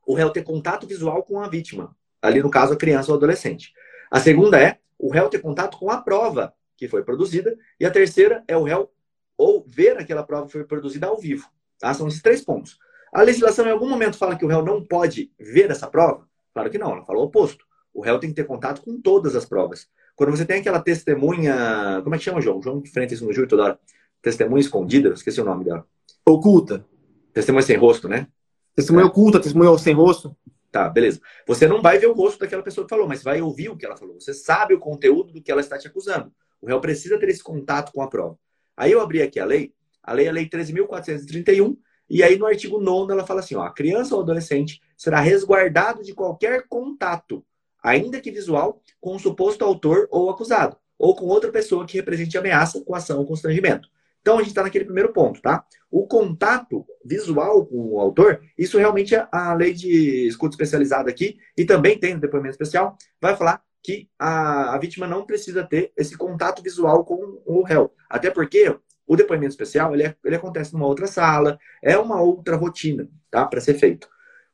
o 0.05 0.13
réu 0.13 0.29
ter 0.29 0.43
contato 0.43 0.85
visual 0.85 1.23
com 1.23 1.39
a 1.39 1.47
vítima, 1.47 1.95
ali 2.21 2.41
no 2.41 2.49
caso 2.49 2.73
a 2.73 2.75
criança 2.75 3.11
ou 3.11 3.17
adolescente. 3.17 3.71
A 4.11 4.19
segunda 4.19 4.61
é 4.61 4.79
o 4.99 5.11
réu 5.11 5.29
ter 5.29 5.39
contato 5.39 5.77
com 5.77 5.89
a 5.89 6.01
prova 6.01 6.53
que 6.75 6.87
foi 6.87 7.03
produzida. 7.03 7.55
E 7.79 7.85
a 7.85 7.91
terceira 7.91 8.43
é 8.47 8.57
o 8.57 8.63
réu 8.63 8.91
ou 9.37 9.65
ver 9.67 9.97
aquela 9.97 10.23
prova 10.23 10.45
que 10.45 10.51
foi 10.51 10.63
produzida 10.63 11.07
ao 11.07 11.17
vivo. 11.17 11.47
Tá? 11.79 11.93
São 11.93 12.07
esses 12.07 12.21
três 12.21 12.41
pontos. 12.41 12.77
A 13.13 13.21
legislação 13.21 13.65
em 13.65 13.71
algum 13.71 13.87
momento 13.87 14.17
fala 14.17 14.35
que 14.35 14.43
o 14.43 14.47
réu 14.47 14.63
não 14.63 14.83
pode 14.83 15.31
ver 15.39 15.69
essa 15.71 15.87
prova? 15.87 16.27
Claro 16.53 16.69
que 16.69 16.77
não, 16.77 16.91
ela 16.91 17.05
fala 17.05 17.19
o 17.19 17.23
oposto. 17.23 17.65
O 17.93 18.01
réu 18.01 18.19
tem 18.19 18.29
que 18.29 18.35
ter 18.35 18.45
contato 18.45 18.81
com 18.81 18.99
todas 18.99 19.35
as 19.35 19.45
provas. 19.45 19.87
Quando 20.15 20.31
você 20.31 20.45
tem 20.45 20.59
aquela 20.59 20.79
testemunha. 20.79 22.01
Como 22.03 22.15
é 22.15 22.17
que 22.17 22.23
chama, 22.23 22.41
João? 22.41 22.61
João 22.61 22.81
que 22.81 22.89
enfrenta 22.89 23.13
isso 23.13 23.25
no 23.25 23.33
júri 23.33 23.47
toda 23.47 23.63
hora. 23.63 23.79
Testemunha 24.23 24.61
escondida, 24.61 25.09
esqueci 25.09 25.41
o 25.41 25.45
nome 25.45 25.65
dela. 25.65 25.85
Oculta. 26.25 26.85
Testemunha 27.33 27.61
sem 27.61 27.75
rosto, 27.75 28.07
né? 28.07 28.27
Testemunha 28.73 29.05
é. 29.05 29.07
oculta, 29.07 29.39
testemunha 29.39 29.77
sem 29.77 29.93
rosto. 29.93 30.35
Tá, 30.71 30.89
beleza. 30.89 31.19
Você 31.45 31.67
não 31.67 31.81
vai 31.81 31.99
ver 31.99 32.07
o 32.07 32.13
rosto 32.13 32.39
daquela 32.39 32.63
pessoa 32.63 32.85
que 32.85 32.89
falou, 32.89 33.07
mas 33.07 33.21
vai 33.21 33.41
ouvir 33.41 33.69
o 33.69 33.75
que 33.75 33.85
ela 33.85 33.97
falou. 33.97 34.19
Você 34.19 34.33
sabe 34.33 34.73
o 34.73 34.79
conteúdo 34.79 35.33
do 35.33 35.41
que 35.41 35.51
ela 35.51 35.59
está 35.59 35.77
te 35.77 35.87
acusando. 35.87 36.31
O 36.61 36.67
réu 36.67 36.79
precisa 36.79 37.19
ter 37.19 37.27
esse 37.27 37.43
contato 37.43 37.91
com 37.91 38.01
a 38.01 38.07
prova. 38.07 38.39
Aí 38.77 38.93
eu 38.93 39.01
abri 39.01 39.21
aqui 39.21 39.39
a 39.39 39.45
lei, 39.45 39.73
a 40.01 40.13
lei 40.13 40.25
é 40.25 40.29
a 40.29 40.31
lei 40.31 40.49
13.431, 40.49 41.77
e 42.09 42.23
aí 42.23 42.37
no 42.37 42.45
artigo 42.45 42.79
9 42.79 43.11
ela 43.11 43.27
fala 43.27 43.41
assim, 43.41 43.55
ó, 43.55 43.63
a 43.63 43.73
criança 43.73 44.15
ou 44.15 44.21
adolescente 44.21 44.81
será 44.97 45.19
resguardado 45.19 46.01
de 46.01 46.13
qualquer 46.13 46.65
contato, 46.67 47.45
ainda 47.83 48.21
que 48.21 48.31
visual, 48.31 48.81
com 49.01 49.15
o 49.15 49.19
suposto 49.19 49.65
autor 49.65 50.07
ou 50.09 50.29
acusado, 50.29 50.77
ou 50.97 51.13
com 51.15 51.25
outra 51.25 51.51
pessoa 51.51 51.85
que 51.85 51.97
represente 51.97 52.37
ameaça, 52.37 52.81
coação 52.81 53.19
ou 53.19 53.25
constrangimento. 53.25 53.89
Então 54.23 54.35
a 54.35 54.39
gente 54.39 54.47
está 54.51 54.63
naquele 54.63 54.85
primeiro 54.85 55.11
ponto, 55.11 55.41
tá? 55.41 55.65
O 55.91 56.07
contato 56.07 56.85
visual 57.05 57.65
com 57.65 57.93
o 57.93 57.99
autor, 57.99 58.41
isso 58.57 58.77
realmente 58.77 59.13
é 59.13 59.27
a 59.29 59.53
lei 59.53 59.73
de 59.73 60.25
escuta 60.25 60.53
especializada 60.53 61.09
aqui, 61.09 61.37
e 61.57 61.65
também 61.65 61.99
tem 61.99 62.13
no 62.13 62.21
depoimento 62.21 62.53
especial, 62.53 62.97
vai 63.21 63.35
falar 63.35 63.61
que 63.83 64.09
a, 64.17 64.73
a 64.73 64.79
vítima 64.79 65.05
não 65.05 65.25
precisa 65.25 65.61
ter 65.61 65.91
esse 65.97 66.17
contato 66.17 66.63
visual 66.63 67.03
com 67.03 67.43
o 67.45 67.63
réu. 67.63 67.93
Até 68.09 68.31
porque 68.31 68.73
o 69.05 69.17
depoimento 69.17 69.51
especial 69.51 69.93
ele, 69.93 70.03
é, 70.03 70.15
ele 70.23 70.37
acontece 70.37 70.71
numa 70.71 70.87
outra 70.87 71.05
sala, 71.05 71.59
é 71.81 71.97
uma 71.97 72.21
outra 72.21 72.55
rotina, 72.55 73.09
tá? 73.29 73.45
Para 73.45 73.59
ser 73.59 73.73
feito. 73.73 74.07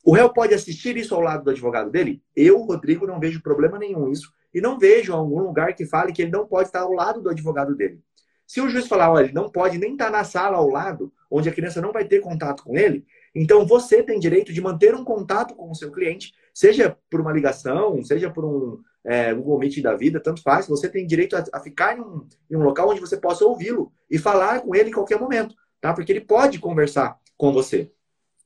O 0.03 0.13
réu 0.13 0.33
pode 0.33 0.55
assistir 0.55 0.97
isso 0.97 1.13
ao 1.13 1.21
lado 1.21 1.43
do 1.43 1.51
advogado 1.51 1.91
dele? 1.91 2.23
Eu, 2.35 2.57
Rodrigo, 2.63 3.05
não 3.05 3.19
vejo 3.19 3.43
problema 3.43 3.77
nenhum 3.77 4.11
isso. 4.11 4.33
E 4.51 4.59
não 4.59 4.79
vejo 4.79 5.13
algum 5.13 5.39
lugar 5.39 5.75
que 5.75 5.85
fale 5.85 6.11
que 6.11 6.23
ele 6.23 6.31
não 6.31 6.47
pode 6.47 6.69
estar 6.69 6.81
ao 6.81 6.91
lado 6.91 7.21
do 7.21 7.29
advogado 7.29 7.75
dele. 7.75 8.01
Se 8.49 8.59
o 8.59 8.67
juiz 8.67 8.87
falar, 8.87 9.11
olha, 9.11 9.25
ele 9.25 9.33
não 9.33 9.47
pode 9.47 9.77
nem 9.77 9.91
estar 9.91 10.09
na 10.09 10.23
sala 10.23 10.57
ao 10.57 10.67
lado, 10.67 11.13
onde 11.29 11.47
a 11.47 11.53
criança 11.53 11.79
não 11.79 11.91
vai 11.91 12.05
ter 12.05 12.19
contato 12.19 12.63
com 12.63 12.75
ele, 12.75 13.05
então 13.35 13.63
você 13.63 14.01
tem 14.01 14.19
direito 14.19 14.51
de 14.51 14.59
manter 14.59 14.95
um 14.95 15.03
contato 15.03 15.53
com 15.53 15.69
o 15.69 15.75
seu 15.75 15.91
cliente, 15.91 16.33
seja 16.51 16.97
por 17.11 17.21
uma 17.21 17.31
ligação, 17.31 18.03
seja 18.03 18.27
por 18.27 18.43
um 18.43 18.79
é, 19.05 19.31
Google 19.35 19.59
Meet 19.59 19.83
da 19.83 19.95
vida, 19.95 20.19
tanto 20.19 20.41
faz. 20.41 20.65
Você 20.65 20.89
tem 20.89 21.05
direito 21.05 21.35
a, 21.35 21.43
a 21.53 21.59
ficar 21.59 21.95
em 21.95 22.01
um, 22.01 22.25
em 22.49 22.55
um 22.55 22.63
local 22.63 22.89
onde 22.89 22.99
você 22.99 23.17
possa 23.17 23.45
ouvi-lo 23.45 23.93
e 24.09 24.17
falar 24.17 24.61
com 24.61 24.73
ele 24.73 24.89
em 24.89 24.93
qualquer 24.93 25.19
momento, 25.19 25.53
tá? 25.79 25.93
Porque 25.93 26.11
ele 26.11 26.21
pode 26.21 26.57
conversar 26.57 27.19
com 27.37 27.53
você. 27.53 27.91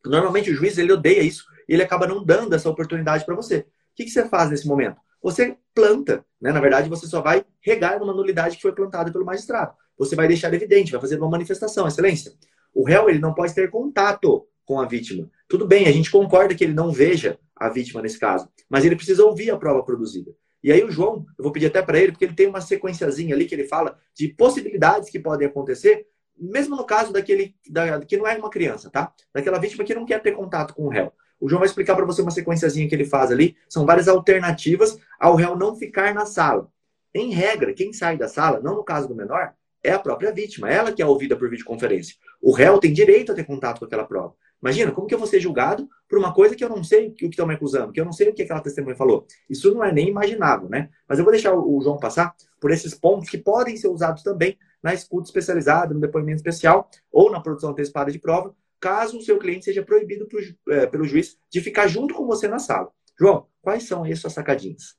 Normalmente 0.06 0.52
o 0.52 0.54
juiz 0.54 0.78
ele 0.78 0.92
odeia 0.92 1.22
isso 1.22 1.46
e 1.66 1.76
ele 1.76 1.82
acaba 1.82 2.06
não 2.06 2.26
dando 2.26 2.54
essa 2.54 2.70
oportunidade 2.70 3.26
para 3.26 3.36
você. 3.36 3.60
O 3.60 3.66
que, 3.96 4.04
que 4.04 4.10
você 4.10 4.28
faz 4.28 4.50
nesse 4.50 4.68
momento? 4.68 4.98
Você 5.22 5.56
planta, 5.74 6.26
né? 6.42 6.52
Na 6.52 6.60
verdade, 6.60 6.90
você 6.90 7.08
só 7.08 7.22
vai 7.22 7.46
regar 7.62 8.04
uma 8.04 8.14
nulidade 8.14 8.58
que 8.58 8.62
foi 8.62 8.74
plantada 8.74 9.10
pelo 9.10 9.24
magistrado 9.24 9.74
você 9.98 10.16
vai 10.16 10.28
deixar 10.28 10.54
evidente, 10.54 10.92
vai 10.92 11.02
fazer 11.02 11.18
uma 11.18 11.30
manifestação, 11.30 11.88
excelência. 11.88 12.34
O 12.74 12.86
réu 12.86 13.10
ele 13.10 13.20
não 13.20 13.34
pode 13.34 13.54
ter 13.54 13.70
contato 13.70 14.48
com 14.66 14.80
a 14.80 14.86
vítima. 14.86 15.30
Tudo 15.48 15.68
bem, 15.68 15.88
a 15.88 15.92
gente 15.92 16.10
concorda 16.10 16.56
que 16.56 16.64
ele 16.64 16.74
não 16.74 16.92
veja 16.92 17.38
a 17.56 17.70
vítima 17.70 18.02
nesse 18.02 18.20
caso, 18.20 18.50
mas 18.70 18.86
ele 18.86 18.96
precisa 18.96 19.24
ouvir 19.24 19.52
a 19.52 19.58
prova 19.58 19.84
produzida. 19.84 20.34
E 20.64 20.72
aí 20.72 20.84
o 20.84 20.90
João, 20.90 21.26
eu 21.38 21.44
vou 21.44 21.52
pedir 21.52 21.68
até 21.68 21.82
para 21.82 22.00
ele, 22.00 22.12
porque 22.12 22.26
ele 22.26 22.34
tem 22.34 22.48
uma 22.48 22.62
sequenciazinha 22.62 23.36
ali 23.36 23.46
que 23.46 23.54
ele 23.54 23.66
fala 23.66 23.98
de 24.16 24.30
possibilidades 24.30 25.10
que 25.10 25.20
podem 25.20 25.48
acontecer, 25.48 26.08
mesmo 26.38 26.76
no 26.76 26.86
caso 26.86 27.12
daquele 27.12 27.56
da, 27.70 28.00
que 28.00 28.18
não 28.18 28.26
é 28.26 28.38
uma 28.38 28.50
criança, 28.50 28.90
tá? 28.90 29.14
Daquela 29.34 29.60
vítima 29.60 29.84
que 29.84 29.94
não 29.94 30.06
quer 30.06 30.22
ter 30.22 30.32
contato 30.32 30.74
com 30.74 30.86
o 30.86 30.90
réu. 30.90 31.12
O 31.40 31.50
João 31.50 31.60
vai 31.60 31.68
explicar 31.68 31.96
para 31.96 32.06
você 32.06 32.22
uma 32.22 32.32
sequenciazinha 32.32 32.88
que 32.88 32.96
ele 32.96 33.04
faz 33.04 33.30
ali. 33.30 33.58
São 33.68 33.86
várias 33.86 34.08
alternativas 34.08 34.98
ao 35.20 35.36
réu 35.36 35.58
não 35.58 35.76
ficar 35.76 36.14
na 36.14 36.26
sala. 36.26 36.72
Em 37.14 37.32
regra, 37.32 37.74
quem 37.74 37.92
sai 37.92 38.18
da 38.18 38.30
sala, 38.30 38.62
não 38.62 38.76
no 38.76 38.84
caso 38.84 39.10
do 39.10 39.16
menor, 39.16 39.54
é 39.84 39.92
a 39.92 40.00
própria 40.00 40.32
vítima, 40.32 40.70
ela 40.70 40.92
que 40.92 41.02
é 41.02 41.06
ouvida 41.06 41.36
por 41.36 41.50
videoconferência. 41.50 42.16
O 42.42 42.52
réu 42.52 42.78
tem 42.80 42.94
direito 42.94 43.32
a 43.32 43.36
ter 43.36 43.44
contato 43.44 43.80
com 43.80 43.86
aquela 43.86 44.06
prova. 44.06 44.34
Imagina, 44.62 44.94
como 44.94 45.06
que 45.06 45.14
eu 45.14 45.20
vou 45.20 45.28
ser 45.28 45.42
julgado 45.42 45.90
por 46.08 46.18
uma 46.18 46.34
coisa 46.34 46.56
que 46.56 46.64
eu 46.64 46.70
não 46.70 46.82
sei 46.84 47.10
o 47.10 47.14
que 47.14 47.26
estão 47.26 47.46
me 47.46 47.54
acusando, 47.54 47.92
que 47.92 48.00
eu 48.00 48.06
não 48.06 48.14
sei 48.14 48.30
o 48.30 48.34
que 48.34 48.44
aquela 48.44 48.62
testemunha 48.62 48.96
falou. 48.96 49.28
Isso 49.50 49.74
não 49.74 49.84
é 49.84 49.92
nem 49.92 50.08
imaginável, 50.08 50.70
né? 50.70 50.90
Mas 51.06 51.20
eu 51.20 51.26
vou 51.26 51.34
deixar 51.34 51.54
o 51.54 51.82
João 51.82 51.98
passar 51.98 52.34
por 52.62 52.72
esses 52.72 52.94
pontos 52.94 53.30
que 53.30 53.38
podem 53.38 53.76
ser 53.76 53.90
usados 53.90 54.24
também 54.24 54.58
na 54.82 54.94
escuta 54.94 55.28
especializada, 55.28 55.94
no 55.94 56.00
depoimento 56.00 56.38
especial 56.38 56.90
ou 57.12 57.30
na 57.30 57.42
produção 57.42 57.72
antecipada 57.72 58.10
de 58.10 58.20
prova, 58.20 58.56
caso 58.80 59.18
o 59.18 59.22
seu 59.22 59.38
cliente 59.38 59.66
seja 59.66 59.84
proibido 59.84 60.28
pro, 60.28 60.40
é, 60.70 60.86
pelo 60.88 61.04
juiz 61.04 61.38
de 61.50 61.60
ficar 61.60 61.88
junto 61.88 62.14
com 62.14 62.26
você 62.26 62.48
na 62.48 62.60
sala. 62.60 62.90
João, 63.20 63.48
quais 63.62 63.84
são 63.84 64.04
aí 64.04 64.16
suas 64.16 64.34
sacadinhas? 64.34 64.96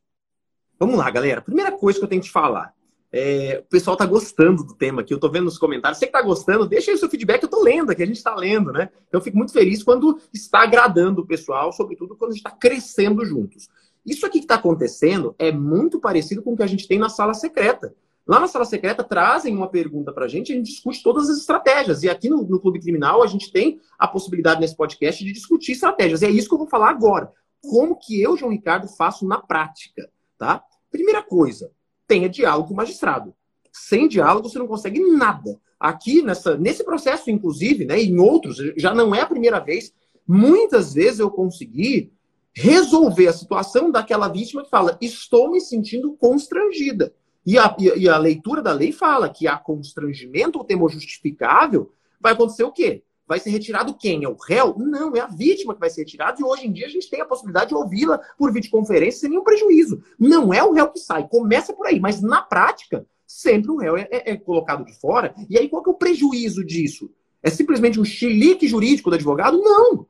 Vamos 0.78 0.96
lá, 0.96 1.10
galera. 1.10 1.40
Primeira 1.40 1.72
coisa 1.72 1.98
que 1.98 2.04
eu 2.04 2.08
tenho 2.08 2.20
que 2.20 2.28
te 2.28 2.32
falar. 2.32 2.74
É, 3.16 3.62
o 3.64 3.70
pessoal 3.70 3.96
tá 3.96 4.04
gostando 4.04 4.64
do 4.64 4.74
tema 4.74 5.00
aqui, 5.00 5.14
eu 5.14 5.20
tô 5.20 5.30
vendo 5.30 5.44
nos 5.44 5.56
comentários. 5.56 6.00
Você 6.00 6.06
que 6.06 6.12
tá 6.12 6.20
gostando, 6.20 6.66
deixa 6.66 6.90
aí 6.90 6.96
o 6.96 6.98
seu 6.98 7.08
feedback, 7.08 7.40
eu 7.40 7.48
tô 7.48 7.62
lendo 7.62 7.92
aqui, 7.92 8.02
a 8.02 8.06
gente 8.06 8.20
tá 8.20 8.34
lendo, 8.34 8.72
né? 8.72 8.90
Então 9.06 9.20
eu 9.20 9.22
fico 9.22 9.36
muito 9.36 9.52
feliz 9.52 9.84
quando 9.84 10.18
está 10.32 10.62
agradando 10.62 11.22
o 11.22 11.26
pessoal, 11.26 11.72
sobretudo 11.72 12.16
quando 12.16 12.32
a 12.32 12.34
gente 12.34 12.44
está 12.44 12.50
crescendo 12.50 13.24
juntos. 13.24 13.68
Isso 14.04 14.26
aqui 14.26 14.38
que 14.38 14.46
está 14.46 14.56
acontecendo 14.56 15.32
é 15.38 15.52
muito 15.52 16.00
parecido 16.00 16.42
com 16.42 16.54
o 16.54 16.56
que 16.56 16.64
a 16.64 16.66
gente 16.66 16.88
tem 16.88 16.98
na 16.98 17.08
sala 17.08 17.34
secreta. 17.34 17.94
Lá 18.26 18.40
na 18.40 18.48
sala 18.48 18.64
secreta, 18.64 19.04
trazem 19.04 19.54
uma 19.54 19.68
pergunta 19.68 20.12
para 20.12 20.24
a 20.24 20.28
gente, 20.28 20.52
a 20.52 20.56
gente 20.56 20.72
discute 20.72 21.00
todas 21.00 21.30
as 21.30 21.38
estratégias. 21.38 22.02
E 22.02 22.10
aqui 22.10 22.28
no, 22.28 22.42
no, 22.42 22.58
Clube 22.58 22.80
Criminal, 22.80 23.22
a 23.22 23.28
gente 23.28 23.52
tem 23.52 23.80
a 23.96 24.08
possibilidade 24.08 24.60
nesse 24.60 24.76
podcast 24.76 25.24
de 25.24 25.30
discutir 25.30 25.70
estratégias. 25.70 26.20
E 26.22 26.26
é 26.26 26.30
isso 26.30 26.48
que 26.48 26.54
eu 26.54 26.58
vou 26.58 26.66
falar 26.66 26.90
agora. 26.90 27.30
Como 27.62 27.96
que 27.96 28.20
eu, 28.20 28.36
João 28.36 28.50
Ricardo, 28.50 28.88
faço 28.88 29.24
na 29.24 29.38
prática, 29.38 30.10
tá? 30.36 30.64
Primeira 30.90 31.22
coisa, 31.22 31.70
tenha 32.06 32.28
diálogo 32.28 32.68
com 32.68 32.74
o 32.74 32.76
magistrado. 32.76 33.34
Sem 33.72 34.08
diálogo, 34.08 34.48
você 34.48 34.58
não 34.58 34.66
consegue 34.66 35.00
nada. 35.00 35.58
Aqui, 35.78 36.22
nessa, 36.22 36.56
nesse 36.56 36.84
processo, 36.84 37.30
inclusive, 37.30 37.84
né, 37.84 38.00
em 38.00 38.18
outros, 38.18 38.56
já 38.76 38.94
não 38.94 39.14
é 39.14 39.20
a 39.20 39.26
primeira 39.26 39.58
vez, 39.58 39.92
muitas 40.26 40.94
vezes 40.94 41.20
eu 41.20 41.30
consegui 41.30 42.12
resolver 42.54 43.26
a 43.26 43.32
situação 43.32 43.90
daquela 43.90 44.28
vítima 44.28 44.62
que 44.62 44.70
fala: 44.70 44.96
estou 45.00 45.50
me 45.50 45.60
sentindo 45.60 46.16
constrangida. 46.16 47.12
E 47.44 47.58
a, 47.58 47.76
e 47.96 48.08
a 48.08 48.16
leitura 48.16 48.62
da 48.62 48.72
lei 48.72 48.92
fala 48.92 49.28
que 49.28 49.46
há 49.46 49.58
constrangimento 49.58 50.58
ou 50.58 50.64
temor 50.64 50.90
justificável, 50.90 51.92
vai 52.18 52.32
acontecer 52.32 52.64
o 52.64 52.72
quê? 52.72 53.02
Vai 53.26 53.38
ser 53.38 53.50
retirado 53.50 53.94
quem? 53.94 54.24
É 54.24 54.28
o 54.28 54.36
réu? 54.36 54.74
Não, 54.76 55.16
é 55.16 55.20
a 55.20 55.26
vítima 55.26 55.74
que 55.74 55.80
vai 55.80 55.88
ser 55.88 56.02
retirada. 56.02 56.40
E 56.40 56.44
hoje 56.44 56.66
em 56.66 56.72
dia 56.72 56.86
a 56.86 56.90
gente 56.90 57.08
tem 57.08 57.20
a 57.20 57.26
possibilidade 57.26 57.70
de 57.70 57.74
ouvi-la 57.74 58.18
por 58.36 58.52
videoconferência 58.52 59.20
sem 59.20 59.30
nenhum 59.30 59.42
prejuízo. 59.42 60.02
Não 60.18 60.52
é 60.52 60.62
o 60.62 60.72
réu 60.72 60.90
que 60.90 60.98
sai, 60.98 61.26
começa 61.28 61.72
por 61.72 61.86
aí. 61.86 61.98
Mas 61.98 62.20
na 62.20 62.42
prática, 62.42 63.06
sempre 63.26 63.70
o 63.70 63.76
réu 63.76 63.96
é, 63.96 64.08
é, 64.10 64.32
é 64.32 64.36
colocado 64.36 64.84
de 64.84 64.92
fora. 65.00 65.34
E 65.48 65.58
aí 65.58 65.68
qual 65.68 65.82
que 65.82 65.88
é 65.88 65.92
o 65.92 65.96
prejuízo 65.96 66.64
disso? 66.64 67.10
É 67.42 67.50
simplesmente 67.50 67.98
um 67.98 68.04
chilique 68.04 68.68
jurídico 68.68 69.10
do 69.10 69.16
advogado? 69.16 69.58
Não! 69.58 70.06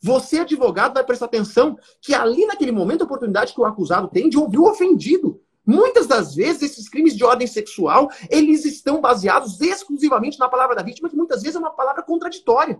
Você, 0.00 0.38
advogado, 0.38 0.94
vai 0.94 1.04
prestar 1.04 1.26
atenção 1.26 1.76
que 2.00 2.14
ali 2.14 2.46
naquele 2.46 2.70
momento 2.70 3.02
a 3.02 3.04
oportunidade 3.04 3.52
que 3.52 3.60
o 3.60 3.64
acusado 3.64 4.08
tem 4.08 4.28
de 4.28 4.38
ouvir 4.38 4.58
o 4.58 4.68
ofendido. 4.68 5.40
Muitas 5.66 6.06
das 6.06 6.34
vezes, 6.34 6.62
esses 6.62 6.88
crimes 6.88 7.16
de 7.16 7.24
ordem 7.24 7.46
sexual, 7.46 8.08
eles 8.30 8.64
estão 8.64 9.00
baseados 9.00 9.60
exclusivamente 9.60 10.38
na 10.38 10.48
palavra 10.48 10.76
da 10.76 10.82
vítima, 10.82 11.08
que 11.08 11.16
muitas 11.16 11.42
vezes 11.42 11.56
é 11.56 11.58
uma 11.58 11.72
palavra 11.72 12.02
contraditória. 12.02 12.78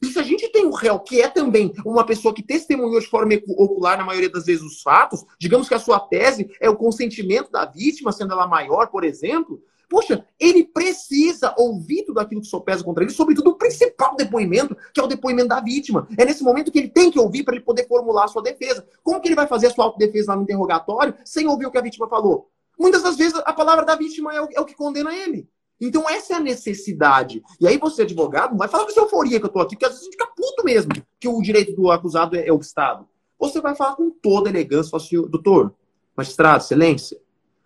E 0.00 0.06
se 0.06 0.18
a 0.18 0.22
gente 0.22 0.48
tem 0.50 0.64
um 0.64 0.70
réu 0.70 1.00
que 1.00 1.20
é 1.20 1.28
também 1.28 1.74
uma 1.84 2.06
pessoa 2.06 2.32
que 2.32 2.42
testemunhou 2.42 3.00
de 3.00 3.08
forma 3.08 3.32
ocular, 3.48 3.98
na 3.98 4.04
maioria 4.04 4.30
das 4.30 4.44
vezes, 4.44 4.62
os 4.62 4.80
fatos, 4.80 5.24
digamos 5.40 5.66
que 5.66 5.74
a 5.74 5.80
sua 5.80 5.98
tese 5.98 6.48
é 6.60 6.70
o 6.70 6.76
consentimento 6.76 7.50
da 7.50 7.64
vítima, 7.64 8.12
sendo 8.12 8.32
ela 8.32 8.46
maior, 8.46 8.86
por 8.86 9.02
exemplo, 9.02 9.60
Poxa, 9.88 10.24
ele 10.38 10.64
precisa 10.64 11.54
ouvir 11.56 12.04
tudo 12.04 12.20
aquilo 12.20 12.42
que 12.42 12.46
sopesa 12.46 12.84
contra 12.84 13.02
ele, 13.02 13.12
sobretudo 13.12 13.50
o 13.50 13.54
principal 13.54 14.14
depoimento, 14.16 14.76
que 14.92 15.00
é 15.00 15.02
o 15.02 15.06
depoimento 15.06 15.48
da 15.48 15.60
vítima. 15.60 16.06
É 16.18 16.26
nesse 16.26 16.44
momento 16.44 16.70
que 16.70 16.78
ele 16.78 16.88
tem 16.88 17.10
que 17.10 17.18
ouvir 17.18 17.42
para 17.42 17.54
ele 17.54 17.64
poder 17.64 17.86
formular 17.88 18.24
a 18.24 18.28
sua 18.28 18.42
defesa. 18.42 18.86
Como 19.02 19.20
que 19.20 19.28
ele 19.28 19.34
vai 19.34 19.46
fazer 19.46 19.68
a 19.68 19.70
sua 19.70 19.86
autodefesa 19.86 20.32
lá 20.32 20.36
no 20.36 20.42
interrogatório 20.42 21.14
sem 21.24 21.46
ouvir 21.46 21.66
o 21.66 21.70
que 21.70 21.78
a 21.78 21.82
vítima 21.82 22.06
falou? 22.06 22.50
Muitas 22.78 23.02
das 23.02 23.16
vezes 23.16 23.40
a 23.44 23.52
palavra 23.52 23.84
da 23.84 23.96
vítima 23.96 24.34
é 24.34 24.42
o, 24.42 24.48
é 24.56 24.60
o 24.60 24.64
que 24.64 24.74
condena 24.74 25.14
ele. 25.14 25.48
Então 25.80 26.08
essa 26.08 26.34
é 26.34 26.36
a 26.36 26.40
necessidade. 26.40 27.42
E 27.58 27.66
aí 27.66 27.78
você, 27.78 28.02
advogado, 28.02 28.50
não 28.50 28.58
vai 28.58 28.68
falar 28.68 28.84
com 28.84 28.90
essa 28.90 29.00
euforia 29.00 29.40
que 29.40 29.46
eu 29.46 29.50
tô 29.50 29.60
aqui, 29.60 29.74
porque 29.74 29.86
às 29.86 29.92
vezes 29.92 30.02
a 30.02 30.04
gente 30.04 30.18
fica 30.18 30.32
puto 30.36 30.64
mesmo 30.64 30.92
que 31.18 31.28
o 31.28 31.40
direito 31.40 31.74
do 31.74 31.90
acusado 31.90 32.36
é, 32.36 32.46
é 32.46 32.52
obstado. 32.52 33.08
Você 33.38 33.60
vai 33.60 33.74
falar 33.74 33.94
com 33.94 34.10
toda 34.10 34.50
elegância, 34.50 34.90
fala 34.90 35.02
assim, 35.02 35.16
doutor, 35.28 35.72
magistrado, 36.16 36.62
excelência, 36.62 37.18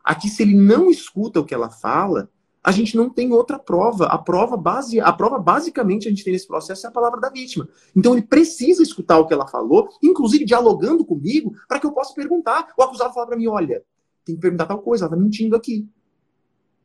Aqui, 0.05 0.28
se 0.28 0.42
ele 0.42 0.55
não 0.55 0.90
escuta 0.90 1.40
o 1.40 1.44
que 1.44 1.55
ela 1.55 1.70
fala, 1.70 2.28
a 2.62 2.70
gente 2.70 2.96
não 2.96 3.11
tem 3.11 3.32
outra 3.32 3.59
prova. 3.59 4.07
A 4.07 4.18
prova 4.18 4.57
base, 4.57 5.00
a 5.00 5.12
prova 5.12 5.38
basicamente 5.38 6.07
a 6.07 6.11
gente 6.11 6.22
tem 6.22 6.32
nesse 6.32 6.46
processo 6.46 6.86
é 6.86 6.88
a 6.88 6.92
palavra 6.92 7.20
da 7.20 7.28
vítima. 7.28 7.68
Então 7.94 8.12
ele 8.12 8.22
precisa 8.22 8.82
escutar 8.82 9.18
o 9.18 9.26
que 9.26 9.34
ela 9.34 9.48
falou, 9.48 9.88
inclusive 10.03 10.44
dialogando 10.44 11.05
comigo, 11.05 11.55
para 11.66 11.80
que 11.80 11.86
eu 11.86 11.92
possa 11.92 12.14
perguntar. 12.14 12.68
O 12.78 12.82
acusado 12.82 13.12
fala 13.12 13.26
para 13.26 13.36
mim, 13.36 13.48
olha, 13.48 13.82
tem 14.24 14.36
que 14.36 14.40
perguntar 14.40 14.66
tal 14.66 14.78
coisa, 14.78 15.05
ela 15.05 15.16
tá 15.16 15.20
mentindo 15.20 15.57
aqui. 15.57 15.88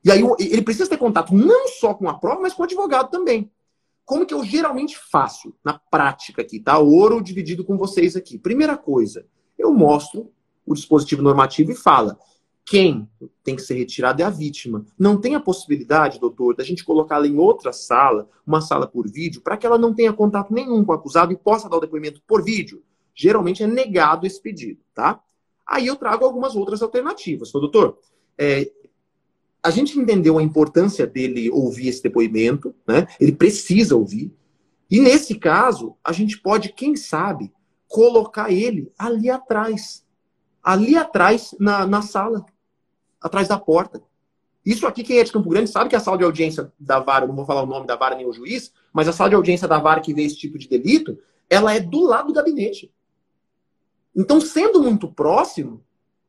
E 0.04 0.12
aí 0.12 0.22
ele 0.40 0.62
precisa 0.62 0.90
ter 0.90 0.98
contato 0.98 1.34
não 1.34 1.68
só 1.68 1.94
com 1.94 2.10
a 2.10 2.18
prova, 2.18 2.42
mas 2.42 2.54
com 2.54 2.62
o 2.62 2.66
advogado 2.66 3.10
também. 3.10 3.52
Como 4.06 4.26
que 4.26 4.34
eu 4.34 4.44
geralmente 4.44 4.98
faço 4.98 5.54
na 5.64 5.78
prática 5.78 6.42
aqui, 6.42 6.60
tá? 6.60 6.78
Ouro 6.80 7.22
dividido 7.22 7.66
com 7.66 7.78
vocês 7.78 8.16
aqui. 8.16 8.38
Primeira 8.38 8.78
coisa, 8.78 9.28
eu 9.58 9.74
mostro 9.74 10.32
o 10.66 10.74
dispositivo 10.74 11.22
normativo 11.22 11.72
e 11.72 11.76
fala: 11.76 12.18
quem 12.68 13.10
tem 13.46 13.56
que 13.56 13.62
ser 13.62 13.76
retirado 13.76 14.22
é 14.22 14.26
a 14.26 14.30
vítima. 14.30 14.86
Não 15.00 15.18
tem 15.18 15.36
a 15.36 15.40
possibilidade, 15.40 16.20
doutor, 16.20 16.54
da 16.54 16.66
gente 16.66 16.84
colocá-la 16.84 17.26
em 17.26 17.38
outra 17.38 17.72
sala, 17.72 18.28
uma 18.46 18.60
sala 18.60 18.86
por 18.86 19.10
vídeo, 19.10 19.40
para 19.40 19.56
que 19.56 19.66
ela 19.66 19.78
não 19.78 19.94
tenha 19.94 20.12
contato 20.12 20.54
nenhum 20.54 20.84
com 20.84 20.92
o 20.92 20.96
acusado 20.96 21.32
e 21.32 21.38
possa 21.38 21.70
dar 21.70 21.78
o 21.78 21.80
depoimento 21.80 22.22
por 22.28 22.44
vídeo. 22.44 22.84
Geralmente 23.16 23.64
é 23.64 23.68
negado 23.68 24.28
esse 24.28 24.42
pedido, 24.42 24.82
tá? 24.94 25.22
Aí 25.66 25.88
eu 25.88 25.96
trago 25.96 26.26
algumas 26.26 26.58
outras 26.58 26.82
alternativas. 26.82 27.48
Então, 27.48 27.62
doutor, 27.62 28.00
é, 28.38 28.70
a 29.64 29.70
gente 29.70 29.98
entendeu 29.98 30.38
a 30.38 30.44
importância 30.44 31.08
dele 31.08 31.50
ouvir 31.50 31.88
esse 31.88 32.04
depoimento, 32.04 32.76
né? 32.86 33.08
Ele 33.18 33.32
precisa 33.32 33.96
ouvir. 33.96 34.30
E 34.92 35.00
nesse 35.00 35.36
caso, 35.36 35.96
a 36.04 36.12
gente 36.12 36.38
pode, 36.38 36.74
quem 36.74 36.98
sabe, 36.98 37.50
colocar 37.88 38.52
ele 38.52 38.92
ali 39.00 39.30
atrás. 39.30 40.06
Ali 40.62 40.98
atrás, 40.98 41.56
na, 41.58 41.88
na 41.88 42.02
sala 42.02 42.46
atrás 43.22 43.48
da 43.48 43.58
porta. 43.58 44.02
Isso 44.66 44.86
aqui, 44.86 45.04
quem 45.04 45.20
é 45.20 45.24
de 45.24 45.32
Campo 45.32 45.50
Grande 45.50 45.70
sabe 45.70 45.90
que 45.90 45.96
a 45.96 46.00
sala 46.00 46.18
de 46.18 46.24
audiência 46.24 46.72
da 46.80 47.00
vara, 47.00 47.26
não 47.26 47.36
vou 47.36 47.46
falar 47.46 47.64
o 47.64 47.66
nome 47.66 47.88
da 47.88 47.96
vara 47.96 48.16
nem 48.16 48.28
o 48.28 48.34
juiz, 48.34 48.74
mas 48.92 49.08
a 49.08 49.14
sala 49.14 49.30
de 49.30 49.36
audiência 49.36 49.68
da 49.68 49.80
vara 49.80 50.02
que 50.02 50.14
vê 50.14 50.24
esse 50.24 50.36
tipo 50.36 50.58
de 50.58 50.68
delito, 50.68 51.18
ela 51.50 51.74
é 51.74 51.80
do 51.80 52.02
lado 52.02 52.28
do 52.28 52.34
gabinete. 52.34 52.92
Então, 54.16 54.42
sendo 54.42 54.82
muito 54.82 55.08
próximo, 55.08 55.82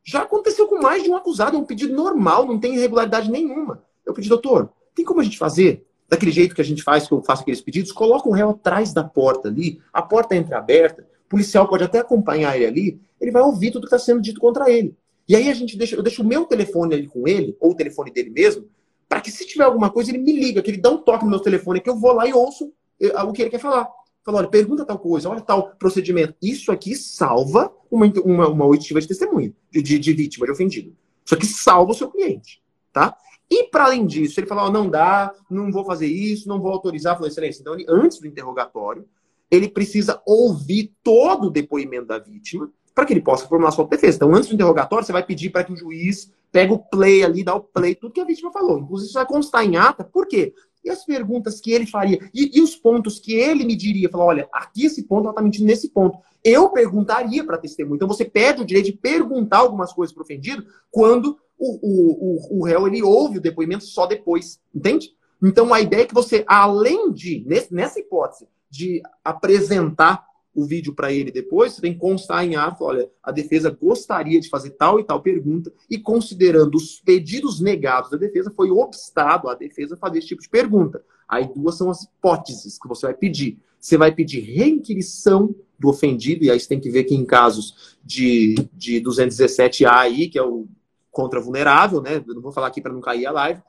já 0.04 0.22
aconteceu 0.22 0.68
com 0.68 0.80
mais 0.80 1.02
de 1.02 1.10
um 1.10 1.16
acusado, 1.16 1.56
é 1.56 1.58
um 1.58 1.64
pedido 1.64 1.94
normal, 1.94 2.46
não 2.46 2.58
tem 2.58 2.76
irregularidade 2.76 3.30
nenhuma. 3.30 3.82
Eu 4.06 4.14
pedi, 4.14 4.28
doutor, 4.28 4.72
tem 4.94 5.04
como 5.04 5.20
a 5.20 5.24
gente 5.24 5.36
fazer 5.36 5.86
daquele 6.08 6.30
jeito 6.30 6.54
que 6.54 6.60
a 6.60 6.64
gente 6.64 6.82
faz, 6.82 7.06
que 7.06 7.12
eu 7.12 7.22
faço 7.22 7.42
aqueles 7.42 7.60
pedidos? 7.60 7.92
Coloca 7.92 8.28
o 8.28 8.32
réu 8.32 8.50
atrás 8.50 8.92
da 8.92 9.04
porta 9.04 9.48
ali, 9.48 9.80
a 9.92 10.00
porta 10.00 10.34
é 10.34 10.38
entreaberta, 10.38 11.02
o 11.26 11.28
policial 11.28 11.68
pode 11.68 11.84
até 11.84 11.98
acompanhar 11.98 12.56
ele 12.56 12.66
ali, 12.66 13.00
ele 13.20 13.30
vai 13.30 13.42
ouvir 13.42 13.70
tudo 13.70 13.82
que 13.82 13.94
está 13.94 13.98
sendo 13.98 14.20
dito 14.20 14.40
contra 14.40 14.70
ele. 14.70 14.96
E 15.28 15.36
aí 15.36 15.50
a 15.50 15.54
gente 15.54 15.76
deixa, 15.76 15.94
eu 15.94 16.02
deixo 16.02 16.22
o 16.22 16.26
meu 16.26 16.46
telefone 16.46 16.94
ali 16.94 17.06
com 17.06 17.28
ele, 17.28 17.56
ou 17.60 17.72
o 17.72 17.74
telefone 17.74 18.10
dele 18.10 18.30
mesmo, 18.30 18.68
para 19.08 19.20
que 19.20 19.30
se 19.30 19.46
tiver 19.46 19.64
alguma 19.64 19.90
coisa, 19.90 20.10
ele 20.10 20.18
me 20.18 20.32
liga, 20.32 20.62
que 20.62 20.70
ele 20.70 20.80
dá 20.80 20.90
um 20.90 20.98
toque 20.98 21.24
no 21.24 21.30
meu 21.30 21.40
telefone, 21.40 21.80
que 21.80 21.90
eu 21.90 21.96
vou 21.96 22.12
lá 22.12 22.26
e 22.26 22.32
ouço 22.32 22.72
eh, 23.00 23.22
o 23.22 23.32
que 23.32 23.42
ele 23.42 23.50
quer 23.50 23.60
falar. 23.60 23.88
Fala, 24.24 24.38
olha, 24.38 24.48
pergunta 24.48 24.84
tal 24.84 24.98
coisa, 24.98 25.28
olha 25.28 25.40
tal 25.40 25.74
procedimento. 25.76 26.34
Isso 26.42 26.72
aqui 26.72 26.94
salva 26.94 27.72
uma, 27.90 28.06
uma, 28.24 28.48
uma 28.48 28.66
oitiva 28.66 29.00
de 29.00 29.08
testemunha, 29.08 29.52
de, 29.70 29.82
de, 29.82 29.98
de, 29.98 30.12
vítima, 30.12 30.46
de 30.46 30.52
ofendido. 30.52 30.94
Isso 31.24 31.34
aqui 31.34 31.46
salva 31.46 31.92
o 31.92 31.94
seu 31.94 32.10
cliente, 32.10 32.62
tá? 32.92 33.16
E 33.50 33.64
para 33.64 33.84
além 33.84 34.06
disso, 34.06 34.38
ele 34.40 34.46
fala, 34.46 34.66
oh, 34.66 34.70
não 34.70 34.90
dá, 34.90 35.32
não 35.50 35.72
vou 35.72 35.84
fazer 35.84 36.06
isso, 36.06 36.48
não 36.48 36.60
vou 36.60 36.70
autorizar. 36.70 37.14
Falou, 37.14 37.28
excelência. 37.28 37.62
Então, 37.62 37.74
ele, 37.74 37.86
antes 37.88 38.18
do 38.18 38.26
interrogatório, 38.26 39.06
ele 39.50 39.68
precisa 39.68 40.20
ouvir 40.26 40.92
todo 41.02 41.46
o 41.46 41.50
depoimento 41.50 42.06
da 42.06 42.18
vítima 42.18 42.70
para 42.98 43.06
que 43.06 43.12
ele 43.12 43.20
possa 43.20 43.46
formular 43.46 43.70
sua 43.70 43.86
defesa. 43.86 44.16
Então, 44.16 44.34
antes 44.34 44.48
do 44.48 44.56
interrogatório, 44.56 45.06
você 45.06 45.12
vai 45.12 45.24
pedir 45.24 45.50
para 45.50 45.62
que 45.62 45.72
o 45.72 45.76
juiz 45.76 46.32
pegue 46.50 46.72
o 46.72 46.80
play 46.80 47.22
ali, 47.22 47.44
dá 47.44 47.54
o 47.54 47.60
play, 47.60 47.94
tudo 47.94 48.12
que 48.12 48.20
a 48.20 48.24
vítima 48.24 48.50
falou. 48.50 48.80
Inclusive, 48.80 49.06
isso 49.06 49.14
vai 49.14 49.24
constar 49.24 49.64
em 49.64 49.76
ata. 49.76 50.02
Por 50.02 50.26
quê? 50.26 50.52
E 50.84 50.90
as 50.90 51.04
perguntas 51.04 51.60
que 51.60 51.70
ele 51.70 51.86
faria? 51.86 52.18
E, 52.34 52.58
e 52.58 52.60
os 52.60 52.74
pontos 52.74 53.20
que 53.20 53.34
ele 53.34 53.64
me 53.64 53.76
diria? 53.76 54.10
Falar, 54.10 54.24
olha, 54.24 54.48
aqui 54.52 54.84
esse 54.84 55.04
ponto, 55.04 55.26
ela 55.26 55.30
está 55.30 55.40
mentindo 55.40 55.64
nesse 55.64 55.90
ponto. 55.90 56.18
Eu 56.42 56.70
perguntaria 56.70 57.44
para 57.44 57.56
testemunha. 57.56 57.94
Então, 57.94 58.08
você 58.08 58.24
pede 58.24 58.62
o 58.62 58.64
direito 58.64 58.86
de 58.86 58.94
perguntar 58.94 59.58
algumas 59.58 59.92
coisas 59.92 60.12
para 60.12 60.22
o 60.22 60.24
ofendido 60.24 60.66
quando 60.90 61.38
o, 61.56 61.78
o, 61.80 62.58
o, 62.58 62.58
o 62.58 62.64
réu 62.64 62.88
ele 62.88 63.00
ouve 63.00 63.38
o 63.38 63.40
depoimento 63.40 63.84
só 63.84 64.06
depois. 64.06 64.58
Entende? 64.74 65.10
Então, 65.40 65.72
a 65.72 65.80
ideia 65.80 66.02
é 66.02 66.06
que 66.06 66.14
você, 66.14 66.42
além 66.48 67.12
de, 67.12 67.46
nessa 67.70 68.00
hipótese, 68.00 68.48
de 68.68 69.00
apresentar 69.24 70.26
o 70.54 70.64
vídeo 70.64 70.94
para 70.94 71.12
ele 71.12 71.30
depois, 71.30 71.72
você 71.72 71.80
tem 71.80 71.92
que 71.92 72.00
constar 72.00 72.44
em 72.44 72.56
ato, 72.56 72.84
olha, 72.84 73.08
a 73.22 73.30
defesa 73.30 73.70
gostaria 73.70 74.40
de 74.40 74.48
fazer 74.48 74.70
tal 74.70 74.98
e 74.98 75.04
tal 75.04 75.22
pergunta, 75.22 75.72
e 75.88 75.98
considerando 75.98 76.74
os 76.74 77.00
pedidos 77.00 77.60
negados 77.60 78.10
da 78.10 78.16
defesa, 78.16 78.52
foi 78.54 78.70
obstado 78.70 79.48
a 79.48 79.54
defesa 79.54 79.96
fazer 79.96 80.18
esse 80.18 80.28
tipo 80.28 80.42
de 80.42 80.48
pergunta. 80.48 81.04
Aí 81.28 81.48
duas 81.54 81.76
são 81.76 81.90
as 81.90 82.02
hipóteses 82.02 82.78
que 82.78 82.88
você 82.88 83.06
vai 83.06 83.14
pedir. 83.14 83.58
Você 83.78 83.96
vai 83.96 84.12
pedir 84.12 84.40
reinquirição 84.40 85.54
do 85.78 85.88
ofendido, 85.88 86.44
e 86.44 86.50
aí 86.50 86.58
você 86.58 86.66
tem 86.66 86.80
que 86.80 86.90
ver 86.90 87.04
que 87.04 87.14
em 87.14 87.24
casos 87.24 87.96
de, 88.04 88.56
de 88.72 89.00
217A 89.00 89.90
aí, 89.92 90.28
que 90.28 90.38
é 90.38 90.42
o 90.42 90.66
contra 91.10 91.40
vulnerável, 91.40 92.00
né? 92.00 92.22
Eu 92.26 92.34
não 92.34 92.42
vou 92.42 92.52
falar 92.52 92.68
aqui 92.68 92.80
para 92.80 92.92
não 92.92 93.00
cair 93.00 93.26
a 93.26 93.32
live. 93.32 93.62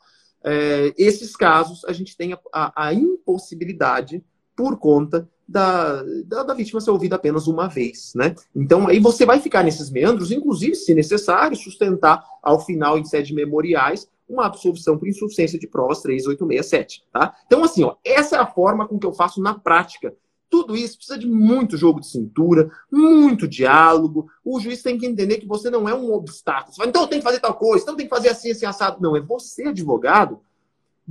É, 0.43 0.93
esses 0.97 1.36
casos 1.36 1.84
a 1.86 1.91
gente 1.91 2.15
tem 2.15 2.34
a, 2.34 2.39
a, 2.53 2.88
a 2.88 2.93
impossibilidade 2.93 4.23
por 4.55 4.77
conta 4.77 5.30
da, 5.50 6.04
da, 6.26 6.43
da, 6.43 6.54
vítima 6.54 6.80
ser 6.80 6.91
ouvida 6.91 7.16
apenas 7.16 7.47
uma 7.47 7.68
vez, 7.68 8.14
né? 8.16 8.36
Então, 8.56 8.88
aí 8.88 9.00
você 9.00 9.26
vai 9.26 9.39
ficar 9.39 9.64
nesses 9.64 9.89
meandros, 9.89 10.32
inclusive, 10.32 10.76
se 10.76 10.93
necessário, 10.93 11.58
sustentar 11.58 12.24
ao 12.43 12.64
final, 12.64 13.00
em 13.00 13.04
sede 13.04 13.34
memoriais, 13.34 14.08
uma 14.28 14.45
absolvição 14.45 14.95
por 14.95 15.08
insuficiência 15.08 15.58
de 15.58 15.68
provas 15.68 16.02
3867, 16.02 17.04
tá? 17.12 17.36
Então, 17.47 17.64
assim, 17.64 17.84
ó, 17.84 17.95
essa 18.06 18.36
é 18.36 18.39
a 18.39 18.45
forma 18.45 18.88
com 18.88 19.00
que 19.00 19.08
eu 19.08 19.14
faço 19.14 19.41
na 19.41 19.58
prática. 19.58 20.16
Tudo 20.52 20.76
isso 20.76 20.97
precisa 20.97 21.18
de 21.18 21.28
muito 21.28 21.78
jogo 21.78 22.00
de 22.00 22.08
cintura, 22.08 22.72
muito 22.91 23.47
diálogo. 23.47 24.28
O 24.43 24.60
juiz 24.60 24.84
tem 24.84 24.97
que 25.00 25.06
entender 25.06 25.38
que 25.38 25.47
você 25.47 25.70
não 25.70 25.89
é 25.89 25.95
um 25.95 26.14
obstáculo. 26.14 26.74
Você 26.74 26.78
fala, 26.78 26.89
então 26.89 27.08
tem 27.08 27.20
que 27.20 27.26
fazer 27.26 27.39
tal 27.39 27.56
coisa, 27.56 27.84
então 27.84 27.95
tem 27.95 28.08
que 28.08 28.16
fazer 28.16 28.30
assim, 28.30 28.52
assim, 28.52 28.66
assado. 28.66 29.02
Não, 29.02 29.16
é 29.16 29.22
você, 29.22 29.64
advogado, 29.64 30.41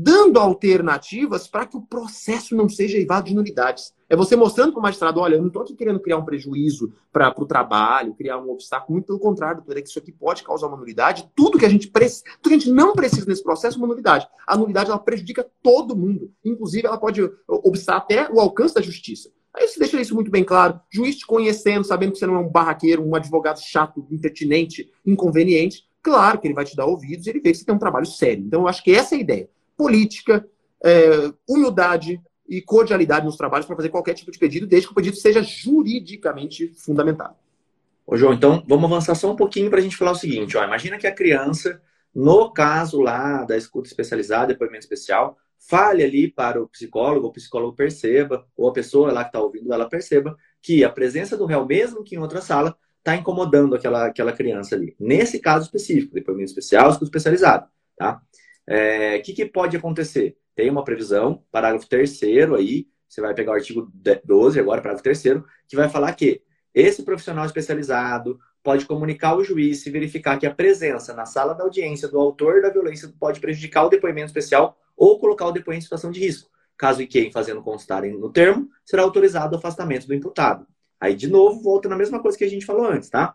dando 0.01 0.39
alternativas 0.39 1.49
para 1.49 1.67
que 1.67 1.77
o 1.77 1.83
processo 1.83 2.55
não 2.55 2.69
seja 2.69 2.97
eivado 2.97 3.27
de 3.27 3.35
nulidades. 3.35 3.93
É 4.09 4.15
você 4.15 4.37
mostrando 4.37 4.71
para 4.71 4.79
o 4.79 4.83
magistrado, 4.83 5.19
olha, 5.19 5.35
eu 5.35 5.41
não 5.41 5.49
estou 5.49 5.63
aqui 5.63 5.75
querendo 5.75 5.99
criar 5.99 6.19
um 6.19 6.25
prejuízo 6.25 6.93
para 7.13 7.35
o 7.37 7.45
trabalho, 7.45 8.15
criar 8.15 8.39
um 8.39 8.49
obstáculo, 8.49 8.93
muito 8.93 9.07
pelo 9.07 9.19
contrário, 9.19 9.57
doutor, 9.57 9.77
é 9.77 9.83
que 9.83 9.89
isso 9.89 9.99
aqui 9.99 10.13
pode 10.13 10.45
causar 10.45 10.69
uma 10.69 10.77
nulidade. 10.77 11.29
Tudo 11.35 11.59
que 11.59 11.67
a 11.67 11.69
gente 11.69 11.89
precisa, 11.89 12.23
tudo 12.41 12.51
que 12.51 12.55
a 12.55 12.59
gente 12.59 12.71
não 12.71 12.93
precisa 12.93 13.27
nesse 13.27 13.43
processo 13.43 13.77
é 13.77 13.79
uma 13.81 13.89
nulidade. 13.89 14.29
A 14.47 14.57
nulidade 14.57 14.89
ela 14.89 15.01
prejudica 15.01 15.45
todo 15.65 15.97
mundo. 15.97 16.31
Inclusive, 16.45 16.87
ela 16.87 16.97
pode 16.97 17.21
obstar 17.49 17.97
até 17.97 18.31
o 18.31 18.39
alcance 18.39 18.75
da 18.75 18.81
justiça. 18.81 19.33
Aí 19.53 19.67
você 19.67 19.81
deixa 19.81 20.01
isso 20.01 20.15
muito 20.15 20.31
bem 20.31 20.45
claro. 20.45 20.81
Juiz 20.89 21.17
te 21.17 21.27
conhecendo, 21.27 21.83
sabendo 21.83 22.13
que 22.13 22.19
você 22.19 22.27
não 22.27 22.37
é 22.37 22.39
um 22.39 22.49
barraqueiro, 22.49 23.05
um 23.05 23.17
advogado 23.17 23.59
chato, 23.59 24.07
impertinente, 24.13 24.93
inconveniente. 25.05 25.89
Claro 26.01 26.39
que 26.39 26.47
ele 26.47 26.55
vai 26.55 26.65
te 26.65 26.77
dar 26.77 26.87
ouvidos 26.87 27.27
e 27.27 27.31
ele 27.31 27.41
vê 27.41 27.51
que 27.51 27.59
você 27.59 27.65
tem 27.65 27.75
um 27.75 27.81
trabalho 27.81 28.07
sério. 28.07 28.45
Então, 28.47 28.61
eu 28.61 28.69
acho 28.69 28.85
que 28.85 28.93
essa 28.93 29.17
é 29.17 29.19
a 29.19 29.21
ideia 29.21 29.51
política, 29.79 30.45
é, 30.85 31.33
humildade 31.49 32.21
e 32.49 32.61
cordialidade 32.61 33.25
nos 33.25 33.37
trabalhos 33.37 33.67
para 33.67 33.77
fazer 33.77 33.91
qualquer 33.91 34.15
tipo 34.15 34.33
de 34.33 34.39
pedido, 34.39 34.67
desde 34.67 34.89
que 34.89 34.93
o 34.93 34.95
pedido 34.97 35.17
seja 35.17 35.43
juridicamente 35.43 36.75
fundamentado. 36.75 37.37
Ô, 38.05 38.17
João, 38.17 38.33
então 38.33 38.65
vamos 38.67 38.87
avançar 38.87 39.15
só 39.15 39.31
um 39.31 39.37
pouquinho 39.37 39.71
para 39.71 39.79
a 39.79 39.83
gente 39.83 39.97
falar 39.97 40.11
o 40.11 40.17
seguinte: 40.17 40.57
ó, 40.57 40.65
imagina 40.65 40.99
que 40.99 41.07
a 41.07 41.15
criança, 41.15 41.81
no 42.13 42.51
caso 42.53 43.01
lá 43.01 43.45
da 43.45 43.57
escuta 43.57 43.87
especializada, 43.87 44.49
depoimento 44.49 44.81
especial, 44.81 45.37
fale 45.59 46.03
ali 46.03 46.29
para 46.29 46.61
o 46.61 46.69
psicólogo, 46.69 47.29
o 47.29 47.33
psicólogo 47.33 47.77
perceba, 47.77 48.47
ou 48.57 48.69
a 48.69 48.73
pessoa 48.73 49.13
lá 49.13 49.23
que 49.23 49.29
está 49.29 49.41
ouvindo 49.41 49.73
ela 49.73 49.89
perceba 49.89 50.37
que 50.61 50.83
a 50.83 50.91
presença 50.91 51.37
do 51.37 51.45
réu, 51.45 51.67
mesmo 51.67 52.03
que 52.03 52.17
em 52.17 52.19
outra 52.19 52.41
sala, 52.41 52.77
está 52.99 53.15
incomodando 53.15 53.75
aquela, 53.75 54.07
aquela 54.07 54.33
criança 54.33 54.75
ali. 54.75 54.97
Nesse 54.99 55.39
caso 55.39 55.67
específico, 55.67 56.15
depoimento 56.15 56.51
especial, 56.51 56.89
escuta 56.89 57.05
especializado, 57.07 57.69
tá? 57.97 58.21
O 58.69 58.73
é, 58.73 59.19
que, 59.21 59.33
que 59.33 59.47
pode 59.47 59.79
acontecer? 59.79 60.37
Tem 60.55 60.69
uma 60.69 60.85
previsão, 60.85 61.43
parágrafo 61.51 61.89
terceiro 61.89 62.55
aí, 62.55 62.87
você 63.09 63.23
vai 63.23 63.33
pegar 63.33 63.53
o 63.53 63.55
artigo 63.55 63.91
12 64.25 64.61
agora, 64.61 64.83
parágrafo 64.83 65.03
terceiro, 65.03 65.47
que 65.67 65.75
vai 65.75 65.89
falar 65.89 66.13
que 66.13 66.43
esse 66.75 67.03
profissional 67.03 67.47
especializado 67.47 68.39
pode 68.63 68.85
comunicar 68.85 69.31
ao 69.31 69.43
juiz 69.43 69.83
se 69.83 69.91
verificar 69.91 70.39
que 70.39 70.47
a 70.47 70.55
presença 70.55 71.15
na 71.15 71.25
sala 71.25 71.55
da 71.55 71.65
audiência 71.65 72.09
do 72.09 72.21
autor 72.21 72.61
da 72.61 72.69
violência 72.69 73.11
pode 73.19 73.41
prejudicar 73.41 73.87
o 73.87 73.89
depoimento 73.89 74.27
especial 74.27 74.79
ou 74.95 75.19
colocar 75.19 75.47
o 75.47 75.53
depoente 75.53 75.79
em 75.79 75.83
situação 75.83 76.11
de 76.11 76.21
risco. 76.21 76.51
Caso 76.77 77.01
e 77.01 77.07
quem 77.07 77.33
fazendo 77.33 77.63
constarem 77.63 78.19
no 78.19 78.31
termo, 78.31 78.69
será 78.85 79.03
autorizado 79.03 79.57
o 79.57 79.59
afastamento 79.59 80.07
do 80.07 80.15
imputado. 80.15 80.67
Aí, 81.01 81.15
de 81.15 81.27
novo, 81.27 81.63
volta 81.63 81.89
na 81.89 81.97
mesma 81.97 82.21
coisa 82.21 82.37
que 82.37 82.45
a 82.45 82.51
gente 82.51 82.67
falou 82.67 82.87
antes, 82.87 83.09
tá? 83.09 83.35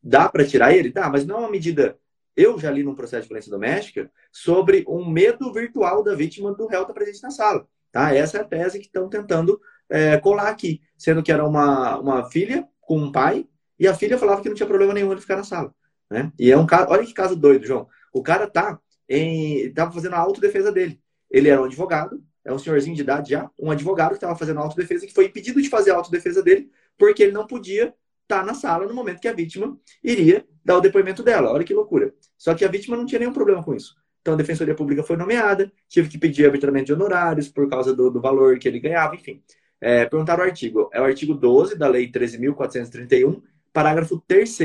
Dá 0.00 0.28
para 0.28 0.46
tirar 0.46 0.72
ele? 0.72 0.92
Dá, 0.92 1.10
mas 1.10 1.26
não 1.26 1.36
é 1.36 1.38
uma 1.40 1.50
medida 1.50 1.98
eu 2.36 2.58
já 2.58 2.70
li 2.70 2.82
num 2.82 2.94
processo 2.94 3.22
de 3.22 3.28
violência 3.28 3.50
doméstica 3.50 4.10
sobre 4.30 4.84
um 4.88 5.08
medo 5.08 5.52
virtual 5.52 6.02
da 6.02 6.14
vítima 6.14 6.52
do 6.54 6.66
réu 6.66 6.82
estar 6.82 6.94
presente 6.94 7.22
na 7.22 7.30
sala. 7.30 7.66
Tá? 7.90 8.14
Essa 8.14 8.38
é 8.38 8.40
a 8.40 8.44
tese 8.44 8.78
que 8.78 8.86
estão 8.86 9.08
tentando 9.08 9.60
é, 9.88 10.16
colar 10.18 10.48
aqui, 10.48 10.80
sendo 10.96 11.22
que 11.22 11.30
era 11.30 11.46
uma, 11.46 11.98
uma 11.98 12.30
filha 12.30 12.66
com 12.80 12.98
um 12.98 13.12
pai 13.12 13.46
e 13.78 13.86
a 13.86 13.94
filha 13.94 14.18
falava 14.18 14.40
que 14.40 14.48
não 14.48 14.56
tinha 14.56 14.66
problema 14.66 14.94
nenhum 14.94 15.12
ele 15.12 15.20
ficar 15.20 15.36
na 15.36 15.44
sala. 15.44 15.74
Né? 16.10 16.32
E 16.38 16.50
é 16.50 16.56
um 16.56 16.66
caso, 16.66 16.90
olha 16.90 17.04
que 17.04 17.12
caso 17.12 17.36
doido, 17.36 17.66
João. 17.66 17.86
O 18.12 18.22
cara 18.22 18.46
tá 18.46 18.78
em, 19.08 19.72
tava 19.72 19.92
fazendo 19.92 20.14
a 20.14 20.18
autodefesa 20.18 20.72
dele. 20.72 21.00
Ele 21.30 21.48
era 21.48 21.60
um 21.60 21.64
advogado, 21.64 22.22
é 22.44 22.52
um 22.52 22.58
senhorzinho 22.58 22.96
de 22.96 23.02
idade 23.02 23.30
já, 23.30 23.50
um 23.58 23.70
advogado 23.70 24.10
que 24.10 24.16
estava 24.16 24.36
fazendo 24.36 24.58
a 24.58 24.62
autodefesa 24.62 25.06
que 25.06 25.12
foi 25.12 25.26
impedido 25.26 25.60
de 25.60 25.68
fazer 25.68 25.90
a 25.90 25.96
autodefesa 25.96 26.42
dele 26.42 26.70
porque 26.98 27.22
ele 27.22 27.32
não 27.32 27.46
podia 27.46 27.94
estar 28.22 28.44
na 28.44 28.54
sala 28.54 28.86
no 28.86 28.94
momento 28.94 29.20
que 29.20 29.28
a 29.28 29.32
vítima 29.32 29.76
iria 30.02 30.44
dar 30.64 30.78
o 30.78 30.80
depoimento 30.80 31.22
dela. 31.22 31.52
Olha 31.52 31.64
que 31.64 31.74
loucura. 31.74 32.14
Só 32.38 32.54
que 32.54 32.64
a 32.64 32.68
vítima 32.68 32.96
não 32.96 33.06
tinha 33.06 33.18
nenhum 33.18 33.32
problema 33.32 33.62
com 33.62 33.74
isso. 33.74 33.94
Então 34.20 34.34
a 34.34 34.36
Defensoria 34.36 34.74
Pública 34.74 35.02
foi 35.02 35.16
nomeada, 35.16 35.70
tive 35.88 36.08
que 36.08 36.16
pedir 36.16 36.46
arbitramento 36.46 36.86
de 36.86 36.92
honorários 36.92 37.48
por 37.48 37.68
causa 37.68 37.94
do, 37.94 38.08
do 38.08 38.20
valor 38.20 38.58
que 38.58 38.68
ele 38.68 38.78
ganhava, 38.78 39.16
enfim. 39.16 39.42
É, 39.80 40.06
perguntaram 40.06 40.44
o 40.44 40.46
artigo. 40.46 40.88
É 40.92 41.00
o 41.00 41.04
artigo 41.04 41.34
12 41.34 41.76
da 41.76 41.88
Lei 41.88 42.10
13.431, 42.10 43.42
parágrafo 43.72 44.22
3 44.28 44.58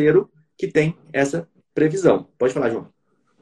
que 0.56 0.68
tem 0.68 0.96
essa 1.12 1.48
previsão. 1.74 2.28
Pode 2.38 2.54
falar, 2.54 2.70
João. 2.70 2.88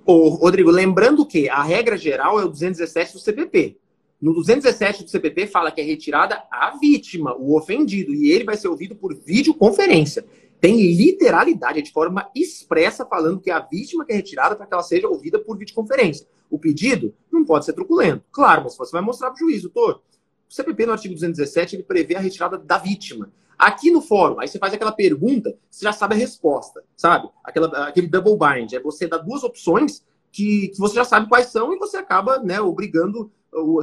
Ô, 0.06 0.30
Rodrigo, 0.30 0.72
lembrando 0.72 1.26
que 1.26 1.50
a 1.50 1.62
regra 1.64 1.98
geral 1.98 2.40
é 2.40 2.46
o 2.46 2.50
217 2.50 3.14
do 3.14 3.20
CPP. 3.20 3.78
No 4.22 4.34
217 4.34 5.04
do 5.04 5.10
CPP 5.10 5.48
fala 5.48 5.72
que 5.72 5.82
é 5.82 5.84
retirada 5.84 6.44
a 6.50 6.78
vítima, 6.80 7.36
o 7.36 7.58
ofendido, 7.58 8.14
e 8.14 8.32
ele 8.32 8.44
vai 8.44 8.56
ser 8.56 8.68
ouvido 8.68 8.96
por 8.96 9.14
videoconferência. 9.14 10.26
Tem 10.60 10.76
literalidade, 10.96 11.80
é 11.80 11.82
de 11.82 11.92
forma 11.92 12.30
expressa, 12.34 13.06
falando 13.06 13.40
que 13.40 13.52
é 13.52 13.54
a 13.54 13.60
vítima 13.60 14.06
que 14.06 14.14
é 14.14 14.16
retirada 14.16 14.56
para 14.56 14.66
que 14.66 14.74
ela 14.74 14.84
seja 14.84 15.08
ouvida 15.08 15.38
por 15.38 15.58
videoconferência. 15.58 16.26
O 16.50 16.58
pedido 16.58 17.14
não 17.32 17.44
pode 17.44 17.66
ser 17.66 17.74
truculento. 17.74 18.24
Claro, 18.32 18.64
mas 18.64 18.78
você 18.78 18.92
vai 18.92 19.02
mostrar 19.02 19.32
para 19.32 19.36
o 19.36 19.50
juiz, 19.50 19.62
doutor. 19.62 20.02
O 20.50 20.54
CPP, 20.54 20.86
no 20.86 20.94
artigo 20.94 21.14
217, 21.14 21.76
ele 21.76 21.84
prevê 21.84 22.16
a 22.16 22.20
retirada 22.20 22.58
da 22.58 22.78
vítima. 22.78 23.32
Aqui 23.58 23.92
no 23.92 24.02
fórum, 24.02 24.40
aí 24.40 24.48
você 24.48 24.60
faz 24.60 24.74
aquela 24.74 24.92
pergunta, 24.92 25.58
você 25.70 25.86
já 25.86 25.94
sabe 25.94 26.16
a 26.16 26.18
resposta, 26.18 26.84
sabe? 26.96 27.30
Aquela, 27.44 27.88
aquele 27.88 28.08
double 28.08 28.38
bind. 28.38 28.74
É 28.74 28.80
você 28.80 29.08
dar 29.08 29.20
duas 29.20 29.44
opções 29.44 30.04
que, 30.32 30.70
que 30.70 30.78
você 30.78 30.96
já 30.96 31.06
sabe 31.06 31.30
quais 31.30 31.48
são 31.48 31.74
e 31.74 31.78
você 31.78 31.98
acaba 31.98 32.40
né, 32.40 32.60
obrigando 32.60 33.32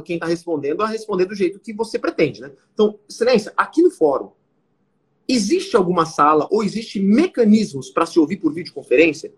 quem 0.03 0.15
está 0.15 0.25
respondendo 0.25 0.81
a 0.81 0.87
responder 0.87 1.25
do 1.25 1.35
jeito 1.35 1.59
que 1.59 1.73
você 1.73 1.97
pretende, 1.97 2.41
né? 2.41 2.51
Então, 2.73 2.99
excelência, 3.09 3.53
aqui 3.57 3.81
no 3.81 3.91
fórum, 3.91 4.31
existe 5.27 5.75
alguma 5.75 6.05
sala 6.05 6.47
ou 6.51 6.63
existe 6.63 6.99
mecanismos 6.99 7.89
para 7.89 8.05
se 8.05 8.19
ouvir 8.19 8.37
por 8.37 8.53
videoconferência? 8.53 9.33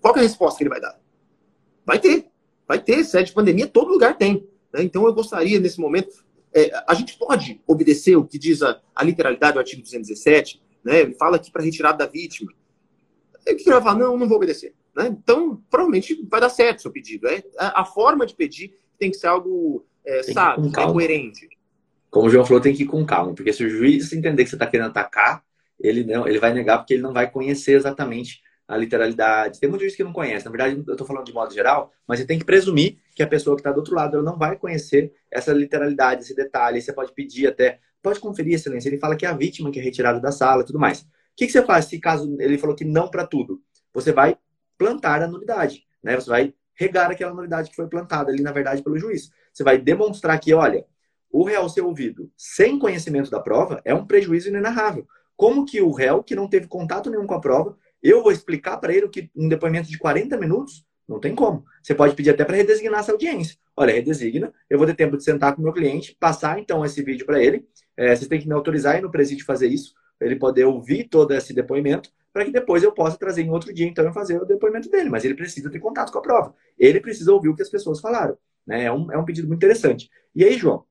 Qual 0.00 0.14
é 0.16 0.18
a 0.18 0.22
resposta 0.22 0.58
que 0.58 0.64
ele 0.64 0.70
vai 0.70 0.80
dar? 0.80 0.98
Vai 1.84 1.98
ter, 1.98 2.26
vai 2.66 2.82
ter. 2.82 3.04
Se 3.04 3.18
é 3.18 3.22
de 3.22 3.32
pandemia, 3.32 3.66
todo 3.66 3.90
lugar 3.90 4.16
tem. 4.16 4.46
Né? 4.72 4.82
Então, 4.82 5.06
eu 5.06 5.14
gostaria, 5.14 5.58
nesse 5.60 5.80
momento, 5.80 6.24
é, 6.52 6.70
a 6.86 6.94
gente 6.94 7.18
pode 7.18 7.60
obedecer 7.66 8.16
o 8.16 8.24
que 8.24 8.38
diz 8.38 8.62
a, 8.62 8.80
a 8.94 9.04
literalidade 9.04 9.54
do 9.54 9.58
artigo 9.58 9.82
217, 9.82 10.62
né? 10.82 11.00
Ele 11.00 11.14
fala 11.14 11.36
aqui 11.36 11.50
para 11.50 11.62
retirada 11.62 11.98
da 11.98 12.06
vítima. 12.06 12.52
O 13.40 13.44
que 13.44 13.62
ele 13.62 13.72
vai 13.72 13.82
falar? 13.82 13.98
Não, 13.98 14.16
não 14.16 14.28
vou 14.28 14.36
obedecer. 14.36 14.74
Né? 14.94 15.08
Então, 15.08 15.62
provavelmente 15.70 16.26
vai 16.28 16.40
dar 16.40 16.48
certo 16.48 16.78
o 16.78 16.82
seu 16.82 16.90
pedido. 16.90 17.28
É, 17.28 17.42
a, 17.58 17.82
a 17.82 17.84
forma 17.84 18.26
de 18.26 18.34
pedir 18.34 18.74
tem 18.98 19.10
que 19.10 19.16
ser 19.16 19.28
algo, 19.28 19.84
é, 20.04 20.20
é 20.20 20.92
coerente. 20.92 21.48
Como 22.10 22.26
o 22.26 22.30
João 22.30 22.44
falou, 22.44 22.60
tem 22.60 22.74
que 22.74 22.84
ir 22.84 22.86
com 22.86 23.04
calma, 23.04 23.34
porque 23.34 23.52
se 23.52 23.64
o 23.64 23.68
juiz 23.68 24.12
entender 24.12 24.44
que 24.44 24.50
você 24.50 24.56
está 24.56 24.66
querendo 24.66 24.88
atacar, 24.88 25.42
ele 25.78 26.04
não, 26.04 26.26
ele 26.26 26.38
vai 26.38 26.52
negar 26.52 26.78
porque 26.78 26.94
ele 26.94 27.02
não 27.02 27.12
vai 27.12 27.30
conhecer 27.30 27.72
exatamente 27.72 28.42
a 28.66 28.76
literalidade. 28.76 29.60
Tem 29.60 29.68
muito 29.68 29.82
juiz 29.82 29.96
que 29.96 30.04
não 30.04 30.12
conhece. 30.12 30.44
Na 30.44 30.50
verdade, 30.50 30.82
eu 30.86 30.92
estou 30.92 31.06
falando 31.06 31.24
de 31.24 31.32
modo 31.32 31.52
geral, 31.54 31.92
mas 32.06 32.18
você 32.18 32.26
tem 32.26 32.38
que 32.38 32.44
presumir 32.44 32.98
que 33.14 33.22
a 33.22 33.26
pessoa 33.26 33.56
que 33.56 33.60
está 33.60 33.72
do 33.72 33.78
outro 33.78 33.94
lado 33.94 34.16
ela 34.16 34.22
não 34.22 34.36
vai 34.36 34.56
conhecer 34.56 35.12
essa 35.30 35.52
literalidade, 35.52 36.22
esse 36.22 36.34
detalhe. 36.34 36.80
Você 36.80 36.92
pode 36.92 37.12
pedir 37.12 37.46
até, 37.46 37.78
pode 38.02 38.20
conferir, 38.20 38.54
excelência. 38.54 38.88
Ele 38.88 38.98
fala 38.98 39.16
que 39.16 39.24
é 39.24 39.28
a 39.28 39.32
vítima 39.32 39.70
que 39.70 39.78
é 39.78 39.82
retirada 39.82 40.20
da 40.20 40.30
sala 40.30 40.62
e 40.62 40.66
tudo 40.66 40.78
mais. 40.78 41.00
O 41.00 41.06
que, 41.36 41.46
que 41.46 41.52
você 41.52 41.62
faz 41.62 41.86
se 41.86 41.98
caso 41.98 42.36
ele 42.40 42.58
falou 42.58 42.76
que 42.76 42.84
não 42.84 43.08
para 43.08 43.26
tudo? 43.26 43.62
Você 43.94 44.12
vai 44.12 44.36
plantar 44.76 45.22
a 45.22 45.26
nulidade, 45.26 45.84
né? 46.02 46.14
Você 46.16 46.28
vai 46.28 46.54
regar 46.78 47.10
aquela 47.10 47.34
nulidade 47.34 47.68
que 47.68 47.76
foi 47.76 47.88
plantada 47.88 48.30
ali, 48.30 48.40
na 48.40 48.52
verdade, 48.52 48.82
pelo 48.82 48.96
juiz. 48.96 49.30
Você 49.52 49.64
vai 49.64 49.76
demonstrar 49.76 50.38
que, 50.38 50.54
olha, 50.54 50.86
o 51.30 51.42
réu 51.42 51.68
ser 51.68 51.82
ouvido 51.82 52.30
sem 52.36 52.78
conhecimento 52.78 53.30
da 53.30 53.40
prova 53.40 53.82
é 53.84 53.92
um 53.92 54.06
prejuízo 54.06 54.48
inenarrável. 54.48 55.06
Como 55.36 55.64
que 55.64 55.80
o 55.80 55.90
réu, 55.90 56.22
que 56.22 56.34
não 56.34 56.48
teve 56.48 56.68
contato 56.68 57.10
nenhum 57.10 57.26
com 57.26 57.34
a 57.34 57.40
prova, 57.40 57.76
eu 58.02 58.22
vou 58.22 58.30
explicar 58.30 58.76
para 58.76 58.94
ele 58.94 59.08
que 59.08 59.28
um 59.36 59.48
depoimento 59.48 59.88
de 59.88 59.98
40 59.98 60.36
minutos 60.36 60.86
não 61.08 61.18
tem 61.18 61.34
como. 61.34 61.64
Você 61.82 61.94
pode 61.94 62.14
pedir 62.14 62.30
até 62.30 62.44
para 62.44 62.56
redesignar 62.56 63.00
essa 63.00 63.12
audiência. 63.12 63.56
Olha, 63.76 63.94
redesigna, 63.94 64.52
eu 64.68 64.78
vou 64.78 64.86
ter 64.86 64.94
tempo 64.94 65.16
de 65.16 65.24
sentar 65.24 65.54
com 65.54 65.60
o 65.60 65.64
meu 65.64 65.72
cliente, 65.72 66.16
passar 66.18 66.58
então 66.58 66.84
esse 66.84 67.02
vídeo 67.02 67.26
para 67.26 67.42
ele. 67.42 67.66
É, 67.96 68.14
vocês 68.14 68.28
têm 68.28 68.40
que 68.40 68.46
me 68.46 68.54
autorizar 68.54 68.98
e 68.98 69.00
no 69.00 69.10
presídio 69.10 69.44
fazer 69.44 69.68
isso, 69.68 69.94
ele 70.20 70.36
poder 70.36 70.64
ouvir 70.64 71.08
todo 71.08 71.32
esse 71.32 71.52
depoimento 71.52 72.10
para 72.38 72.44
que 72.44 72.52
depois 72.52 72.84
eu 72.84 72.92
possa 72.92 73.18
trazer 73.18 73.42
em 73.42 73.50
outro 73.50 73.74
dia, 73.74 73.84
então, 73.84 74.08
e 74.08 74.12
fazer 74.12 74.40
o 74.40 74.44
depoimento 74.44 74.88
dele. 74.88 75.10
Mas 75.10 75.24
ele 75.24 75.34
precisa 75.34 75.68
ter 75.68 75.80
contato 75.80 76.12
com 76.12 76.20
a 76.20 76.22
prova. 76.22 76.54
Ele 76.78 77.00
precisa 77.00 77.32
ouvir 77.32 77.48
o 77.48 77.56
que 77.56 77.62
as 77.62 77.68
pessoas 77.68 77.98
falaram. 77.98 78.38
Né? 78.64 78.84
É, 78.84 78.92
um, 78.92 79.10
é 79.10 79.18
um 79.18 79.24
pedido 79.24 79.48
muito 79.48 79.58
interessante. 79.58 80.08
E 80.32 80.44
aí, 80.44 80.56
João, 80.56 80.84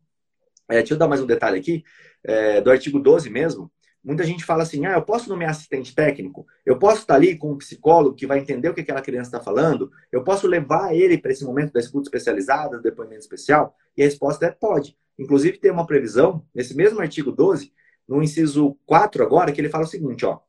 é, 0.68 0.80
deixa 0.80 0.94
eu 0.94 0.98
dar 0.98 1.08
mais 1.08 1.22
um 1.22 1.26
detalhe 1.26 1.58
aqui, 1.58 1.86
é, 2.22 2.60
do 2.60 2.70
artigo 2.70 3.00
12 3.00 3.30
mesmo. 3.30 3.72
Muita 4.04 4.26
gente 4.26 4.44
fala 4.44 4.64
assim: 4.64 4.86
ah, 4.86 4.96
eu 4.96 5.02
posso 5.04 5.30
nomear 5.30 5.52
assistente 5.52 5.96
técnico? 5.96 6.46
Eu 6.66 6.78
posso 6.78 7.00
estar 7.04 7.16
ali 7.16 7.38
com 7.38 7.54
um 7.54 7.58
psicólogo 7.58 8.14
que 8.14 8.28
vai 8.28 8.40
entender 8.40 8.68
o 8.68 8.74
que 8.74 8.82
aquela 8.82 9.02
criança 9.02 9.30
está 9.30 9.40
falando? 9.40 9.90
Eu 10.12 10.26
posso 10.26 10.48
levar 10.48 10.94
ele 10.94 11.18
para 11.18 11.32
esse 11.32 11.46
momento 11.46 11.72
da 11.72 11.80
escuta 11.80 12.08
especializada, 12.08 12.76
do 12.76 12.84
depoimento 12.84 13.22
especial? 13.22 13.74
E 13.96 14.02
a 14.02 14.06
resposta 14.06 14.48
é: 14.48 14.52
pode. 14.52 14.98
Inclusive, 15.18 15.60
tem 15.60 15.72
uma 15.72 15.88
previsão, 15.88 16.46
nesse 16.54 16.76
mesmo 16.76 17.00
artigo 17.00 17.32
12, 17.32 17.72
no 18.06 18.22
inciso 18.22 18.78
4 18.86 19.24
agora, 19.24 19.54
que 19.54 19.62
ele 19.62 19.70
fala 19.70 19.86
o 19.86 19.88
seguinte: 19.88 20.26
ó, 20.26 20.40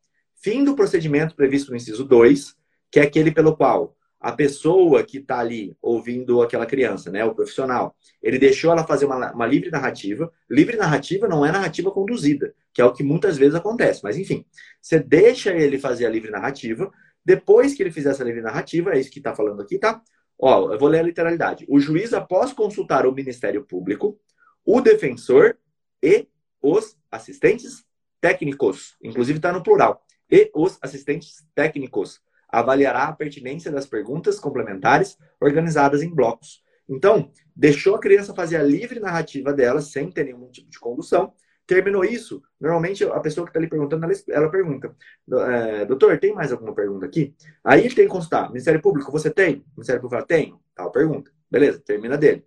fim 0.40 0.64
do 0.64 0.74
procedimento 0.74 1.34
previsto 1.34 1.70
no 1.70 1.76
inciso 1.76 2.04
2, 2.04 2.54
que 2.90 3.00
é 3.00 3.02
aquele 3.02 3.30
pelo 3.30 3.56
qual 3.56 3.96
a 4.20 4.32
pessoa 4.32 5.04
que 5.04 5.18
está 5.18 5.38
ali 5.38 5.76
ouvindo 5.80 6.42
aquela 6.42 6.66
criança, 6.66 7.10
né, 7.10 7.24
o 7.24 7.34
profissional, 7.34 7.96
ele 8.20 8.38
deixou 8.38 8.72
ela 8.72 8.84
fazer 8.84 9.06
uma, 9.06 9.32
uma, 9.32 9.46
livre 9.46 9.70
narrativa. 9.70 10.32
Livre 10.50 10.76
narrativa 10.76 11.28
não 11.28 11.46
é 11.46 11.52
narrativa 11.52 11.90
conduzida, 11.90 12.52
que 12.72 12.80
é 12.80 12.84
o 12.84 12.92
que 12.92 13.04
muitas 13.04 13.38
vezes 13.38 13.54
acontece. 13.54 14.00
Mas 14.02 14.16
enfim, 14.16 14.44
você 14.80 14.98
deixa 14.98 15.52
ele 15.52 15.78
fazer 15.78 16.06
a 16.06 16.10
livre 16.10 16.30
narrativa. 16.30 16.90
Depois 17.24 17.74
que 17.74 17.82
ele 17.82 17.92
fizer 17.92 18.10
essa 18.10 18.24
livre 18.24 18.42
narrativa, 18.42 18.92
é 18.92 18.98
isso 18.98 19.10
que 19.10 19.18
está 19.20 19.34
falando 19.34 19.62
aqui, 19.62 19.78
tá? 19.78 20.02
Ó, 20.36 20.72
eu 20.72 20.78
vou 20.78 20.88
ler 20.88 21.00
a 21.00 21.02
literalidade. 21.02 21.64
O 21.68 21.78
juiz, 21.78 22.12
após 22.12 22.52
consultar 22.52 23.06
o 23.06 23.12
Ministério 23.12 23.64
Público, 23.64 24.18
o 24.64 24.80
defensor 24.80 25.56
e 26.02 26.28
os 26.60 26.96
assistentes 27.10 27.84
técnicos, 28.20 28.96
inclusive 29.02 29.38
está 29.38 29.52
no 29.52 29.62
plural, 29.62 30.04
e 30.30 30.50
os 30.54 30.78
assistentes 30.82 31.44
técnicos 31.54 32.20
avaliará 32.48 33.04
a 33.04 33.12
pertinência 33.12 33.70
das 33.70 33.86
perguntas 33.86 34.40
complementares 34.40 35.18
organizadas 35.40 36.02
em 36.02 36.14
blocos. 36.14 36.62
Então, 36.88 37.30
deixou 37.54 37.94
a 37.94 38.00
criança 38.00 38.34
fazer 38.34 38.56
a 38.56 38.62
livre 38.62 38.98
narrativa 38.98 39.52
dela, 39.52 39.80
sem 39.80 40.10
ter 40.10 40.24
nenhum 40.24 40.48
tipo 40.50 40.70
de 40.70 40.80
condução. 40.80 41.32
Terminou 41.66 42.02
isso, 42.02 42.42
normalmente 42.58 43.04
a 43.04 43.20
pessoa 43.20 43.44
que 43.44 43.50
está 43.50 43.60
ali 43.60 43.68
perguntando, 43.68 44.02
ela, 44.06 44.14
ela 44.30 44.50
pergunta, 44.50 44.96
é, 45.30 45.84
doutor, 45.84 46.18
tem 46.18 46.32
mais 46.32 46.50
alguma 46.50 46.74
pergunta 46.74 47.04
aqui? 47.04 47.34
Aí 47.62 47.80
ele 47.80 47.94
tem 47.94 48.06
que 48.06 48.10
consultar, 48.10 48.48
Ministério 48.48 48.80
Público, 48.80 49.12
você 49.12 49.30
tem? 49.30 49.62
Ministério 49.76 50.00
Público 50.00 50.16
fala, 50.16 50.26
tenho, 50.26 50.58
tal 50.74 50.90
pergunta. 50.90 51.30
Beleza, 51.50 51.78
termina 51.78 52.16
dele. 52.16 52.42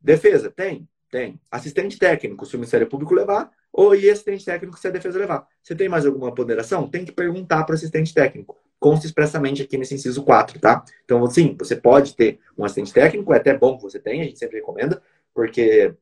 Defesa, 0.00 0.50
tem? 0.50 0.88
Tem. 1.08 1.40
Assistente 1.48 1.96
técnico, 1.96 2.44
se 2.44 2.56
o 2.56 2.58
Ministério 2.58 2.88
Público 2.88 3.14
levar, 3.14 3.52
ou 3.72 3.94
e 3.94 4.10
assistente 4.10 4.44
técnico 4.44 4.78
se 4.78 4.88
a 4.88 4.90
defesa 4.90 5.18
levar. 5.18 5.46
Você 5.62 5.74
tem 5.74 5.88
mais 5.88 6.06
alguma 6.06 6.34
ponderação? 6.34 6.88
Tem 6.88 7.04
que 7.04 7.12
perguntar 7.12 7.64
para 7.64 7.72
o 7.72 7.76
assistente 7.76 8.12
técnico 8.12 8.56
consta 8.80 9.06
expressamente 9.06 9.62
aqui 9.62 9.76
nesse 9.76 9.94
inciso 9.94 10.24
4, 10.24 10.58
tá? 10.58 10.82
Então, 11.04 11.24
sim, 11.26 11.54
você 11.56 11.76
pode 11.76 12.16
ter 12.16 12.40
um 12.56 12.64
assistente 12.64 12.94
técnico, 12.94 13.32
é 13.34 13.36
até 13.36 13.56
bom 13.56 13.76
que 13.76 13.82
você 13.82 14.00
tenha, 14.00 14.22
a 14.22 14.26
gente 14.26 14.38
sempre 14.38 14.56
recomenda, 14.56 15.02
porque 15.34 15.94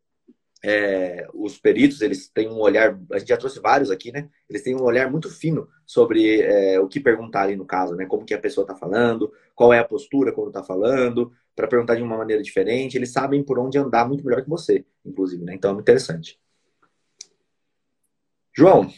é, 0.65 1.29
os 1.35 1.59
peritos, 1.59 2.01
eles 2.01 2.29
têm 2.29 2.49
um 2.49 2.61
olhar, 2.61 2.99
a 3.13 3.19
gente 3.19 3.29
já 3.29 3.37
trouxe 3.37 3.61
vários 3.61 3.91
aqui, 3.91 4.13
né? 4.13 4.29
Eles 4.49 4.63
têm 4.63 4.77
um 4.77 4.83
olhar 4.83 5.11
muito 5.11 5.29
fino 5.29 5.69
sobre 5.85 6.41
é, 6.41 6.81
o 6.81 6.87
que 6.87 7.01
perguntar 7.01 7.43
ali 7.43 7.57
no 7.57 7.67
caso, 7.67 7.97
né? 7.97 8.07
Como 8.07 8.25
que 8.25 8.35
a 8.35 8.39
pessoa 8.39 8.65
está 8.65 8.77
falando, 8.77 9.33
qual 9.57 9.73
é 9.73 9.81
a 9.81 9.85
postura 9.85 10.33
quando 10.33 10.49
está 10.49 10.63
falando, 10.63 11.33
para 11.57 11.67
perguntar 11.67 11.97
de 11.97 12.03
uma 12.03 12.17
maneira 12.17 12.43
diferente. 12.43 12.97
Eles 12.97 13.13
sabem 13.13 13.43
por 13.43 13.59
onde 13.59 13.77
andar 13.77 14.07
muito 14.07 14.25
melhor 14.25 14.43
que 14.43 14.49
você, 14.49 14.85
inclusive, 15.05 15.45
né? 15.45 15.55
Então 15.55 15.73
é 15.73 15.75
muito 15.75 15.85
interessante. 15.85 16.39
João, 18.59 18.91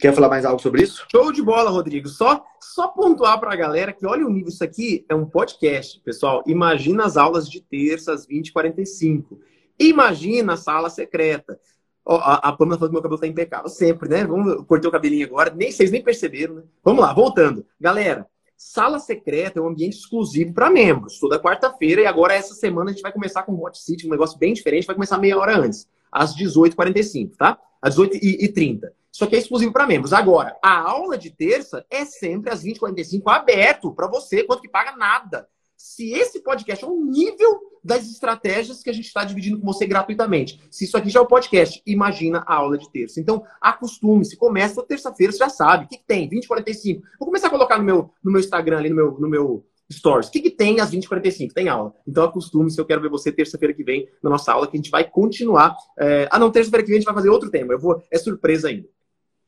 Quer 0.00 0.14
falar 0.14 0.30
mais 0.30 0.46
algo 0.46 0.62
sobre 0.62 0.82
isso? 0.82 1.04
Show 1.12 1.30
de 1.30 1.42
bola, 1.42 1.68
Rodrigo. 1.68 2.08
Só, 2.08 2.42
só 2.58 2.88
pontuar 2.88 3.38
para 3.38 3.52
a 3.52 3.56
galera 3.56 3.92
que 3.92 4.06
olha 4.06 4.24
o 4.24 4.30
nível, 4.30 4.48
isso 4.48 4.64
aqui 4.64 5.04
é 5.10 5.14
um 5.14 5.26
podcast, 5.26 6.00
pessoal. 6.00 6.42
Imagina 6.46 7.04
as 7.04 7.18
aulas 7.18 7.50
de 7.50 7.60
terça 7.60 8.14
às 8.14 8.26
20h45. 8.26 9.38
Imagina 9.78 10.54
a 10.54 10.56
sala 10.56 10.88
secreta. 10.88 11.60
A, 12.06 12.48
a 12.48 12.52
Pamela 12.52 12.78
falou 12.78 12.88
que 12.88 12.94
meu 12.94 13.02
cabelo 13.02 13.20
tá 13.20 13.26
impecável. 13.26 13.68
Sempre, 13.68 14.08
né? 14.08 14.24
Vamos 14.24 14.64
cortar 14.64 14.88
o 14.88 14.92
cabelinho 14.92 15.26
agora. 15.26 15.52
Nem 15.54 15.70
vocês 15.70 15.90
nem 15.90 16.02
perceberam, 16.02 16.54
né? 16.54 16.62
Vamos 16.82 17.02
lá, 17.02 17.12
voltando. 17.12 17.66
Galera, 17.78 18.26
sala 18.56 18.98
secreta 18.98 19.58
é 19.58 19.62
um 19.62 19.68
ambiente 19.68 19.98
exclusivo 19.98 20.54
para 20.54 20.70
membros. 20.70 21.18
Toda 21.18 21.38
quarta-feira. 21.38 22.00
E 22.00 22.06
agora, 22.06 22.32
essa 22.32 22.54
semana, 22.54 22.88
a 22.90 22.92
gente 22.94 23.02
vai 23.02 23.12
começar 23.12 23.42
com 23.42 23.52
o 23.52 23.66
Hot 23.66 23.76
City, 23.76 24.06
um 24.06 24.10
negócio 24.10 24.38
bem 24.38 24.54
diferente. 24.54 24.86
Vai 24.86 24.94
começar 24.94 25.18
meia 25.18 25.36
hora 25.36 25.58
antes, 25.58 25.86
às 26.10 26.34
18h45, 26.34 27.36
tá? 27.36 27.58
Às 27.82 27.96
18h30. 27.96 28.88
Isso 29.12 29.24
aqui 29.24 29.36
é 29.36 29.38
exclusivo 29.38 29.72
para 29.72 29.86
membros. 29.86 30.12
Agora, 30.12 30.56
a 30.62 30.78
aula 30.78 31.18
de 31.18 31.30
terça 31.30 31.84
é 31.90 32.04
sempre 32.04 32.50
às 32.50 32.62
20h45 32.62 33.22
aberto 33.26 33.92
para 33.92 34.06
você, 34.06 34.44
quanto 34.44 34.62
que 34.62 34.68
paga 34.68 34.96
nada. 34.96 35.48
Se 35.76 36.12
esse 36.12 36.40
podcast 36.42 36.84
é 36.84 36.88
um 36.88 37.04
nível 37.04 37.60
das 37.82 38.06
estratégias 38.10 38.82
que 38.82 38.90
a 38.90 38.92
gente 38.92 39.06
está 39.06 39.24
dividindo 39.24 39.58
com 39.58 39.66
você 39.66 39.86
gratuitamente. 39.86 40.60
Se 40.70 40.84
isso 40.84 40.96
aqui 40.96 41.08
já 41.08 41.20
é 41.20 41.22
o 41.22 41.26
podcast, 41.26 41.82
imagina 41.86 42.44
a 42.46 42.54
aula 42.54 42.76
de 42.76 42.90
terça. 42.90 43.18
Então, 43.18 43.42
acostume-se. 43.60 44.36
Começa 44.36 44.82
terça-feira, 44.82 45.32
você 45.32 45.38
já 45.38 45.48
sabe. 45.48 45.86
O 45.86 45.88
que, 45.88 45.96
que 45.96 46.06
tem? 46.06 46.28
20 46.28 46.46
45 46.46 47.02
Vou 47.18 47.26
começar 47.26 47.46
a 47.46 47.50
colocar 47.50 47.78
no 47.78 47.84
meu, 47.84 48.10
no 48.22 48.30
meu 48.30 48.40
Instagram, 48.40 48.78
ali 48.78 48.90
no 48.90 48.96
meu, 48.96 49.18
no 49.18 49.28
meu 49.28 49.64
stories. 49.90 50.28
O 50.28 50.30
que, 50.30 50.40
que 50.40 50.50
tem 50.50 50.80
às 50.80 50.90
20h45? 50.90 51.52
Tem 51.52 51.68
aula. 51.68 51.94
Então 52.06 52.24
acostume-se, 52.24 52.78
eu 52.78 52.84
quero 52.84 53.00
ver 53.00 53.08
você 53.08 53.32
terça-feira 53.32 53.74
que 53.74 53.82
vem 53.82 54.08
na 54.22 54.30
nossa 54.30 54.52
aula, 54.52 54.66
que 54.66 54.76
a 54.76 54.78
gente 54.78 54.90
vai 54.90 55.08
continuar. 55.08 55.76
É... 55.98 56.28
Ah, 56.30 56.38
não, 56.38 56.50
terça-feira 56.50 56.84
que 56.84 56.90
vem 56.90 56.98
a 56.98 57.00
gente 57.00 57.06
vai 57.06 57.14
fazer 57.14 57.30
outro 57.30 57.50
tema. 57.50 57.72
Eu 57.72 57.78
vou. 57.78 58.02
É 58.10 58.18
surpresa 58.18 58.68
ainda. 58.68 58.86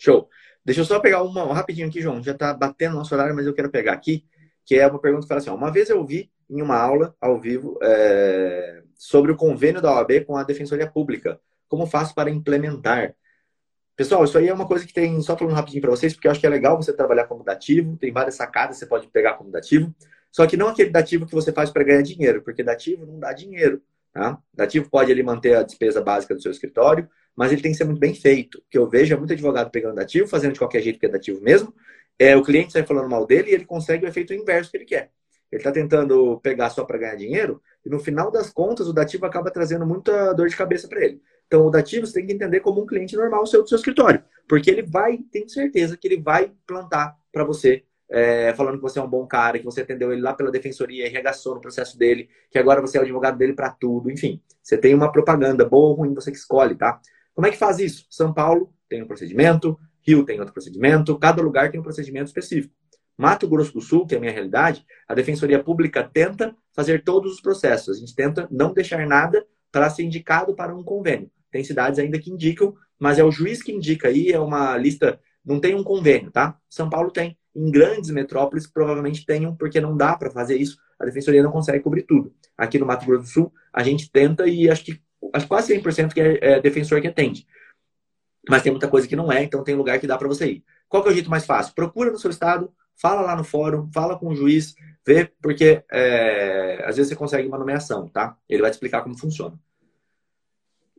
Show. 0.02 0.28
Deixa 0.64 0.80
eu 0.80 0.84
só 0.84 0.98
pegar 0.98 1.22
uma 1.22 1.54
rapidinho 1.54 1.86
aqui, 1.86 2.00
João. 2.00 2.20
Já 2.20 2.32
está 2.32 2.52
batendo 2.52 2.96
nosso 2.96 3.14
horário, 3.14 3.36
mas 3.36 3.46
eu 3.46 3.54
quero 3.54 3.70
pegar 3.70 3.92
aqui, 3.92 4.24
que 4.64 4.74
é 4.74 4.84
uma 4.86 4.98
pergunta 4.98 5.22
que 5.22 5.28
fala 5.28 5.40
assim: 5.40 5.50
ó, 5.50 5.54
uma 5.54 5.70
vez 5.70 5.90
eu 5.90 6.04
vi 6.04 6.28
em 6.50 6.60
uma 6.60 6.76
aula 6.76 7.14
ao 7.20 7.40
vivo 7.40 7.78
é, 7.80 8.82
sobre 8.96 9.30
o 9.30 9.36
convênio 9.36 9.80
da 9.80 9.92
OAB 9.92 10.24
com 10.26 10.36
a 10.36 10.42
Defensoria 10.42 10.90
Pública. 10.90 11.40
Como 11.68 11.86
faço 11.86 12.14
para 12.16 12.30
implementar? 12.30 13.14
Pessoal, 13.94 14.24
isso 14.24 14.36
aí 14.36 14.48
é 14.48 14.54
uma 14.54 14.66
coisa 14.66 14.84
que 14.84 14.92
tem, 14.92 15.20
só 15.22 15.36
falando 15.36 15.54
rapidinho 15.54 15.82
para 15.82 15.90
vocês, 15.90 16.12
porque 16.14 16.26
eu 16.26 16.32
acho 16.32 16.40
que 16.40 16.46
é 16.46 16.50
legal 16.50 16.76
você 16.76 16.92
trabalhar 16.92 17.26
como 17.26 17.44
dativo, 17.44 17.96
tem 17.96 18.10
várias 18.10 18.34
sacadas, 18.34 18.78
você 18.78 18.86
pode 18.86 19.06
pegar 19.06 19.34
como 19.34 19.50
dativo, 19.50 19.94
só 20.32 20.46
que 20.46 20.56
não 20.56 20.68
aquele 20.68 20.90
dativo 20.90 21.26
que 21.26 21.34
você 21.34 21.52
faz 21.52 21.70
para 21.70 21.84
ganhar 21.84 22.02
dinheiro, 22.02 22.42
porque 22.42 22.64
dativo 22.64 23.06
não 23.06 23.20
dá 23.20 23.32
dinheiro. 23.32 23.80
Tá? 24.12 24.38
Dativo 24.52 24.90
pode 24.90 25.10
ele 25.10 25.22
manter 25.22 25.56
a 25.56 25.62
despesa 25.62 26.02
básica 26.02 26.34
do 26.34 26.42
seu 26.42 26.50
escritório, 26.50 27.08
mas 27.36 27.52
ele 27.52 27.62
tem 27.62 27.72
que 27.72 27.78
ser 27.78 27.84
muito 27.84 27.98
bem 27.98 28.14
feito. 28.14 28.58
O 28.58 28.62
que 28.70 28.78
eu 28.78 28.88
vejo 28.88 29.14
é 29.14 29.16
muito 29.16 29.32
advogado 29.32 29.70
pegando 29.70 29.94
dativo, 29.94 30.28
fazendo 30.28 30.52
de 30.52 30.58
qualquer 30.58 30.82
jeito 30.82 30.98
que 30.98 31.06
é 31.06 31.08
dativo 31.08 31.40
mesmo. 31.40 31.74
É, 32.18 32.36
o 32.36 32.42
cliente 32.42 32.72
sai 32.72 32.84
falando 32.84 33.08
mal 33.08 33.26
dele 33.26 33.50
e 33.50 33.54
ele 33.54 33.64
consegue 33.64 34.04
o 34.04 34.08
efeito 34.08 34.34
inverso 34.34 34.70
que 34.70 34.76
ele 34.76 34.84
quer. 34.84 35.10
Ele 35.50 35.60
está 35.60 35.70
tentando 35.70 36.40
pegar 36.40 36.70
só 36.70 36.84
para 36.84 36.98
ganhar 36.98 37.16
dinheiro 37.16 37.60
e 37.84 37.90
no 37.90 37.98
final 37.98 38.30
das 38.30 38.50
contas 38.50 38.88
o 38.88 38.92
dativo 38.92 39.26
acaba 39.26 39.50
trazendo 39.50 39.86
muita 39.86 40.32
dor 40.32 40.48
de 40.48 40.56
cabeça 40.56 40.88
para 40.88 41.04
ele. 41.04 41.20
Então 41.46 41.66
o 41.66 41.70
dativo 41.70 42.06
você 42.06 42.14
tem 42.14 42.26
que 42.26 42.32
entender 42.32 42.60
como 42.60 42.82
um 42.82 42.86
cliente 42.86 43.14
normal 43.16 43.46
seu 43.46 43.62
do 43.62 43.68
seu 43.68 43.76
escritório, 43.76 44.24
porque 44.48 44.70
ele 44.70 44.82
vai, 44.82 45.18
tem 45.30 45.46
certeza 45.48 45.96
que 45.96 46.08
ele 46.08 46.22
vai 46.22 46.52
plantar 46.66 47.14
para 47.30 47.44
você 47.44 47.84
é, 48.12 48.52
falando 48.54 48.76
que 48.76 48.82
você 48.82 48.98
é 48.98 49.02
um 49.02 49.08
bom 49.08 49.26
cara, 49.26 49.58
que 49.58 49.64
você 49.64 49.80
atendeu 49.80 50.12
ele 50.12 50.20
lá 50.20 50.34
pela 50.34 50.50
defensoria 50.50 51.06
e 51.06 51.10
regaçou 51.10 51.54
no 51.54 51.60
processo 51.62 51.98
dele, 51.98 52.28
que 52.50 52.58
agora 52.58 52.80
você 52.80 52.98
é 52.98 53.00
o 53.00 53.04
advogado 53.04 53.38
dele 53.38 53.54
para 53.54 53.70
tudo, 53.70 54.10
enfim. 54.10 54.40
Você 54.62 54.76
tem 54.76 54.94
uma 54.94 55.10
propaganda 55.10 55.64
boa 55.64 55.88
ou 55.88 55.94
ruim, 55.94 56.12
você 56.12 56.30
que 56.30 56.36
escolhe, 56.36 56.74
tá? 56.74 57.00
Como 57.34 57.46
é 57.46 57.50
que 57.50 57.56
faz 57.56 57.78
isso? 57.78 58.06
São 58.10 58.32
Paulo 58.32 58.72
tem 58.88 59.02
um 59.02 59.06
procedimento, 59.06 59.78
Rio 60.00 60.24
tem 60.24 60.38
outro 60.38 60.52
procedimento, 60.52 61.18
cada 61.18 61.40
lugar 61.40 61.70
tem 61.70 61.80
um 61.80 61.82
procedimento 61.82 62.26
específico. 62.26 62.74
Mato 63.16 63.48
Grosso 63.48 63.72
do 63.72 63.80
Sul, 63.80 64.06
que 64.06 64.14
é 64.14 64.18
a 64.18 64.20
minha 64.20 64.32
realidade, 64.32 64.84
a 65.06 65.14
Defensoria 65.14 65.62
Pública 65.62 66.02
tenta 66.02 66.54
fazer 66.74 67.04
todos 67.04 67.34
os 67.34 67.40
processos. 67.40 67.96
A 67.96 68.00
gente 68.00 68.14
tenta 68.14 68.48
não 68.50 68.72
deixar 68.72 69.06
nada 69.06 69.44
para 69.70 69.88
ser 69.90 70.02
indicado 70.02 70.54
para 70.54 70.74
um 70.74 70.82
convênio. 70.82 71.30
Tem 71.50 71.62
cidades 71.62 71.98
ainda 71.98 72.18
que 72.18 72.30
indicam, 72.30 72.74
mas 72.98 73.18
é 73.18 73.24
o 73.24 73.30
juiz 73.30 73.62
que 73.62 73.72
indica 73.72 74.08
aí, 74.08 74.30
é 74.30 74.40
uma 74.40 74.76
lista, 74.76 75.20
não 75.44 75.60
tem 75.60 75.74
um 75.74 75.84
convênio, 75.84 76.30
tá? 76.30 76.58
São 76.68 76.88
Paulo 76.88 77.10
tem. 77.10 77.36
Em 77.54 77.70
grandes 77.70 78.10
metrópoles 78.10 78.66
provavelmente 78.66 79.26
tenham, 79.26 79.54
porque 79.54 79.80
não 79.80 79.94
dá 79.94 80.16
para 80.16 80.30
fazer 80.30 80.56
isso. 80.56 80.78
A 80.98 81.04
Defensoria 81.04 81.42
não 81.42 81.52
consegue 81.52 81.80
cobrir 81.80 82.02
tudo. 82.02 82.34
Aqui 82.56 82.78
no 82.78 82.86
Mato 82.86 83.04
Grosso 83.04 83.22
do 83.22 83.28
Sul, 83.28 83.52
a 83.72 83.82
gente 83.82 84.10
tenta 84.10 84.46
e 84.48 84.70
acho 84.70 84.84
que 84.84 85.02
acho 85.32 85.46
quase 85.46 85.74
100% 85.74 86.12
que 86.12 86.20
é, 86.20 86.38
é 86.40 86.60
defensor 86.60 87.00
que 87.00 87.08
atende. 87.08 87.46
Mas 88.48 88.62
tem 88.62 88.72
muita 88.72 88.88
coisa 88.88 89.06
que 89.06 89.16
não 89.16 89.30
é, 89.30 89.42
então 89.42 89.62
tem 89.62 89.74
lugar 89.74 89.98
que 90.00 90.06
dá 90.06 90.18
para 90.18 90.28
você 90.28 90.46
ir. 90.46 90.64
Qual 90.88 91.02
que 91.02 91.08
é 91.08 91.12
o 91.12 91.14
jeito 91.14 91.30
mais 91.30 91.46
fácil? 91.46 91.74
Procura 91.74 92.10
no 92.10 92.18
seu 92.18 92.30
estado, 92.30 92.72
fala 92.96 93.20
lá 93.20 93.36
no 93.36 93.44
fórum, 93.44 93.90
fala 93.92 94.18
com 94.18 94.28
o 94.28 94.34
juiz, 94.34 94.74
vê, 95.06 95.30
porque 95.40 95.84
é, 95.90 96.82
às 96.84 96.96
vezes 96.96 97.10
você 97.10 97.16
consegue 97.16 97.46
uma 97.46 97.58
nomeação, 97.58 98.08
tá? 98.08 98.36
Ele 98.48 98.62
vai 98.62 98.70
te 98.70 98.74
explicar 98.74 99.02
como 99.02 99.16
funciona. 99.16 99.58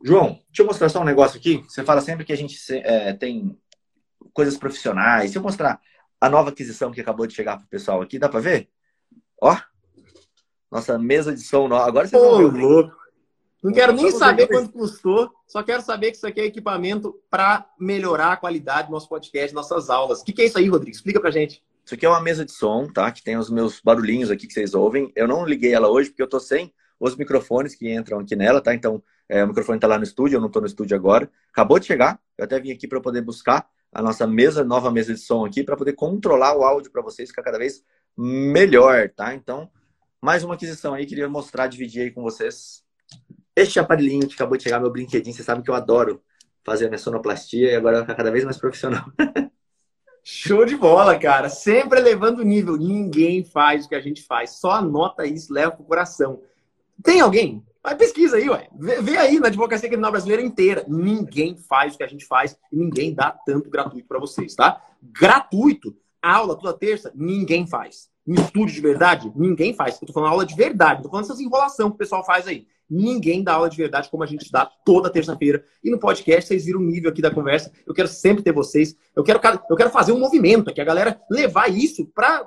João, 0.02 0.38
deixa 0.48 0.62
eu 0.62 0.66
mostrar 0.66 0.88
só 0.88 1.00
um 1.00 1.04
negócio 1.04 1.38
aqui. 1.38 1.64
Você 1.68 1.82
fala 1.82 2.00
sempre 2.00 2.24
que 2.24 2.32
a 2.32 2.36
gente 2.36 2.58
é, 2.70 3.12
tem 3.14 3.58
coisas 4.32 4.56
profissionais. 4.56 5.30
Se 5.30 5.38
eu 5.38 5.42
mostrar 5.42 5.80
a 6.20 6.28
nova 6.28 6.50
aquisição 6.50 6.90
que 6.90 7.00
acabou 7.00 7.26
de 7.26 7.34
chegar 7.34 7.56
pro 7.56 7.66
pessoal 7.66 8.02
aqui, 8.02 8.18
dá 8.18 8.28
para 8.28 8.40
ver? 8.40 8.68
Ó, 9.40 9.56
nossa 10.70 10.98
mesa 10.98 11.32
de 11.34 11.40
som. 11.40 11.72
Agora 11.72 12.06
vocês 12.06 12.20
vão 12.20 12.50
ver. 12.50 12.58
louco. 12.58 13.03
Não 13.64 13.72
quero 13.72 13.94
nem 13.94 14.10
saber 14.10 14.46
quanto 14.46 14.70
custou, 14.70 15.32
só 15.46 15.62
quero 15.62 15.80
saber 15.80 16.10
que 16.10 16.18
isso 16.18 16.26
aqui 16.26 16.38
é 16.38 16.44
equipamento 16.44 17.18
para 17.30 17.66
melhorar 17.80 18.32
a 18.32 18.36
qualidade 18.36 18.88
do 18.88 18.92
nosso 18.92 19.08
podcast, 19.08 19.54
nossas 19.54 19.88
aulas. 19.88 20.20
O 20.20 20.24
que, 20.24 20.34
que 20.34 20.42
é 20.42 20.44
isso 20.44 20.58
aí, 20.58 20.68
Rodrigo? 20.68 20.94
Explica 20.94 21.18
pra 21.18 21.30
gente. 21.30 21.64
Isso 21.82 21.94
aqui 21.94 22.04
é 22.04 22.08
uma 22.10 22.20
mesa 22.20 22.44
de 22.44 22.52
som, 22.52 22.86
tá? 22.92 23.10
Que 23.10 23.24
tem 23.24 23.38
os 23.38 23.48
meus 23.48 23.80
barulhinhos 23.80 24.30
aqui 24.30 24.46
que 24.46 24.52
vocês 24.52 24.74
ouvem. 24.74 25.10
Eu 25.16 25.26
não 25.26 25.46
liguei 25.46 25.72
ela 25.72 25.88
hoje 25.88 26.10
porque 26.10 26.22
eu 26.22 26.28
tô 26.28 26.38
sem 26.38 26.74
os 27.00 27.16
microfones 27.16 27.74
que 27.74 27.90
entram 27.90 28.18
aqui 28.18 28.36
nela, 28.36 28.60
tá? 28.60 28.74
Então, 28.74 29.02
é, 29.26 29.42
o 29.42 29.48
microfone 29.48 29.78
está 29.78 29.88
lá 29.88 29.96
no 29.96 30.04
estúdio, 30.04 30.36
eu 30.36 30.40
não 30.42 30.48
estou 30.48 30.60
no 30.60 30.68
estúdio 30.68 30.94
agora. 30.94 31.30
Acabou 31.50 31.78
de 31.78 31.86
chegar, 31.86 32.20
eu 32.36 32.44
até 32.44 32.60
vim 32.60 32.70
aqui 32.70 32.86
para 32.86 33.00
poder 33.00 33.22
buscar 33.22 33.66
a 33.90 34.02
nossa 34.02 34.26
mesa, 34.26 34.62
nova 34.62 34.90
mesa 34.90 35.14
de 35.14 35.20
som 35.20 35.42
aqui, 35.42 35.64
para 35.64 35.74
poder 35.74 35.94
controlar 35.94 36.54
o 36.54 36.64
áudio 36.64 36.92
para 36.92 37.00
vocês 37.00 37.30
ficar 37.30 37.42
cada 37.42 37.56
vez 37.56 37.82
melhor, 38.14 39.08
tá? 39.08 39.34
Então, 39.34 39.70
mais 40.20 40.44
uma 40.44 40.52
aquisição 40.52 40.92
aí, 40.92 41.06
queria 41.06 41.30
mostrar, 41.30 41.66
dividir 41.66 42.02
aí 42.02 42.10
com 42.10 42.22
vocês 42.22 42.83
este 43.56 43.78
aparelhinho 43.78 44.26
que 44.26 44.34
acabou 44.34 44.56
de 44.56 44.64
chegar, 44.64 44.80
meu 44.80 44.90
brinquedinho. 44.90 45.34
Vocês 45.34 45.46
sabem 45.46 45.62
que 45.62 45.70
eu 45.70 45.74
adoro 45.74 46.22
fazer 46.64 46.86
a 46.86 46.88
minha 46.88 46.98
sonoplastia 46.98 47.72
e 47.72 47.76
agora 47.76 48.00
ficar 48.00 48.14
cada 48.14 48.30
vez 48.30 48.44
mais 48.44 48.56
profissional. 48.56 49.04
Show 50.26 50.64
de 50.64 50.74
bola, 50.74 51.18
cara. 51.18 51.50
Sempre 51.50 52.00
elevando 52.00 52.40
o 52.40 52.44
nível. 52.44 52.76
Ninguém 52.78 53.44
faz 53.44 53.84
o 53.84 53.88
que 53.88 53.94
a 53.94 54.00
gente 54.00 54.22
faz. 54.22 54.58
Só 54.58 54.70
anota 54.72 55.26
isso, 55.26 55.52
leva 55.52 55.72
pro 55.72 55.84
coração. 55.84 56.40
Tem 57.02 57.20
alguém? 57.20 57.62
Vai 57.82 57.94
pesquisa 57.94 58.38
aí, 58.38 58.48
ué. 58.48 58.68
Vê, 58.74 59.02
vê, 59.02 59.18
aí 59.18 59.38
na 59.38 59.48
advocacia 59.48 59.88
criminal 59.88 60.10
brasileira 60.10 60.40
inteira. 60.40 60.84
Ninguém 60.88 61.54
faz 61.56 61.94
o 61.94 61.98
que 61.98 62.04
a 62.04 62.08
gente 62.08 62.24
faz 62.24 62.56
e 62.72 62.76
ninguém 62.76 63.12
dá 63.12 63.30
tanto 63.44 63.68
gratuito 63.68 64.08
para 64.08 64.18
vocês, 64.18 64.54
tá? 64.54 64.82
Gratuito. 65.02 65.94
Aula 66.22 66.56
toda 66.56 66.72
terça, 66.72 67.12
ninguém 67.14 67.66
faz. 67.66 68.08
Em 68.26 68.34
estúdio 68.34 68.74
de 68.74 68.80
verdade, 68.80 69.30
ninguém 69.36 69.74
faz. 69.74 70.00
Eu 70.00 70.06
tô 70.06 70.12
falando 70.12 70.30
aula 70.30 70.46
de 70.46 70.54
verdade, 70.54 71.02
tô 71.02 71.10
falando 71.10 71.26
essas 71.26 71.40
enrolação 71.40 71.90
que 71.90 71.96
o 71.96 71.98
pessoal 71.98 72.24
faz 72.24 72.46
aí. 72.46 72.66
Ninguém 72.88 73.42
dá 73.42 73.54
aula 73.54 73.68
de 73.68 73.76
verdade 73.76 74.08
como 74.10 74.22
a 74.22 74.26
gente 74.26 74.50
dá 74.50 74.66
toda 74.84 75.10
terça-feira. 75.10 75.64
E 75.82 75.90
no 75.90 75.98
podcast 75.98 76.48
vocês 76.48 76.64
viram 76.64 76.80
o 76.80 76.84
nível 76.84 77.10
aqui 77.10 77.22
da 77.22 77.30
conversa. 77.30 77.72
Eu 77.86 77.94
quero 77.94 78.08
sempre 78.08 78.42
ter 78.42 78.52
vocês. 78.52 78.96
Eu 79.16 79.24
quero, 79.24 79.40
eu 79.68 79.76
quero 79.76 79.90
fazer 79.90 80.12
um 80.12 80.18
movimento 80.18 80.70
aqui, 80.70 80.80
a 80.80 80.84
galera 80.84 81.20
levar 81.30 81.70
isso 81.70 82.06
para 82.06 82.46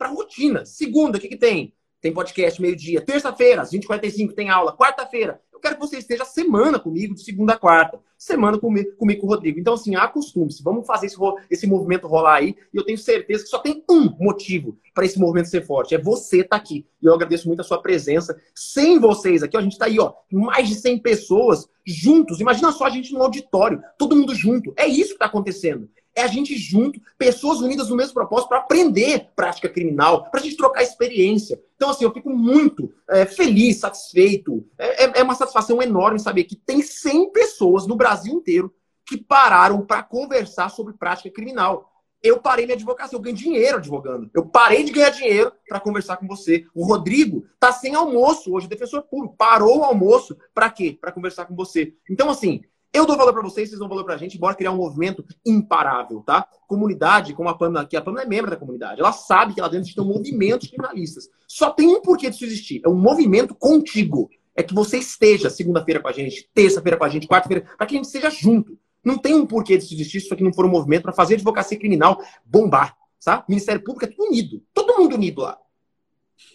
a 0.00 0.08
rotina. 0.08 0.64
Segunda, 0.64 1.18
o 1.18 1.20
que, 1.20 1.28
que 1.28 1.36
tem? 1.36 1.74
Tem 2.00 2.12
podcast 2.12 2.60
meio-dia. 2.60 3.00
Terça-feira, 3.00 3.62
às 3.62 3.72
20h45, 3.72 4.34
tem 4.34 4.50
aula. 4.50 4.76
Quarta-feira, 4.76 5.40
quero 5.64 5.76
que 5.76 5.80
você 5.80 5.96
esteja 5.96 6.26
semana 6.26 6.78
comigo, 6.78 7.14
de 7.14 7.24
segunda 7.24 7.54
a 7.54 7.58
quarta. 7.58 7.98
Semana 8.18 8.58
comigo, 8.58 8.94
comigo 8.96 9.22
com 9.22 9.26
o 9.26 9.30
Rodrigo. 9.30 9.58
Então, 9.58 9.74
assim, 9.74 9.96
acostume-se. 9.96 10.62
Vamos 10.62 10.86
fazer 10.86 11.06
esse, 11.06 11.16
esse 11.50 11.66
movimento 11.66 12.06
rolar 12.06 12.36
aí. 12.36 12.54
E 12.72 12.76
eu 12.76 12.84
tenho 12.84 12.98
certeza 12.98 13.44
que 13.44 13.48
só 13.48 13.58
tem 13.58 13.82
um 13.90 14.14
motivo 14.20 14.78
para 14.94 15.06
esse 15.06 15.18
movimento 15.18 15.48
ser 15.48 15.64
forte. 15.64 15.94
É 15.94 15.98
você 15.98 16.40
estar 16.40 16.50
tá 16.50 16.56
aqui. 16.56 16.86
E 17.00 17.06
eu 17.06 17.14
agradeço 17.14 17.48
muito 17.48 17.60
a 17.60 17.64
sua 17.64 17.80
presença. 17.80 18.38
Sem 18.54 18.98
vocês 18.98 19.42
aqui, 19.42 19.56
ó, 19.56 19.60
a 19.60 19.62
gente 19.62 19.72
está 19.72 19.86
aí, 19.86 19.98
ó, 19.98 20.12
mais 20.30 20.68
de 20.68 20.74
100 20.74 20.98
pessoas 20.98 21.66
juntos. 21.84 22.40
Imagina 22.40 22.70
só 22.70 22.84
a 22.84 22.90
gente 22.90 23.12
no 23.12 23.22
auditório, 23.22 23.82
todo 23.98 24.14
mundo 24.14 24.34
junto. 24.34 24.74
É 24.76 24.86
isso 24.86 25.08
que 25.08 25.14
está 25.14 25.26
acontecendo 25.26 25.88
é 26.14 26.22
a 26.22 26.26
gente 26.26 26.56
junto, 26.56 27.00
pessoas 27.18 27.60
unidas 27.60 27.88
no 27.88 27.96
mesmo 27.96 28.14
propósito 28.14 28.48
para 28.48 28.58
aprender 28.58 29.30
prática 29.34 29.68
criminal, 29.68 30.30
para 30.30 30.40
a 30.40 30.42
gente 30.42 30.56
trocar 30.56 30.82
experiência. 30.82 31.60
Então, 31.76 31.90
assim, 31.90 32.04
eu 32.04 32.12
fico 32.12 32.30
muito 32.30 32.92
é, 33.10 33.26
feliz, 33.26 33.78
satisfeito. 33.78 34.64
É, 34.78 35.04
é, 35.04 35.12
é 35.20 35.22
uma 35.22 35.34
satisfação 35.34 35.82
enorme 35.82 36.20
saber 36.20 36.44
que 36.44 36.56
tem 36.56 36.82
100 36.82 37.32
pessoas 37.32 37.86
no 37.86 37.96
Brasil 37.96 38.34
inteiro 38.34 38.72
que 39.06 39.16
pararam 39.16 39.84
para 39.84 40.02
conversar 40.02 40.70
sobre 40.70 40.94
prática 40.94 41.30
criminal. 41.30 41.90
Eu 42.22 42.40
parei 42.40 42.64
minha 42.64 42.76
advocacia, 42.76 43.14
eu 43.14 43.20
ganhei 43.20 43.36
dinheiro 43.36 43.76
advogando. 43.76 44.30
Eu 44.32 44.46
parei 44.46 44.82
de 44.82 44.92
ganhar 44.92 45.10
dinheiro 45.10 45.52
para 45.68 45.78
conversar 45.78 46.16
com 46.16 46.26
você. 46.26 46.64
O 46.74 46.86
Rodrigo 46.86 47.44
tá 47.60 47.70
sem 47.70 47.94
almoço 47.94 48.54
hoje, 48.54 48.66
defensor 48.66 49.02
público. 49.02 49.36
Parou 49.36 49.80
o 49.80 49.84
almoço 49.84 50.34
para 50.54 50.70
quê? 50.70 50.96
Para 50.98 51.12
conversar 51.12 51.44
com 51.44 51.54
você. 51.54 51.92
Então, 52.08 52.30
assim, 52.30 52.62
eu 52.94 53.04
dou 53.04 53.16
valor 53.16 53.32
para 53.32 53.42
vocês, 53.42 53.68
vocês 53.68 53.78
dão 53.78 53.88
valor 53.88 54.04
para 54.04 54.14
a 54.14 54.16
gente, 54.16 54.38
bora 54.38 54.54
criar 54.54 54.70
um 54.70 54.76
movimento 54.76 55.24
imparável, 55.44 56.22
tá? 56.24 56.46
Comunidade, 56.68 57.34
como 57.34 57.48
a 57.48 57.58
Pamela 57.58 57.82
aqui, 57.82 57.96
a 57.96 58.00
Pamela 58.00 58.24
é 58.24 58.28
membro 58.28 58.50
da 58.52 58.56
comunidade, 58.56 59.00
ela 59.00 59.12
sabe 59.12 59.52
que 59.52 59.60
lá 59.60 59.66
dentro 59.66 59.84
existem 59.84 60.04
movimentos 60.04 60.68
criminalistas. 60.68 61.28
Só 61.48 61.70
tem 61.70 61.88
um 61.88 62.00
porquê 62.00 62.30
disso 62.30 62.44
existir, 62.44 62.80
é 62.84 62.88
um 62.88 62.94
movimento 62.94 63.52
contigo. 63.52 64.30
É 64.56 64.62
que 64.62 64.72
você 64.72 64.98
esteja 64.98 65.50
segunda-feira 65.50 66.00
com 66.00 66.06
a 66.06 66.12
gente, 66.12 66.48
terça-feira 66.54 66.96
com 66.96 67.04
a 67.04 67.08
gente, 67.08 67.26
quarta-feira, 67.26 67.66
para 67.76 67.86
que 67.86 67.94
a 67.94 67.96
gente 67.96 68.06
esteja 68.06 68.30
junto. 68.30 68.78
Não 69.04 69.18
tem 69.18 69.34
um 69.34 69.44
porquê 69.44 69.76
disso 69.76 69.92
existir 69.92 70.18
isso 70.18 70.32
aqui 70.32 70.44
não 70.44 70.52
for 70.52 70.64
um 70.64 70.70
movimento 70.70 71.02
para 71.02 71.12
fazer 71.12 71.34
advocacia 71.34 71.76
criminal 71.76 72.22
bombar, 72.44 72.96
sabe? 73.18 73.42
Ministério 73.48 73.82
Público 73.82 74.04
é 74.04 74.08
tudo 74.08 74.28
unido, 74.28 74.62
todo 74.72 74.96
mundo 74.96 75.16
unido 75.16 75.42
lá. 75.42 75.58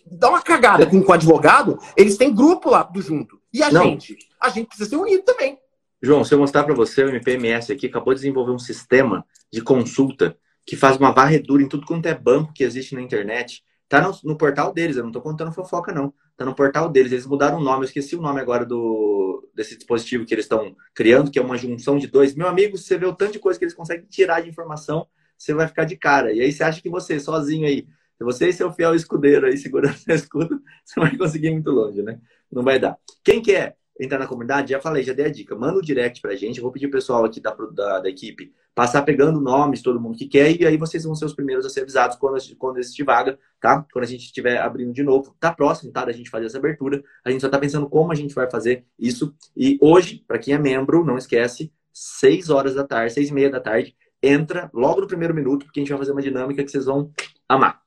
Dá 0.10 0.30
uma 0.30 0.42
cagada 0.42 0.86
com, 0.86 1.00
o 1.00 1.12
advogado, 1.12 1.78
eles 1.98 2.18
têm 2.18 2.34
grupo 2.34 2.70
lá 2.70 2.84
do 2.84 3.02
junto. 3.02 3.40
E 3.54 3.62
a 3.62 3.70
não. 3.70 3.84
gente? 3.84 4.18
A 4.40 4.50
gente 4.50 4.68
precisa 4.68 4.90
ser 4.90 4.96
unido 4.96 5.24
também. 5.24 5.60
João, 6.02 6.24
se 6.24 6.34
eu 6.34 6.40
mostrar 6.40 6.64
para 6.64 6.74
você, 6.74 7.04
o 7.04 7.10
MPMS 7.10 7.72
aqui 7.72 7.88
acabou 7.88 8.14
de 8.14 8.22
desenvolver 8.22 8.52
um 8.52 8.60
sistema 8.60 9.26
de 9.52 9.62
consulta 9.62 10.38
que 10.66 10.78
faz 10.78 10.98
uma 10.98 11.12
varredura 11.12 11.62
em 11.62 11.68
tudo 11.68 11.86
quanto 11.86 12.06
é 12.06 12.14
banco 12.14 12.54
que 12.54 12.64
existe 12.64 12.96
na 12.96 13.02
internet. 13.02 13.64
Tá 13.90 14.00
no, 14.02 14.16
no 14.24 14.38
portal 14.38 14.72
deles, 14.72 14.96
eu 14.96 15.04
não 15.04 15.10
estou 15.10 15.22
contando 15.22 15.52
fofoca, 15.52 15.92
não. 15.92 16.14
Tá 16.38 16.46
no 16.46 16.56
portal 16.56 16.90
deles. 16.90 17.12
Eles 17.12 17.26
mudaram 17.26 17.58
o 17.58 17.64
nome, 17.64 17.80
eu 17.80 17.86
esqueci 17.86 18.16
o 18.16 18.22
nome 18.22 18.40
agora 18.40 18.66
do, 18.66 19.50
desse 19.54 19.76
dispositivo 19.76 20.26
que 20.26 20.34
eles 20.34 20.46
estão 20.46 20.76
criando, 20.94 21.32
que 21.32 21.40
é 21.40 21.42
uma 21.42 21.58
junção 21.58 21.98
de 21.98 22.08
dois. 22.08 22.34
Meu 22.36 22.48
amigo, 22.48 22.78
você 22.78 22.98
vê 22.98 23.06
o 23.06 23.16
tanto 23.16 23.34
de 23.34 23.40
coisa 23.40 23.60
que 23.60 23.66
eles 23.66 23.74
conseguem 23.74 24.06
tirar 24.06 24.42
de 24.42 24.50
informação, 24.50 25.06
você 25.38 25.54
vai 25.54 25.68
ficar 25.68 25.84
de 25.84 25.98
cara. 25.98 26.32
E 26.32 26.40
aí 26.40 26.52
você 26.52 26.64
acha 26.64 26.82
que 26.82 26.90
você, 26.90 27.20
sozinho 27.20 27.68
aí, 27.68 27.88
você 28.20 28.50
e 28.50 28.54
seu 28.54 28.72
fiel 28.72 28.94
escudeiro 28.96 29.48
aí 29.48 29.58
segurando 29.58 29.96
seu 30.00 30.16
escudo, 30.16 30.62
você 30.86 31.00
vai 31.00 31.18
conseguir 31.18 31.52
muito 31.52 31.72
longe, 31.72 32.02
né? 32.02 32.20
Não 32.52 32.64
vai 32.64 32.80
dar. 32.80 32.98
Quem 33.24 33.42
que 33.42 33.54
é? 33.54 33.76
Entrar 34.00 34.18
na 34.18 34.28
comunidade, 34.28 34.72
já 34.72 34.80
falei, 34.80 35.04
já 35.04 35.12
dei 35.14 35.26
a 35.26 35.32
dica. 35.32 35.56
Manda 35.56 35.76
o 35.76 35.80
um 35.80 35.82
direct 35.82 36.22
pra 36.22 36.36
gente. 36.36 36.58
Eu 36.58 36.64
vou 36.64 36.72
pedir 36.72 36.86
o 36.88 36.92
pessoal 36.92 37.26
aqui 37.26 37.42
da, 37.42 37.52
da, 37.52 38.00
da, 38.00 38.10
equipe 38.10 38.54
passar 38.74 39.02
pegando 39.02 39.42
nomes, 39.42 39.82
todo 39.82 40.00
mundo 40.00 40.18
que 40.18 40.26
quer, 40.26 40.56
e 40.58 40.66
aí 40.66 40.78
vocês 40.78 41.04
vão 41.04 41.14
ser 41.14 41.26
os 41.26 41.34
primeiros 41.34 41.66
a 41.66 41.70
ser 41.70 41.82
avisados 41.82 42.16
quando, 42.16 42.38
quando 42.58 42.78
existir 42.78 43.04
vaga, 43.04 43.38
tá? 43.60 43.86
Quando 43.92 44.06
a 44.06 44.08
gente 44.08 44.24
estiver 44.24 44.58
abrindo 44.58 44.94
de 44.94 45.04
novo. 45.04 45.36
Tá 45.38 45.52
próximo, 45.52 45.92
tá? 45.92 46.06
Da 46.06 46.14
gente 46.14 46.30
fazer 46.30 46.46
essa 46.46 46.58
abertura. 46.58 47.04
A 47.26 47.30
gente 47.30 47.42
só 47.42 47.50
tá 47.50 47.60
pensando 47.60 47.90
como 47.90 48.12
a 48.12 48.16
gente 48.16 48.34
vai 48.34 48.50
fazer 48.50 48.86
isso. 48.98 49.36
E 49.56 49.78
hoje, 49.82 50.24
para 50.26 50.40
quem 50.40 50.54
é 50.54 50.58
membro, 50.58 51.04
não 51.04 51.18
esquece, 51.18 51.72
6 51.92 52.50
horas 52.50 52.74
da 52.74 52.86
tarde, 52.86 53.14
6 53.14 53.30
e 53.30 53.34
meia 53.34 53.50
da 53.50 53.60
tarde, 53.60 53.96
entra 54.24 54.70
logo 54.74 55.02
no 55.02 55.08
primeiro 55.08 55.34
minuto, 55.34 55.66
porque 55.66 55.80
a 55.80 55.84
gente 55.84 55.90
vai 55.90 56.00
fazer 56.00 56.12
uma 56.14 56.22
dinâmica 56.22 56.64
que 56.64 56.72
vocês 56.72 56.86
vão 56.86 57.12
amar. 57.48 57.82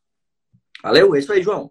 Valeu? 0.82 1.14
É 1.14 1.18
isso 1.18 1.32
aí, 1.32 1.42
João. 1.42 1.70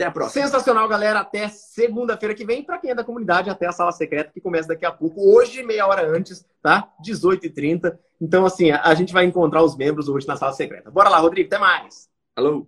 Até 0.00 0.06
a 0.06 0.10
próxima. 0.10 0.46
Sensacional, 0.46 0.88
galera. 0.88 1.20
Até 1.20 1.46
segunda-feira 1.48 2.34
que 2.34 2.42
vem. 2.42 2.64
Para 2.64 2.78
quem 2.78 2.90
é 2.90 2.94
da 2.94 3.04
comunidade, 3.04 3.50
até 3.50 3.66
a 3.66 3.72
sala 3.72 3.92
secreta, 3.92 4.30
que 4.32 4.40
começa 4.40 4.68
daqui 4.68 4.86
a 4.86 4.90
pouco. 4.90 5.20
Hoje, 5.30 5.62
meia 5.62 5.86
hora 5.86 6.08
antes, 6.08 6.42
tá? 6.62 6.90
18h30. 7.06 7.98
Então, 8.18 8.46
assim, 8.46 8.70
a 8.70 8.94
gente 8.94 9.12
vai 9.12 9.26
encontrar 9.26 9.62
os 9.62 9.76
membros 9.76 10.08
hoje 10.08 10.26
na 10.26 10.36
sala 10.36 10.54
secreta. 10.54 10.90
Bora 10.90 11.10
lá, 11.10 11.18
Rodrigo. 11.18 11.48
Até 11.48 11.58
mais. 11.58 12.08
Alô. 12.34 12.66